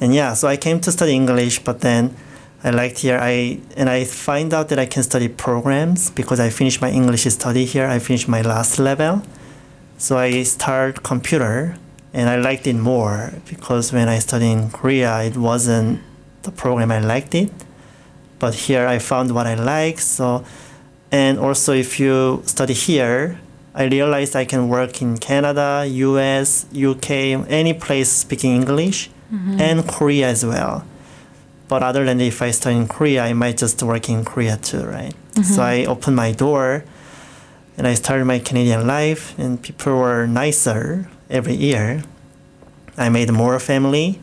and 0.00 0.14
yeah, 0.14 0.32
so 0.32 0.48
I 0.48 0.56
came 0.56 0.80
to 0.80 0.90
study 0.90 1.12
English, 1.12 1.58
but 1.64 1.82
then 1.82 2.16
I 2.64 2.70
liked 2.70 2.98
here. 3.00 3.18
I 3.20 3.60
and 3.76 3.90
I 3.90 4.04
find 4.04 4.54
out 4.54 4.70
that 4.70 4.78
I 4.78 4.86
can 4.86 5.02
study 5.02 5.28
programs 5.28 6.10
because 6.10 6.40
I 6.40 6.48
finished 6.48 6.80
my 6.80 6.90
English 6.90 7.24
study 7.24 7.66
here. 7.66 7.86
I 7.86 7.98
finished 7.98 8.26
my 8.26 8.40
last 8.40 8.78
level, 8.78 9.22
so 9.98 10.16
I 10.16 10.42
start 10.44 11.02
computer, 11.02 11.76
and 12.14 12.30
I 12.30 12.36
liked 12.36 12.66
it 12.66 12.76
more 12.76 13.34
because 13.46 13.92
when 13.92 14.08
I 14.08 14.18
studied 14.18 14.52
in 14.52 14.70
Korea, 14.70 15.22
it 15.24 15.36
wasn't 15.36 16.00
the 16.42 16.50
program 16.50 16.90
I 16.90 17.00
liked 17.00 17.34
it, 17.34 17.52
but 18.38 18.54
here 18.54 18.86
I 18.86 18.98
found 18.98 19.34
what 19.34 19.46
I 19.46 19.54
like. 19.54 19.98
So, 19.98 20.42
and 21.12 21.38
also 21.38 21.74
if 21.74 22.00
you 22.00 22.42
study 22.46 22.72
here, 22.72 23.40
I 23.74 23.84
realized 23.84 24.36
I 24.36 24.46
can 24.46 24.68
work 24.68 25.02
in 25.02 25.18
Canada, 25.18 25.84
U.S., 25.86 26.64
U.K., 26.72 27.34
any 27.34 27.74
place 27.74 28.08
speaking 28.08 28.54
English, 28.56 29.10
mm-hmm. 29.30 29.60
and 29.60 29.86
Korea 29.86 30.28
as 30.28 30.46
well. 30.46 30.84
But 31.68 31.82
other 31.82 32.04
than 32.04 32.20
if 32.20 32.42
I 32.42 32.50
study 32.50 32.76
in 32.76 32.88
Korea, 32.88 33.24
I 33.24 33.32
might 33.32 33.56
just 33.56 33.82
work 33.82 34.08
in 34.08 34.24
Korea 34.24 34.56
too, 34.58 34.84
right? 34.84 35.14
So 35.42 35.62
I 35.62 35.84
opened 35.86 36.14
my 36.14 36.30
door 36.32 36.84
and 37.76 37.86
I 37.86 37.94
started 37.94 38.24
my 38.24 38.38
Canadian 38.38 38.86
life, 38.86 39.36
and 39.38 39.60
people 39.60 39.96
were 39.96 40.26
nicer 40.26 41.08
every 41.28 41.54
year. 41.56 42.04
I 42.96 43.08
made 43.08 43.32
more 43.32 43.58
family, 43.58 44.20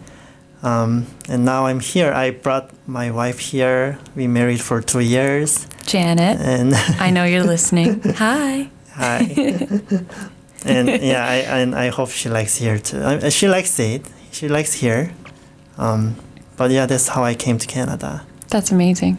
um, 0.64 1.08
and 1.28 1.44
now 1.44 1.66
I'm 1.66 1.82
here. 1.82 2.14
I 2.14 2.32
brought 2.32 2.72
my 2.88 3.12
wife 3.12 3.40
here. 3.40 4.00
We 4.16 4.28
married 4.28 4.62
for 4.62 4.82
two 4.82 5.02
years, 5.02 5.68
Janet, 5.86 6.40
and 6.40 6.74
I 7.00 7.10
know 7.12 7.26
you're 7.26 7.44
listening. 7.44 8.02
Hi. 8.16 8.70
hi. 8.94 9.18
and 10.66 10.88
yeah, 10.88 11.26
I 11.28 11.36
and 11.60 11.76
I 11.76 11.90
hope 11.90 12.12
she 12.12 12.30
likes 12.30 12.56
here 12.56 12.80
too. 12.80 13.00
Uh, 13.00 13.30
she 13.30 13.50
likes 13.50 13.78
it. 13.80 14.06
She 14.32 14.48
likes 14.48 14.74
here. 14.74 15.12
Um, 15.78 16.16
but 16.62 16.70
yeah, 16.70 16.86
that's 16.86 17.08
how 17.08 17.24
I 17.24 17.34
came 17.34 17.58
to 17.58 17.66
Canada. 17.66 18.24
That's 18.50 18.72
amazing. 18.72 19.18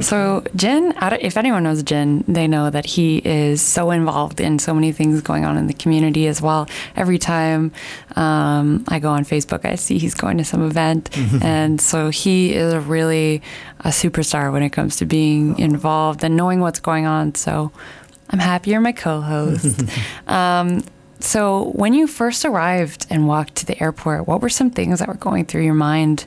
So, 0.00 0.44
Jin, 0.54 0.94
I 0.96 1.16
if 1.16 1.36
anyone 1.36 1.64
knows 1.64 1.82
Jin, 1.82 2.22
they 2.28 2.46
know 2.46 2.70
that 2.70 2.86
he 2.86 3.18
is 3.18 3.60
so 3.60 3.90
involved 3.90 4.40
in 4.40 4.60
so 4.60 4.72
many 4.72 4.92
things 4.92 5.20
going 5.20 5.44
on 5.44 5.56
in 5.56 5.66
the 5.66 5.74
community 5.74 6.28
as 6.28 6.40
well. 6.40 6.68
Every 6.94 7.18
time 7.18 7.72
um, 8.14 8.84
I 8.86 9.00
go 9.00 9.10
on 9.10 9.24
Facebook, 9.24 9.64
I 9.64 9.74
see 9.74 9.98
he's 9.98 10.14
going 10.14 10.38
to 10.38 10.44
some 10.44 10.62
event. 10.64 11.10
and 11.42 11.80
so 11.80 12.10
he 12.10 12.54
is 12.54 12.76
really 12.76 13.42
a 13.80 13.88
superstar 13.88 14.52
when 14.52 14.62
it 14.62 14.70
comes 14.70 14.94
to 14.98 15.04
being 15.04 15.58
involved 15.58 16.22
and 16.22 16.36
knowing 16.36 16.60
what's 16.60 16.78
going 16.78 17.06
on. 17.06 17.34
So, 17.34 17.72
I'm 18.30 18.38
happy 18.38 18.70
you're 18.70 18.80
my 18.80 18.92
co 18.92 19.20
host. 19.20 19.82
um, 20.28 20.84
so, 21.18 21.72
when 21.72 21.92
you 21.92 22.06
first 22.06 22.44
arrived 22.44 23.06
and 23.10 23.26
walked 23.26 23.56
to 23.56 23.66
the 23.66 23.82
airport, 23.82 24.28
what 24.28 24.40
were 24.40 24.48
some 24.48 24.70
things 24.70 25.00
that 25.00 25.08
were 25.08 25.14
going 25.14 25.46
through 25.46 25.64
your 25.64 25.74
mind 25.74 26.26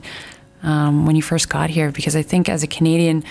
um, 0.62 1.06
when 1.06 1.16
you 1.16 1.22
first 1.22 1.48
got 1.48 1.70
here? 1.70 1.90
Because 1.90 2.16
I 2.16 2.22
think 2.22 2.48
as 2.48 2.62
a 2.62 2.66
Canadian, 2.66 3.24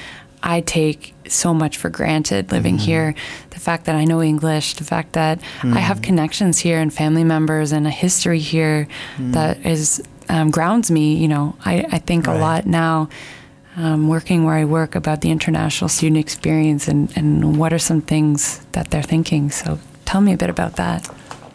I 0.44 0.62
take 0.62 1.14
so 1.28 1.54
much 1.54 1.78
for 1.78 1.90
granted 1.90 2.52
living 2.52 2.78
here. 2.78 3.16
The 3.50 3.60
fact 3.60 3.86
that 3.86 3.96
I 3.96 4.06
know 4.06 4.22
English, 4.22 4.76
the 4.76 4.84
fact 4.84 5.14
that 5.14 5.42
I 5.64 5.80
have 5.80 6.02
connections 6.02 6.60
here 6.60 6.80
and 6.80 6.94
family 6.94 7.24
members 7.24 7.72
and 7.72 7.88
a 7.88 7.90
history 7.90 8.40
here 8.40 8.88
that 9.18 9.66
is 9.66 10.02
um, 10.30 10.52
grounds 10.52 10.92
me. 10.92 11.16
You 11.16 11.28
know, 11.28 11.56
I, 11.66 11.86
I 11.92 12.00
think 12.00 12.28
a 12.28 12.34
lot 12.34 12.66
now. 12.66 13.10
Um, 13.76 14.08
working 14.08 14.44
where 14.44 14.56
I 14.56 14.66
work 14.66 14.96
about 14.96 15.22
the 15.22 15.30
international 15.30 15.88
student 15.88 16.18
experience 16.18 16.88
and, 16.88 17.16
and 17.16 17.60
what 17.60 17.72
are 17.74 17.78
some 17.78 18.02
things 18.02 18.66
that 18.72 18.90
they're 18.90 19.04
thinking. 19.04 19.52
So 19.52 19.78
tell 20.04 20.20
me 20.20 20.34
a 20.34 20.38
bit 20.38 20.50
about 20.50 20.78
that. 20.78 21.08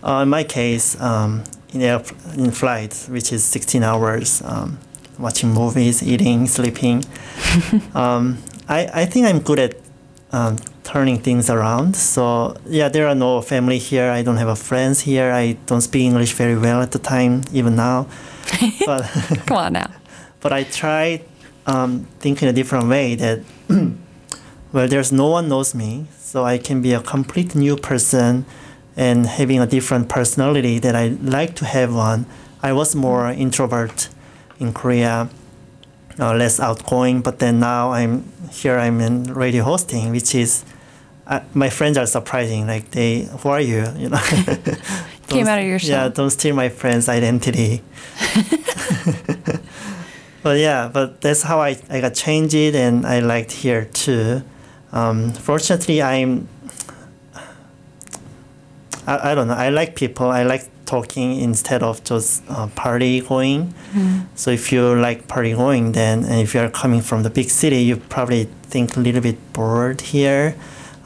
Uh, 0.05 0.21
in 0.23 0.29
my 0.29 0.45
case, 0.45 1.01
um, 1.01 1.43
in 1.73 1.83
air, 1.83 2.01
in 2.37 2.53
flight, 2.53 2.95
which 3.11 3.33
is 3.33 3.43
16 3.43 3.83
hours, 3.83 4.41
um, 4.45 4.79
watching 5.23 5.51
movies, 5.51 6.03
eating, 6.03 6.47
sleeping, 6.47 7.05
um, 7.95 8.39
I, 8.69 9.03
I 9.03 9.05
think 9.07 9.27
I'm 9.27 9.39
good 9.41 9.59
at 9.59 9.77
um, 10.33 10.57
turning 10.85 11.19
things 11.19 11.49
around. 11.51 11.97
So 11.97 12.57
yeah, 12.67 12.89
there 12.89 13.07
are 13.09 13.15
no 13.15 13.41
family 13.41 13.79
here. 13.79 14.11
I 14.11 14.23
don't 14.23 14.37
have 14.37 14.49
a 14.49 14.57
friends 14.57 15.01
here. 15.01 15.31
I 15.33 15.57
don't 15.67 15.81
speak 15.81 16.03
English 16.03 16.33
very 16.33 16.59
well 16.59 16.83
at 16.83 16.93
the 16.93 16.99
time, 16.99 17.43
even 17.53 17.77
now. 17.77 18.09
but 18.87 19.03
Come 19.47 19.57
on 19.57 19.73
now. 19.75 19.91
but 20.41 20.53
I 20.53 20.65
tried 20.65 21.25
um, 21.67 22.07
thinking 22.19 22.49
a 22.49 22.53
different 22.53 22.89
way 22.89 23.15
that 23.15 23.41
well, 24.73 24.89
there's 24.89 25.13
no 25.13 25.29
one 25.29 25.49
knows 25.49 25.75
me, 25.75 26.07
so 26.19 26.45
I 26.45 26.59
can 26.59 26.83
be 26.83 26.93
a 26.93 27.01
complete 27.01 27.55
new 27.55 27.77
person 27.77 28.45
and 28.97 29.27
having 29.27 29.61
a 29.61 29.67
different 29.67 30.09
personality 30.09 30.79
that 30.79 30.95
I 30.95 31.09
like 31.23 31.55
to 31.57 31.65
have 31.65 31.95
one. 31.95 32.27
I 32.63 32.73
was 32.73 32.95
more 32.95 33.29
introvert 33.31 34.09
in 34.63 34.73
Korea, 34.73 35.29
uh, 36.19 36.35
less 36.35 36.61
outgoing, 36.61 37.21
but 37.21 37.39
then 37.39 37.61
now 37.61 37.93
I'm 37.93 38.25
here. 38.51 38.79
I'm 38.79 39.01
in 39.01 39.25
radio 39.35 39.65
hosting, 39.65 40.11
which 40.11 40.35
is 40.35 40.65
uh, 41.27 41.41
my 41.53 41.69
friends 41.69 41.99
are 41.99 42.07
surprising. 42.07 42.67
Like 42.67 42.91
they, 42.93 43.23
who 43.41 43.49
are 43.49 43.61
you? 43.61 43.85
You 43.97 44.09
know, 44.09 44.19
Came 45.29 45.49
out 45.49 45.59
of 45.59 45.65
your 45.65 45.79
Yeah, 45.79 46.09
don't 46.09 46.31
steal 46.31 46.55
my 46.55 46.69
friend's 46.69 47.09
identity. 47.09 47.83
but 50.43 50.59
yeah, 50.59 50.91
but 50.93 51.21
that's 51.21 51.43
how 51.43 51.61
I, 51.61 51.77
I 51.89 52.01
got 52.01 52.15
changed 52.15 52.55
and 52.55 53.07
I 53.07 53.21
liked 53.21 53.53
here 53.53 53.87
too. 53.87 54.43
Um, 54.93 55.33
fortunately, 55.33 56.03
I'm, 56.03 56.49
I, 59.07 59.33
I 59.33 59.35
don't 59.35 59.49
know, 59.49 59.55
I 59.55 59.71
like 59.71 59.97
people. 59.97 60.29
I 60.29 60.43
like 60.43 60.69
talking 60.93 61.29
instead 61.49 61.83
of 61.83 61.95
just 62.11 62.43
uh, 62.49 62.67
party 62.85 63.15
going. 63.33 63.61
So 64.35 64.51
if 64.59 64.65
you 64.73 64.83
like 65.07 65.19
party 65.35 65.53
going, 65.63 65.93
then 65.93 66.17
and 66.29 66.39
if 66.45 66.49
you 66.55 66.61
are 66.65 66.71
coming 66.83 67.03
from 67.09 67.23
the 67.27 67.31
big 67.39 67.49
city, 67.63 67.81
you 67.89 67.97
probably 68.17 68.43
think 68.73 68.87
a 68.97 69.01
little 69.07 69.23
bit 69.29 69.39
bored 69.53 70.01
here 70.15 70.55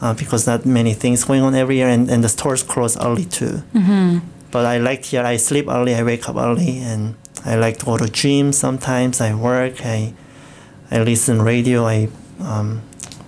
uh, 0.02 0.12
because 0.20 0.42
not 0.50 0.60
many 0.66 0.94
things 0.94 1.24
going 1.24 1.42
on 1.48 1.54
every 1.54 1.76
year 1.80 1.88
and, 1.96 2.10
and 2.12 2.20
the 2.24 2.28
stores 2.28 2.62
close 2.62 2.94
early 3.06 3.24
too. 3.38 3.54
But 4.50 4.64
I 4.74 4.76
like 4.78 5.02
here. 5.10 5.24
I 5.34 5.36
sleep 5.38 5.66
early. 5.68 5.92
I 5.94 6.02
wake 6.02 6.24
up 6.30 6.36
early, 6.36 6.78
and 6.90 7.14
I 7.44 7.56
like 7.64 7.76
to 7.80 7.84
go 7.86 7.96
to 7.98 8.08
gym. 8.20 8.52
Sometimes 8.52 9.20
I 9.20 9.30
work. 9.34 9.74
I 9.84 10.14
I 10.90 10.96
listen 11.10 11.42
radio. 11.42 11.78
I 11.96 12.08
um, 12.40 12.68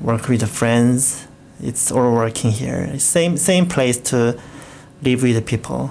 work 0.01 0.29
with 0.29 0.41
the 0.41 0.47
friends. 0.61 1.27
It's 1.61 1.91
all 1.93 2.13
working 2.15 2.51
here. 2.63 2.99
Same 2.99 3.37
same 3.37 3.67
place 3.67 3.99
to 4.11 4.19
live 5.03 5.23
with 5.23 5.37
the 5.41 5.43
people. 5.43 5.91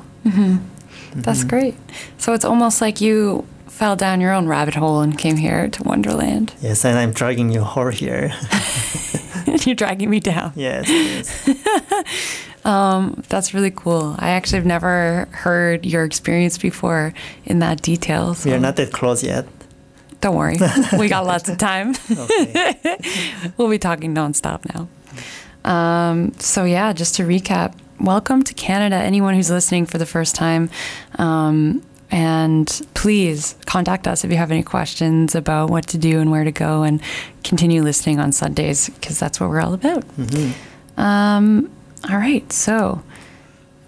That's 1.15 1.39
Mm-hmm. 1.39 1.47
great. 1.49 1.75
So 2.17 2.33
it's 2.33 2.45
almost 2.45 2.81
like 2.81 3.01
you 3.01 3.45
fell 3.67 3.95
down 3.95 4.21
your 4.21 4.33
own 4.33 4.47
rabbit 4.47 4.75
hole 4.75 5.01
and 5.01 5.17
came 5.17 5.37
here 5.37 5.67
to 5.69 5.83
Wonderland. 5.83 6.53
Yes, 6.61 6.83
and 6.85 6.97
I'm 6.97 7.11
dragging 7.13 7.51
you 7.51 7.61
whole 7.63 7.89
here. 7.89 8.33
You're 9.65 9.75
dragging 9.75 10.09
me 10.09 10.19
down. 10.19 10.51
yes, 10.55 10.87
yes. 10.89 11.29
That's 13.29 13.53
really 13.53 13.71
cool. 13.71 14.15
I 14.19 14.29
actually 14.31 14.57
have 14.57 14.65
never 14.65 15.27
heard 15.31 15.85
your 15.85 16.03
experience 16.03 16.57
before 16.57 17.13
in 17.45 17.59
that 17.59 17.81
detail. 17.81 18.33
So 18.33 18.49
We 18.49 18.55
are 18.55 18.59
not 18.59 18.75
that 18.75 18.91
close 18.91 19.23
yet. 19.23 19.45
don't 20.21 20.35
worry. 20.35 20.57
we 20.99 21.07
got 21.07 21.25
lots 21.25 21.47
of 21.49 21.57
time. 21.57 21.95
We'll 23.57 23.69
be 23.69 23.79
talking 23.79 24.13
nonstop 24.13 24.61
now. 24.73 24.87
Um, 25.63 26.33
so 26.39 26.65
yeah, 26.65 26.93
just 26.93 27.15
to 27.15 27.23
recap, 27.23 27.73
welcome 27.99 28.43
to 28.43 28.53
Canada. 28.53 28.95
Anyone 28.95 29.35
who's 29.35 29.49
listening 29.49 29.85
for 29.85 29.97
the 29.97 30.05
first 30.05 30.35
time, 30.35 30.69
um, 31.15 31.83
and 32.09 32.87
please 32.93 33.55
contact 33.65 34.07
us 34.07 34.23
if 34.23 34.31
you 34.31 34.37
have 34.37 34.51
any 34.51 34.63
questions 34.63 35.35
about 35.35 35.69
what 35.69 35.87
to 35.87 35.97
do 35.97 36.19
and 36.19 36.31
where 36.31 36.43
to 36.43 36.51
go, 36.51 36.83
and 36.83 37.01
continue 37.43 37.83
listening 37.83 38.19
on 38.19 38.31
Sundays 38.31 38.89
because 38.89 39.19
that's 39.19 39.39
what 39.39 39.49
we're 39.49 39.61
all 39.61 39.73
about. 39.73 40.03
Um, 40.97 41.69
all 42.09 42.17
right, 42.17 42.51
so 42.51 43.03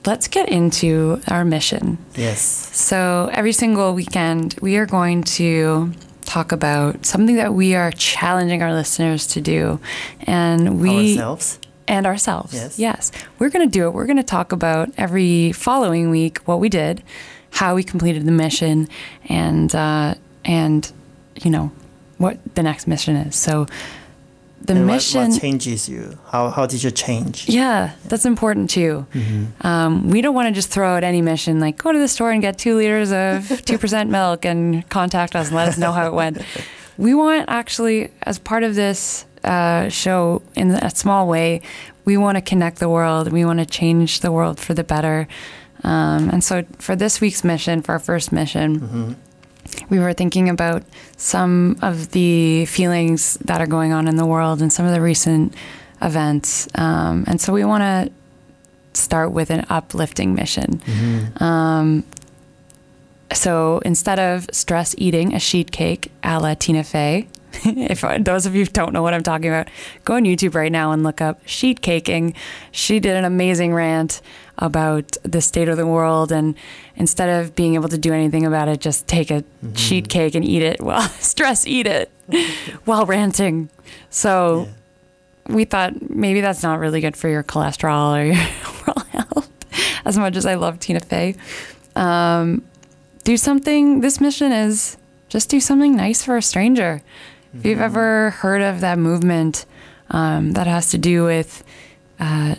let's 0.06 0.28
get 0.28 0.50
into 0.50 1.22
our 1.30 1.46
mission. 1.46 1.98
yes. 2.16 2.42
So 2.42 3.30
every 3.34 3.52
single 3.54 3.94
weekend, 3.94 4.56
we 4.62 4.78
are 4.78 4.86
going 4.86 5.24
to 5.24 5.92
talk 6.26 6.52
about 6.52 7.06
something 7.06 7.36
that 7.38 7.54
we 7.54 7.74
are 7.76 7.92
challenging 7.92 8.62
our 8.62 8.74
listeners 8.74 9.26
to 9.28 9.42
do, 9.42 9.80
and 10.22 10.80
we 10.82 11.14
Ourselves. 11.14 11.60
And 11.90 12.06
ourselves. 12.06 12.54
Yes. 12.54 12.80
Yes. 12.80 13.12
we're 13.40 13.50
going 13.50 13.68
to 13.70 13.72
do 13.80 13.88
it. 13.88 13.92
We're 13.92 14.06
going 14.06 14.18
to 14.18 14.24
talk 14.24 14.52
about 14.54 14.90
every 14.98 15.52
following 15.52 16.10
week 16.10 16.38
what 16.48 16.60
we 16.62 16.70
did, 16.70 17.04
how 17.52 17.76
we 17.76 17.84
completed 17.84 18.26
the 18.26 18.32
mission, 18.32 18.88
and 19.28 19.74
uh, 19.76 20.14
and 20.46 20.90
you 21.44 21.50
know 21.52 21.72
what 22.18 22.38
the 22.56 22.64
next 22.64 22.88
mission 22.88 23.16
is. 23.18 23.36
So 23.36 23.66
the 24.62 24.74
And 24.76 24.88
what- 24.88 24.96
mission. 24.96 25.32
What, 25.32 25.42
changes 25.42 25.90
you? 25.90 26.18
How 26.32 26.50
how 26.50 26.66
did 26.68 26.84
you 26.84 26.92
change? 26.92 27.50
Yeah, 27.50 27.92
that's 28.08 28.26
important 28.26 28.70
too. 28.70 29.06
Um, 29.62 30.10
we 30.12 30.22
don't 30.22 30.36
want 30.36 30.48
to 30.48 30.54
just 30.54 30.70
throw 30.70 30.96
out 30.96 31.04
any 31.04 31.22
mission 31.22 31.60
like 31.60 31.78
go 31.78 31.92
to 31.92 32.00
the 32.00 32.08
store 32.08 32.32
and 32.32 32.42
get 32.42 32.58
two 32.58 32.76
liters 32.78 33.12
of 33.12 33.44
2% 33.66 34.10
milk 34.10 34.46
and 34.46 34.88
contact 34.90 35.36
us 35.36 35.48
and 35.48 35.56
let 35.56 35.68
us 35.70 35.78
know 35.78 35.92
how 35.92 36.08
it 36.08 36.14
went. 36.14 36.38
We 36.98 37.14
want 37.14 37.46
actually, 37.48 38.12
as 38.24 38.38
part 38.40 38.64
of 38.64 38.76
this 38.76 39.26
uh, 39.44 39.90
show 39.90 40.42
in 40.56 40.72
a 40.72 40.90
small 40.90 41.28
way, 41.28 41.62
we 42.06 42.18
want 42.18 42.36
to 42.38 42.42
connect 42.42 42.80
the 42.80 42.90
world. 42.90 43.32
We 43.32 43.46
want 43.46 43.60
to 43.60 43.66
change 43.66 44.20
the 44.22 44.32
world 44.32 44.60
for 44.60 44.74
the 44.74 44.84
better. 44.84 45.28
Um, 45.84 46.30
and 46.30 46.44
so 46.44 46.64
for 46.78 46.96
this 46.96 47.22
week's 47.22 47.44
mission, 47.44 47.82
for 47.82 47.94
our 47.94 48.00
first 48.00 48.32
mission, 48.32 49.16
we 49.90 50.00
were 50.00 50.14
thinking 50.14 50.50
about 50.50 50.84
some 51.18 51.78
of 51.82 52.12
the 52.12 52.66
feelings 52.66 53.38
that 53.46 53.62
are 53.62 53.68
going 53.68 53.94
on 53.94 54.08
in 54.08 54.16
the 54.18 54.26
world 54.26 54.62
and 54.62 54.74
some 54.74 54.86
of 54.86 54.92
the 54.94 55.02
recent 55.02 55.54
events. 56.02 56.68
Um, 56.76 57.24
and 57.28 57.40
so 57.40 57.54
we 57.54 57.64
want 57.64 57.84
to 57.84 58.12
start 59.00 59.32
with 59.32 59.50
an 59.52 59.66
uplifting 59.70 60.34
mission. 60.34 60.82
Um, 61.40 62.04
so 63.34 63.80
instead 63.86 64.18
of 64.20 64.48
stress 64.52 64.96
eating 64.98 65.36
a 65.36 65.40
sheet 65.40 65.72
cake 65.72 66.12
a 66.24 66.40
la 66.40 66.56
Tina 66.56 66.84
Fey, 66.84 67.28
if 67.64 68.02
those 68.24 68.46
of 68.46 68.56
you 68.56 68.66
don't 68.66 68.94
know 68.94 69.02
what 69.02 69.14
I'm 69.14 69.24
talking 69.24 69.50
about, 69.50 69.68
go 70.06 70.16
on 70.16 70.24
YouTube 70.24 70.56
right 70.56 70.72
now 70.72 70.92
and 70.92 71.04
look 71.04 71.22
up 71.22 71.40
sheet 71.48 71.82
caking. 71.82 72.34
She 72.72 73.00
did 73.00 73.16
an 73.16 73.26
amazing 73.26 73.74
rant 73.74 74.22
about 74.58 75.18
the 75.24 75.42
state 75.42 75.70
of 75.70 75.78
the 75.78 75.88
world, 75.88 76.32
and 76.32 76.56
instead 76.96 77.30
of 77.30 77.56
being 77.56 77.76
able 77.76 77.90
to 77.90 77.98
do 77.98 78.14
anything 78.14 78.46
about 78.46 78.68
it, 78.68 78.82
just 78.82 79.08
take 79.08 79.32
a 79.32 79.44
sheet 79.74 80.10
cake 80.10 80.36
and 80.36 80.44
eat 80.46 80.62
it. 80.62 80.80
Well, 80.90 81.08
stress 81.20 81.68
eat 81.68 81.88
it 81.88 82.10
while 82.86 83.06
ranting. 83.06 83.70
So 84.10 84.68
we 85.48 85.66
thought 85.66 86.10
maybe 86.10 86.42
that's 86.42 86.64
not 86.64 86.80
really 86.80 87.02
good 87.02 87.16
for 87.16 87.30
your 87.30 87.44
cholesterol 87.44 88.18
or 88.18 88.26
your 88.26 88.36
overall 88.68 89.06
health. 89.12 89.50
As 90.06 90.18
much 90.18 90.36
as 90.36 90.46
I 90.46 90.56
love 90.56 90.80
Tina 90.80 91.00
Fey, 91.00 91.36
um, 91.96 92.64
do 93.24 93.38
something. 93.38 94.02
This 94.02 94.20
mission 94.20 94.52
is 94.52 94.98
just 95.30 95.50
do 95.50 95.60
something 95.60 95.96
nice 95.96 96.24
for 96.24 96.38
a 96.38 96.42
stranger. 96.42 97.02
If 97.54 97.66
you've 97.66 97.82
ever 97.82 98.30
heard 98.32 98.62
of 98.62 98.82
that 98.82 99.00
movement 99.00 99.66
um, 100.12 100.52
that 100.54 100.68
has 100.68 100.92
to 100.92 100.98
do 100.98 101.24
with 101.26 101.64
uh, 102.20 102.56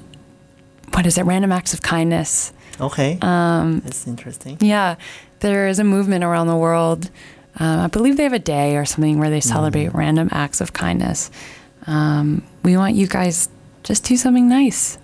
what 0.92 1.06
is 1.06 1.16
it, 1.18 1.24
random 1.24 1.52
acts 1.52 1.72
of 1.74 1.82
kindness. 1.82 2.52
Okay. 2.80 3.18
Um, 3.22 3.80
That's 3.80 4.06
interesting. 4.06 4.56
Yeah, 4.60 4.96
there 5.40 5.68
is 5.68 5.78
a 5.78 5.84
movement 5.84 6.24
around 6.24 6.46
the 6.48 6.56
world. 6.56 7.10
Um, 7.58 7.80
I 7.80 7.86
believe 7.88 8.16
they 8.16 8.22
have 8.24 8.32
a 8.32 8.38
day 8.38 8.76
or 8.76 8.84
something 8.84 9.18
where 9.18 9.30
they 9.30 9.40
celebrate 9.40 9.86
Mm. 9.88 9.94
random 9.94 10.28
acts 10.32 10.60
of 10.60 10.72
kindness. 10.72 11.30
Um, 11.86 12.42
we 12.62 12.76
want 12.76 12.94
you 12.94 13.06
guys 13.06 13.48
just 13.82 14.04
do 14.04 14.16
something 14.16 14.48
nice. 14.48 14.98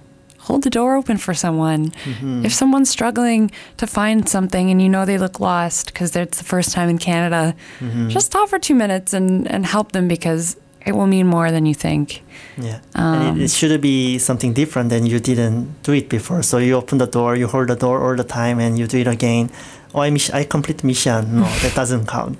Hold 0.47 0.63
the 0.63 0.71
door 0.71 0.97
open 0.97 1.17
for 1.19 1.35
someone. 1.35 1.91
Mm-hmm. 1.91 2.47
If 2.47 2.53
someone's 2.55 2.89
struggling 2.91 3.51
to 3.79 3.87
find 3.87 4.29
something 4.29 4.71
and 4.71 4.81
you 4.81 4.89
know 4.89 5.05
they 5.05 5.19
look 5.19 5.41
lost 5.41 5.87
because 5.93 6.15
it's 6.17 6.39
the 6.39 6.45
first 6.45 6.73
time 6.73 6.89
in 6.89 6.99
Canada, 6.99 7.55
Mm-hmm. 7.81 8.09
just 8.11 8.27
stop 8.27 8.49
for 8.49 8.59
two 8.59 8.75
minutes 8.75 9.13
and, 9.13 9.47
and 9.51 9.67
help 9.67 9.93
them 9.93 10.07
because 10.09 10.57
it 10.87 10.93
will 10.95 11.09
mean 11.09 11.27
more 11.27 11.51
than 11.51 11.67
you 11.67 11.75
think. 11.75 12.23
Yeah. 12.57 12.79
Um, 12.95 13.15
and 13.23 13.41
it, 13.41 13.45
it 13.47 13.51
should 13.51 13.81
be 13.81 14.19
something 14.19 14.53
different 14.55 14.91
than 14.91 15.05
you 15.05 15.19
didn't 15.19 15.83
do 15.83 15.93
it 15.93 16.09
before. 16.09 16.43
So 16.45 16.59
you 16.59 16.75
open 16.77 16.99
the 16.99 17.07
door, 17.09 17.35
you 17.35 17.49
hold 17.49 17.69
the 17.69 17.75
door 17.77 18.01
all 18.09 18.15
the 18.15 18.23
time, 18.41 18.61
and 18.61 18.79
you 18.79 18.87
do 18.87 18.99
it 18.99 19.09
again. 19.09 19.51
Oh, 19.95 20.01
I, 20.01 20.11
miss- 20.11 20.31
I 20.31 20.45
complete 20.45 20.85
mission. 20.85 21.41
No, 21.41 21.43
that 21.63 21.73
doesn't 21.75 22.07
count. 22.07 22.39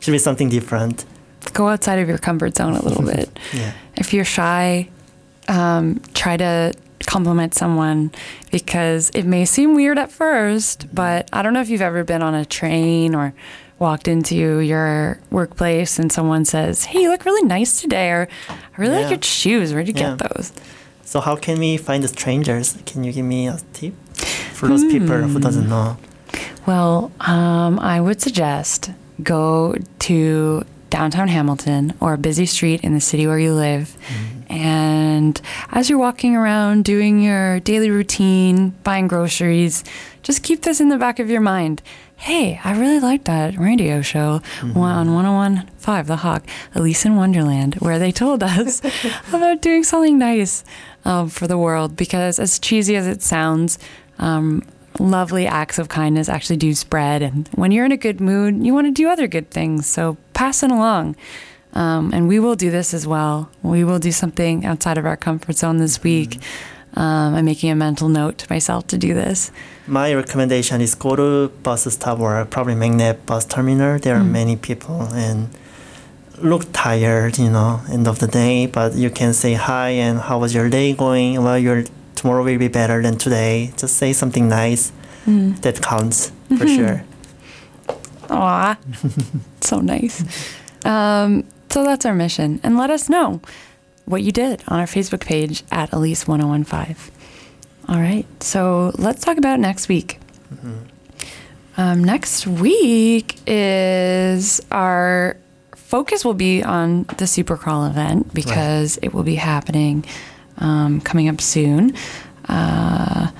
Should 0.00 0.12
be 0.12 0.18
something 0.18 0.50
different. 0.50 1.06
Go 1.54 1.68
outside 1.68 1.98
of 2.00 2.06
your 2.08 2.18
comfort 2.18 2.54
zone 2.56 2.74
a 2.74 2.82
little 2.82 3.02
bit. 3.14 3.30
Yeah. 3.54 3.72
if 3.96 4.12
you're 4.12 4.24
shy, 4.26 4.90
um, 5.48 6.00
try 6.12 6.36
to 6.36 6.72
compliment 7.06 7.54
someone 7.54 8.10
because 8.50 9.10
it 9.10 9.24
may 9.24 9.44
seem 9.44 9.74
weird 9.74 9.98
at 9.98 10.10
first, 10.10 10.86
but 10.94 11.28
I 11.32 11.42
don't 11.42 11.52
know 11.52 11.60
if 11.60 11.68
you've 11.68 11.82
ever 11.82 12.04
been 12.04 12.22
on 12.22 12.34
a 12.34 12.44
train 12.44 13.14
or 13.14 13.34
walked 13.78 14.08
into 14.08 14.60
your 14.60 15.18
workplace 15.30 15.98
and 15.98 16.10
someone 16.10 16.44
says, 16.44 16.84
Hey, 16.86 17.02
you 17.02 17.10
look 17.10 17.24
really 17.26 17.46
nice 17.46 17.80
today, 17.80 18.10
or 18.10 18.28
I 18.48 18.54
really 18.78 18.96
like 19.02 19.10
your 19.10 19.22
shoes. 19.22 19.72
Where'd 19.74 19.88
you 19.88 19.94
Yeah. 19.96 20.16
get 20.16 20.30
those? 20.34 20.52
So 21.04 21.20
how 21.20 21.36
can 21.36 21.58
we 21.58 21.76
find 21.76 22.02
the 22.02 22.08
strangers? 22.08 22.76
Can 22.86 23.04
you 23.04 23.12
give 23.12 23.24
me 23.26 23.46
a 23.48 23.58
tip 23.74 23.94
for 24.54 24.66
those 24.68 24.84
people 24.84 25.16
who 25.16 25.38
doesn't 25.38 25.68
know? 25.68 25.98
Well, 26.66 27.12
um, 27.20 27.78
I 27.78 28.00
would 28.00 28.20
suggest 28.20 28.90
go 29.22 29.76
to 30.00 30.64
downtown 30.90 31.28
Hamilton 31.28 31.92
or 32.00 32.14
a 32.14 32.18
busy 32.18 32.46
street 32.46 32.80
in 32.82 32.92
the 32.94 33.00
city 33.00 33.26
where 33.26 33.38
you 33.38 33.54
live. 33.54 33.96
And 34.48 35.40
as 35.70 35.90
you're 35.90 35.98
walking 35.98 36.36
around 36.36 36.84
doing 36.84 37.20
your 37.20 37.60
daily 37.60 37.90
routine, 37.90 38.70
buying 38.84 39.08
groceries, 39.08 39.84
just 40.22 40.42
keep 40.42 40.62
this 40.62 40.80
in 40.80 40.88
the 40.88 40.98
back 40.98 41.18
of 41.18 41.30
your 41.30 41.40
mind. 41.40 41.82
Hey, 42.16 42.58
I 42.64 42.78
really 42.78 42.98
like 42.98 43.24
that 43.24 43.58
radio 43.58 44.00
show 44.00 44.40
on 44.62 45.08
101.5 45.08 46.06
The 46.06 46.16
Hawk, 46.16 46.44
Elyse 46.74 47.04
in 47.04 47.16
Wonderland, 47.16 47.74
where 47.76 47.98
they 47.98 48.10
told 48.10 48.42
us 48.42 48.80
about 49.28 49.60
doing 49.60 49.84
something 49.84 50.18
nice 50.18 50.64
um, 51.04 51.28
for 51.28 51.46
the 51.46 51.58
world. 51.58 51.94
Because 51.94 52.38
as 52.38 52.58
cheesy 52.58 52.96
as 52.96 53.06
it 53.06 53.22
sounds, 53.22 53.78
um, 54.18 54.62
lovely 54.98 55.46
acts 55.46 55.78
of 55.78 55.88
kindness 55.88 56.28
actually 56.28 56.56
do 56.56 56.74
spread. 56.74 57.22
And 57.22 57.48
when 57.48 57.70
you're 57.70 57.84
in 57.84 57.92
a 57.92 57.98
good 57.98 58.20
mood, 58.20 58.64
you 58.64 58.72
want 58.72 58.86
to 58.86 58.92
do 58.92 59.08
other 59.08 59.26
good 59.26 59.50
things. 59.50 59.86
So 59.86 60.16
pass 60.32 60.62
it 60.62 60.70
along. 60.70 61.16
Um, 61.76 62.10
and 62.14 62.26
we 62.26 62.40
will 62.40 62.56
do 62.56 62.70
this 62.70 62.94
as 62.94 63.06
well. 63.06 63.50
We 63.62 63.84
will 63.84 63.98
do 63.98 64.10
something 64.10 64.64
outside 64.64 64.96
of 64.96 65.04
our 65.04 65.16
comfort 65.16 65.56
zone 65.56 65.76
this 65.76 66.02
week. 66.02 66.38
Um, 66.94 67.34
I'm 67.34 67.44
making 67.44 67.70
a 67.70 67.74
mental 67.76 68.08
note 68.08 68.38
to 68.38 68.46
myself 68.48 68.86
to 68.86 68.96
do 68.96 69.12
this. 69.12 69.52
My 69.86 70.14
recommendation 70.14 70.80
is 70.80 70.94
go 70.94 71.16
to 71.16 71.48
bus 71.62 71.84
stop 71.92 72.18
or 72.18 72.42
probably 72.46 72.74
MacNab 72.74 73.26
bus 73.26 73.44
terminal. 73.44 73.98
There 73.98 74.16
are 74.16 74.24
many 74.24 74.56
people 74.56 75.02
and 75.12 75.50
look 76.38 76.64
tired, 76.72 77.36
you 77.36 77.50
know, 77.50 77.82
end 77.90 78.08
of 78.08 78.20
the 78.20 78.26
day, 78.26 78.64
but 78.66 78.94
you 78.94 79.10
can 79.10 79.34
say 79.34 79.52
hi 79.52 79.90
and 79.90 80.18
how 80.18 80.38
was 80.38 80.54
your 80.54 80.70
day 80.70 80.94
going? 80.94 81.42
Well, 81.42 81.58
your 81.58 81.84
tomorrow 82.14 82.42
will 82.42 82.58
be 82.58 82.68
better 82.68 83.02
than 83.02 83.18
today. 83.18 83.72
Just 83.76 83.98
say 83.98 84.14
something 84.14 84.48
nice. 84.48 84.92
That 85.26 85.82
counts 85.82 86.32
for 86.56 86.66
sure. 86.76 87.04
Aw, 88.30 88.78
so 89.60 89.80
nice. 89.80 90.24
Um, 90.86 91.42
so 91.76 91.84
that's 91.84 92.06
our 92.06 92.14
mission. 92.14 92.58
And 92.62 92.78
let 92.78 92.88
us 92.88 93.10
know 93.10 93.42
what 94.06 94.22
you 94.22 94.32
did 94.32 94.64
on 94.66 94.80
our 94.80 94.86
Facebook 94.86 95.20
page 95.20 95.62
at 95.70 95.90
Elyse1015. 95.90 97.10
All 97.90 98.00
right, 98.00 98.24
so 98.42 98.92
let's 98.96 99.22
talk 99.22 99.36
about 99.36 99.60
next 99.60 99.86
week. 99.86 100.18
Um, 101.76 102.02
next 102.02 102.46
week 102.46 103.38
is 103.46 104.62
our 104.70 105.36
focus 105.74 106.24
will 106.24 106.32
be 106.32 106.62
on 106.62 107.02
the 107.18 107.26
Supercrawl 107.26 107.90
event 107.90 108.32
because 108.32 108.98
it 109.02 109.12
will 109.12 109.22
be 109.22 109.34
happening 109.34 110.02
um, 110.56 111.02
coming 111.02 111.28
up 111.28 111.42
soon. 111.42 111.94
Uh, 112.48 113.30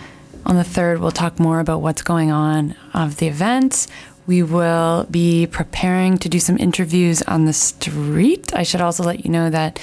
on 0.45 0.57
the 0.57 0.63
3rd, 0.63 1.01
we'll 1.01 1.11
talk 1.11 1.41
more 1.41 1.59
about 1.61 1.81
what's 1.81 2.03
going 2.03 2.31
on 2.31 2.75
of 2.93 3.17
the 3.17 3.29
event. 3.29 3.87
We 4.27 4.43
will 4.43 5.07
be 5.11 5.47
preparing 5.47 6.19
to 6.19 6.29
do 6.29 6.41
some 6.41 6.59
interviews 6.59 7.23
on 7.23 7.45
the 7.45 7.53
street. 7.53 8.55
I 8.55 8.65
should 8.65 8.81
also 8.81 9.05
let 9.05 9.25
you 9.25 9.31
know 9.31 9.51
that 9.51 9.79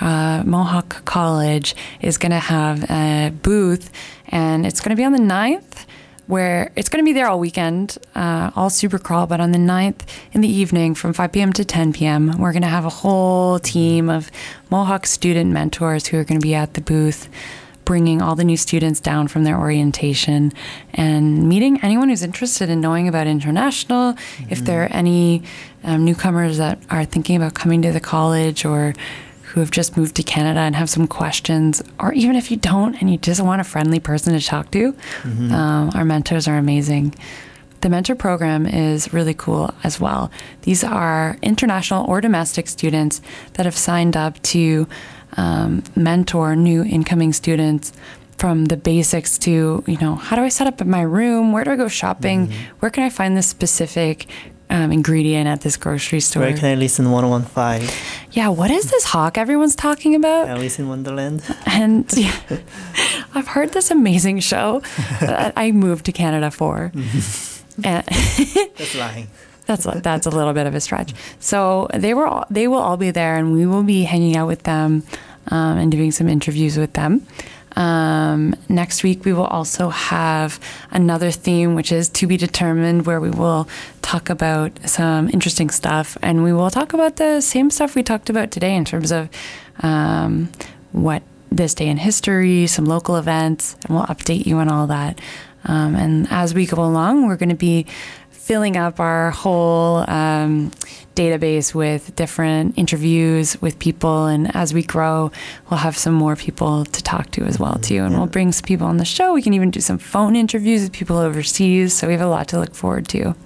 uh, 0.00 0.42
Mohawk 0.46 1.04
College 1.04 1.74
is 2.00 2.16
going 2.16 2.30
to 2.30 2.38
have 2.38 2.88
a 2.90 3.32
booth, 3.42 3.90
and 4.28 4.64
it's 4.64 4.80
going 4.80 4.90
to 4.90 4.96
be 4.96 5.04
on 5.04 5.12
the 5.12 5.18
9th 5.18 5.86
where 6.30 6.70
it's 6.76 6.88
going 6.88 7.04
to 7.04 7.08
be 7.08 7.12
there 7.12 7.26
all 7.26 7.40
weekend, 7.40 7.98
uh, 8.14 8.52
all 8.54 8.70
super 8.70 9.00
crawl. 9.00 9.26
But 9.26 9.40
on 9.40 9.50
the 9.50 9.58
9th 9.58 10.02
in 10.32 10.42
the 10.42 10.48
evening 10.48 10.94
from 10.94 11.12
5 11.12 11.32
p.m. 11.32 11.52
to 11.54 11.64
10 11.64 11.92
p.m., 11.92 12.38
we're 12.38 12.52
going 12.52 12.62
to 12.62 12.68
have 12.68 12.84
a 12.84 12.90
whole 12.90 13.58
team 13.58 14.08
of 14.08 14.30
Mohawk 14.70 15.06
student 15.06 15.50
mentors 15.50 16.06
who 16.06 16.18
are 16.18 16.24
going 16.24 16.40
to 16.40 16.46
be 16.46 16.54
at 16.54 16.74
the 16.74 16.80
booth, 16.80 17.28
bringing 17.90 18.22
all 18.22 18.36
the 18.36 18.44
new 18.44 18.56
students 18.56 19.00
down 19.00 19.26
from 19.26 19.42
their 19.42 19.58
orientation 19.58 20.52
and 20.94 21.48
meeting 21.48 21.80
anyone 21.82 22.08
who's 22.08 22.22
interested 22.22 22.70
in 22.70 22.80
knowing 22.80 23.08
about 23.08 23.26
international. 23.26 24.14
If 24.48 24.64
there 24.64 24.84
are 24.84 24.92
any 24.92 25.42
um, 25.82 26.04
newcomers 26.04 26.58
that 26.58 26.78
are 26.88 27.04
thinking 27.04 27.34
about 27.34 27.54
coming 27.54 27.82
to 27.82 27.90
the 27.90 27.98
college 27.98 28.64
or 28.64 28.94
who 29.42 29.58
have 29.58 29.72
just 29.72 29.96
moved 29.96 30.14
to 30.14 30.22
Canada 30.22 30.60
and 30.60 30.76
have 30.76 30.88
some 30.88 31.08
questions, 31.08 31.82
or 31.98 32.12
even 32.12 32.36
if 32.36 32.52
you 32.52 32.56
don't 32.56 32.94
and 33.00 33.10
you 33.10 33.18
just 33.18 33.40
want 33.40 33.60
a 33.60 33.64
friendly 33.64 33.98
person 33.98 34.34
to 34.34 34.40
talk 34.40 34.70
to, 34.70 34.94
um, 35.52 35.90
our 35.96 36.04
mentors 36.04 36.46
are 36.46 36.58
amazing. 36.58 37.12
The 37.80 37.88
mentor 37.88 38.14
program 38.14 38.66
is 38.66 39.12
really 39.12 39.34
cool 39.34 39.74
as 39.82 39.98
well. 39.98 40.30
These 40.62 40.84
are 40.84 41.38
international 41.42 42.08
or 42.08 42.20
domestic 42.20 42.68
students 42.68 43.20
that 43.54 43.66
have 43.66 43.76
signed 43.76 44.16
up 44.16 44.40
to 44.42 44.86
um, 45.36 45.82
mentor 45.96 46.56
new 46.56 46.82
incoming 46.84 47.32
students 47.32 47.92
from 48.38 48.66
the 48.66 48.76
basics 48.76 49.36
to, 49.38 49.84
you 49.86 49.98
know, 49.98 50.14
how 50.14 50.34
do 50.34 50.42
I 50.42 50.48
set 50.48 50.66
up 50.66 50.84
my 50.86 51.02
room? 51.02 51.52
Where 51.52 51.62
do 51.62 51.72
I 51.72 51.76
go 51.76 51.88
shopping? 51.88 52.50
Where 52.80 52.90
can 52.90 53.04
I 53.04 53.10
find 53.10 53.36
this 53.36 53.46
specific 53.46 54.26
um, 54.70 54.92
ingredient 54.92 55.46
at 55.46 55.60
this 55.60 55.76
grocery 55.76 56.20
store? 56.20 56.44
Where 56.44 56.56
can 56.56 56.66
I 56.70 56.74
listen 56.74 57.10
1015? 57.10 57.88
Yeah, 58.32 58.48
what 58.48 58.70
is 58.70 58.90
this 58.90 59.04
hawk 59.04 59.36
everyone's 59.36 59.76
talking 59.76 60.14
about? 60.14 60.48
Elyse 60.48 60.78
in 60.78 60.88
Wonderland? 60.88 61.42
And 61.66 62.10
yeah, 62.16 62.34
I've 63.34 63.48
heard 63.48 63.72
this 63.72 63.90
amazing 63.90 64.40
show 64.40 64.80
that 65.20 65.52
I 65.56 65.72
moved 65.72 66.06
to 66.06 66.12
Canada 66.12 66.50
for. 66.50 66.92
And 67.84 68.06
That's 68.06 68.94
lying. 68.94 69.28
That's 69.70 69.86
a, 69.86 70.00
that's 70.00 70.26
a 70.26 70.30
little 70.30 70.52
bit 70.52 70.66
of 70.66 70.74
a 70.74 70.80
stretch. 70.80 71.14
So 71.38 71.88
they 71.94 72.12
were 72.14 72.26
all, 72.26 72.44
they 72.50 72.66
will 72.66 72.82
all 72.86 72.96
be 72.96 73.10
there, 73.10 73.36
and 73.36 73.52
we 73.52 73.66
will 73.66 73.84
be 73.84 74.02
hanging 74.02 74.36
out 74.36 74.48
with 74.48 74.62
them 74.64 75.02
um, 75.48 75.78
and 75.78 75.92
doing 75.92 76.10
some 76.12 76.28
interviews 76.28 76.76
with 76.76 76.92
them. 76.94 77.26
Um, 77.76 78.56
next 78.68 79.04
week 79.04 79.24
we 79.24 79.32
will 79.32 79.46
also 79.46 79.90
have 79.90 80.58
another 80.90 81.30
theme, 81.30 81.76
which 81.76 81.92
is 81.92 82.08
to 82.08 82.26
be 82.26 82.36
determined, 82.36 83.06
where 83.06 83.20
we 83.20 83.30
will 83.30 83.68
talk 84.02 84.28
about 84.28 84.72
some 84.86 85.30
interesting 85.30 85.70
stuff, 85.70 86.18
and 86.20 86.42
we 86.42 86.52
will 86.52 86.70
talk 86.70 86.92
about 86.92 87.16
the 87.16 87.40
same 87.40 87.70
stuff 87.70 87.94
we 87.94 88.02
talked 88.02 88.28
about 88.28 88.50
today 88.50 88.74
in 88.74 88.84
terms 88.84 89.12
of 89.12 89.28
um, 89.82 90.50
what 90.92 91.22
this 91.52 91.74
day 91.74 91.86
in 91.86 91.96
history, 91.96 92.66
some 92.66 92.84
local 92.84 93.16
events, 93.16 93.76
and 93.84 93.94
we'll 93.94 94.06
update 94.06 94.46
you 94.46 94.56
on 94.58 94.68
all 94.68 94.88
that. 94.88 95.20
Um, 95.64 95.94
and 95.94 96.26
as 96.30 96.54
we 96.54 96.66
go 96.66 96.82
along, 96.82 97.26
we're 97.26 97.36
going 97.36 97.50
to 97.50 97.54
be 97.54 97.86
filling 98.50 98.76
up 98.76 98.98
our 98.98 99.30
whole 99.30 99.98
um, 100.10 100.72
database 101.14 101.72
with 101.72 102.16
different 102.16 102.76
interviews 102.76 103.56
with 103.62 103.78
people. 103.78 104.26
And 104.26 104.52
as 104.56 104.74
we 104.74 104.82
grow, 104.82 105.30
we'll 105.70 105.78
have 105.78 105.96
some 105.96 106.14
more 106.14 106.34
people 106.34 106.84
to 106.84 107.00
talk 107.00 107.30
to 107.36 107.44
as 107.44 107.60
well 107.60 107.76
too. 107.80 108.02
And 108.02 108.16
we'll 108.16 108.26
bring 108.26 108.50
some 108.50 108.64
people 108.64 108.88
on 108.88 108.96
the 108.96 109.04
show. 109.04 109.32
We 109.32 109.40
can 109.40 109.54
even 109.54 109.70
do 109.70 109.78
some 109.78 109.98
phone 109.98 110.34
interviews 110.34 110.82
with 110.82 110.90
people 110.90 111.16
overseas. 111.16 111.94
So 111.94 112.08
we 112.08 112.12
have 112.14 112.22
a 112.22 112.26
lot 112.26 112.48
to 112.48 112.58
look 112.58 112.74
forward 112.74 113.06
to. 113.10 113.36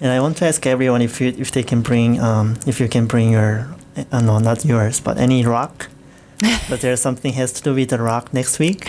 And 0.00 0.10
I 0.10 0.18
want 0.18 0.38
to 0.38 0.46
ask 0.46 0.66
everyone 0.66 1.02
if 1.02 1.20
you 1.20 1.34
if 1.36 1.50
they 1.50 1.62
can 1.62 1.82
bring 1.82 2.18
um 2.20 2.56
if 2.66 2.80
you 2.80 2.88
can 2.88 3.04
bring 3.06 3.32
your 3.32 3.68
uh, 4.12 4.22
no 4.22 4.38
not 4.38 4.64
yours 4.64 4.98
but 4.98 5.18
any 5.18 5.44
rock 5.44 5.88
but 6.70 6.80
there's 6.80 7.02
something 7.02 7.34
has 7.34 7.52
to 7.52 7.62
do 7.62 7.74
with 7.74 7.90
the 7.90 7.98
rock 7.98 8.32
next 8.32 8.58
week. 8.58 8.88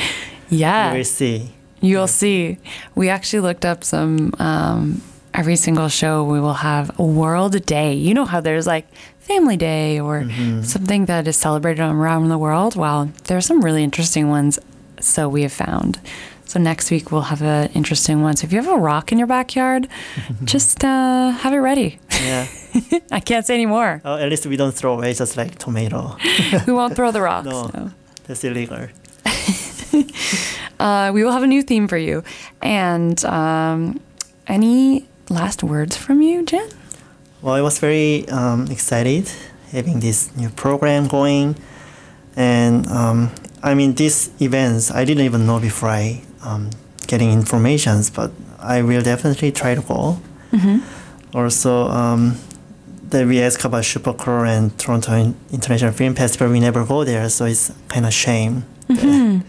Yeah. 0.49 0.93
We 0.93 0.99
will 0.99 1.13
see. 1.21 1.51
You'll 1.81 2.13
see. 2.23 2.59
We 2.95 3.09
actually 3.09 3.41
looked 3.41 3.65
up 3.65 3.83
some. 3.83 4.31
Um, 4.39 5.01
every 5.35 5.55
single 5.55 5.89
show, 5.89 6.23
we 6.23 6.39
will 6.39 6.53
have 6.55 6.97
a 6.99 7.03
World 7.03 7.65
Day. 7.65 7.93
You 7.93 8.13
know 8.13 8.25
how 8.25 8.41
there's 8.41 8.65
like 8.67 8.87
Family 9.19 9.57
Day 9.57 9.99
or 9.99 10.21
Mm-hmm. 10.21 10.61
something 10.63 11.05
that 11.05 11.27
is 11.27 11.35
celebrated 11.37 11.81
around 11.83 12.29
the 12.29 12.37
world. 12.37 12.75
Well, 12.75 13.09
there 13.25 13.37
are 13.37 13.41
some 13.41 13.61
really 13.63 13.83
interesting 13.83 14.29
ones. 14.29 14.59
So 14.99 15.27
we 15.29 15.41
have 15.43 15.51
found. 15.53 15.99
So 16.45 16.59
next 16.59 16.89
week 16.91 17.11
we'll 17.11 17.21
have 17.33 17.41
an 17.41 17.69
interesting 17.73 18.21
one. 18.21 18.35
So 18.37 18.45
if 18.45 18.53
you 18.53 18.61
have 18.61 18.71
a 18.71 18.79
rock 18.79 19.11
in 19.11 19.17
your 19.17 19.27
backyard, 19.27 19.87
just 20.43 20.83
uh, 20.85 21.31
have 21.31 21.53
it 21.53 21.57
ready. 21.57 21.99
Yeah. 22.11 22.47
I 23.11 23.19
can't 23.19 23.45
say 23.45 23.55
any 23.55 23.65
more. 23.65 24.01
oh, 24.05 24.15
at 24.17 24.29
least 24.29 24.45
we 24.45 24.55
don't 24.57 24.73
throw 24.73 24.93
away 24.93 25.13
just 25.13 25.37
like 25.37 25.57
tomato. 25.57 26.15
We 26.67 26.73
won't 26.73 26.95
throw 26.95 27.11
the 27.11 27.21
rocks. 27.21 27.47
No. 27.47 27.69
no. 27.73 27.91
That's 28.27 28.43
illegal. 28.43 28.87
Uh, 30.79 31.09
we 31.13 31.23
will 31.23 31.31
have 31.31 31.43
a 31.43 31.47
new 31.47 31.63
theme 31.63 31.87
for 31.87 31.97
you. 31.97 32.21
And 32.61 33.23
um, 33.25 33.99
any 34.47 35.07
last 35.29 35.63
words 35.63 35.95
from 35.97 36.21
you, 36.21 36.43
Jen? 36.45 36.69
Well, 37.41 37.53
I 37.53 37.61
was 37.61 37.79
very 37.79 38.27
um, 38.29 38.67
excited 38.67 39.29
having 39.71 39.99
this 39.99 40.35
new 40.35 40.49
program 40.49 41.07
going, 41.07 41.55
and 42.35 42.87
um, 42.87 43.31
I 43.61 43.73
mean 43.73 43.95
these 43.95 44.29
events 44.41 44.91
I 44.91 45.05
didn't 45.05 45.25
even 45.25 45.45
know 45.45 45.59
before 45.59 45.89
I 45.89 46.21
um, 46.43 46.69
getting 47.07 47.31
informations, 47.31 48.09
but 48.09 48.31
I 48.59 48.81
will 48.81 49.01
definitely 49.01 49.51
try 49.51 49.75
to 49.75 49.81
go. 49.81 50.19
Also, 51.33 51.89
um, 51.89 52.37
that 53.09 53.27
we 53.27 53.41
ask 53.41 53.63
about 53.63 53.83
Supercrawl 53.83 54.47
and 54.47 54.77
Toronto 54.79 55.33
International 55.51 55.91
Film 55.91 56.15
Festival, 56.15 56.51
we 56.51 56.59
never 56.59 56.85
go 56.85 57.03
there, 57.03 57.27
so 57.29 57.45
it's 57.45 57.71
kind 57.89 58.05
of 58.05 58.13
shame. 58.13 58.63
that 58.87 59.43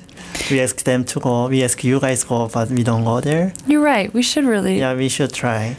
we 0.51 0.61
ask 0.61 0.83
them 0.85 1.05
to 1.05 1.21
go, 1.21 1.49
we 1.49 1.63
ask 1.65 1.83
you 1.85 2.01
guys 2.01 2.25
go, 2.25 2.49
but 2.49 2.69
we 2.71 2.83
don't 2.83 3.05
go 3.05 3.21
there. 3.21 3.53
You're 3.67 3.83
right. 3.83 4.13
We 4.13 4.23
should 4.23 4.45
really. 4.45 4.79
Yeah, 4.79 4.95
we 4.95 5.09
should 5.09 5.33
try. 5.33 5.77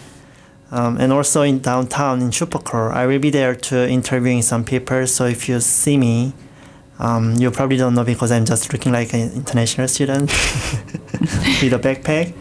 Um, 0.71 0.97
and 0.97 1.13
also 1.13 1.43
in 1.43 1.59
downtown 1.59 2.21
in 2.21 2.29
Supercrawl, 2.31 2.91
I 2.91 3.05
will 3.05 3.19
be 3.19 3.29
there 3.29 3.55
to 3.55 3.89
interviewing 3.89 4.41
some 4.41 4.63
people. 4.65 5.07
So 5.07 5.25
if 5.25 5.47
you 5.47 5.59
see 5.61 5.97
me, 5.97 6.33
um, 6.99 7.35
you 7.35 7.51
probably 7.51 7.77
don't 7.77 7.93
know 7.93 8.03
because 8.03 8.31
I'm 8.31 8.45
just 8.45 8.73
looking 8.73 8.91
like 8.91 9.13
an 9.13 9.31
international 9.31 9.87
student 9.87 10.29
with 11.61 11.73
a 11.73 11.79
backpack. 11.79 12.33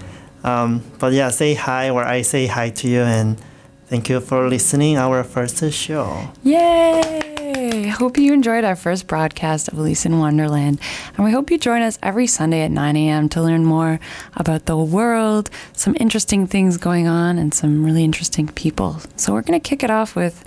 Um, 0.43 0.83
but 0.99 1.13
yeah, 1.13 1.31
say 1.31 1.55
hi 1.55 1.91
or 1.91 2.05
I 2.05 2.23
say 2.23 2.47
hi 2.47 2.71
to 2.71 2.89
you 2.89 3.01
and 3.01 3.41
thank 3.87 4.09
you 4.09 4.21
for 4.21 4.49
listening 4.49 4.97
our 4.97 5.23
first 5.25 5.73
show. 5.73 6.31
Yay! 6.43 7.36
Hope 7.57 8.19
you 8.19 8.35
enjoyed 8.35 8.65
our 8.65 8.77
first 8.77 9.07
broadcast 9.07 9.69
of 9.69 9.79
Elyse 9.79 10.05
in 10.05 10.19
Wonderland. 10.19 10.79
And 11.17 11.25
we 11.25 11.33
hope 11.33 11.51
you 11.51 11.57
join 11.57 11.81
us 11.81 11.99
every 12.03 12.27
Sunday 12.27 12.61
at 12.61 12.71
9 12.71 12.97
a.m. 12.97 13.31
to 13.31 13.41
learn 13.41 13.65
more 13.65 13.99
about 14.35 14.67
the 14.67 14.77
world, 14.77 15.49
some 15.73 15.97
interesting 15.99 16.47
things 16.47 16.77
going 16.77 17.07
on, 17.07 17.39
and 17.39 17.55
some 17.55 17.83
really 17.83 18.05
interesting 18.05 18.49
people. 18.49 19.01
So 19.17 19.33
we're 19.33 19.41
going 19.41 19.59
to 19.59 19.67
kick 19.67 19.83
it 19.83 19.91
off 19.91 20.15
with 20.15 20.45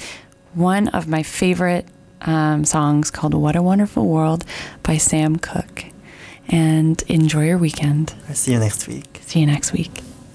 one 0.53 0.89
of 0.89 1.07
my 1.07 1.23
favorite 1.23 1.87
um, 2.21 2.63
songs 2.63 3.09
called 3.09 3.33
What 3.33 3.55
a 3.55 3.63
Wonderful 3.63 4.05
World 4.05 4.45
by 4.83 4.97
Sam 4.97 5.37
Cooke. 5.37 5.85
And 6.47 7.01
enjoy 7.07 7.47
your 7.47 7.57
weekend. 7.57 8.13
I'll 8.27 8.35
see 8.35 8.51
you 8.51 8.59
next 8.59 8.87
week. 8.87 9.21
See 9.23 9.39
you 9.39 9.47
next 9.47 9.73
week. 9.73 10.03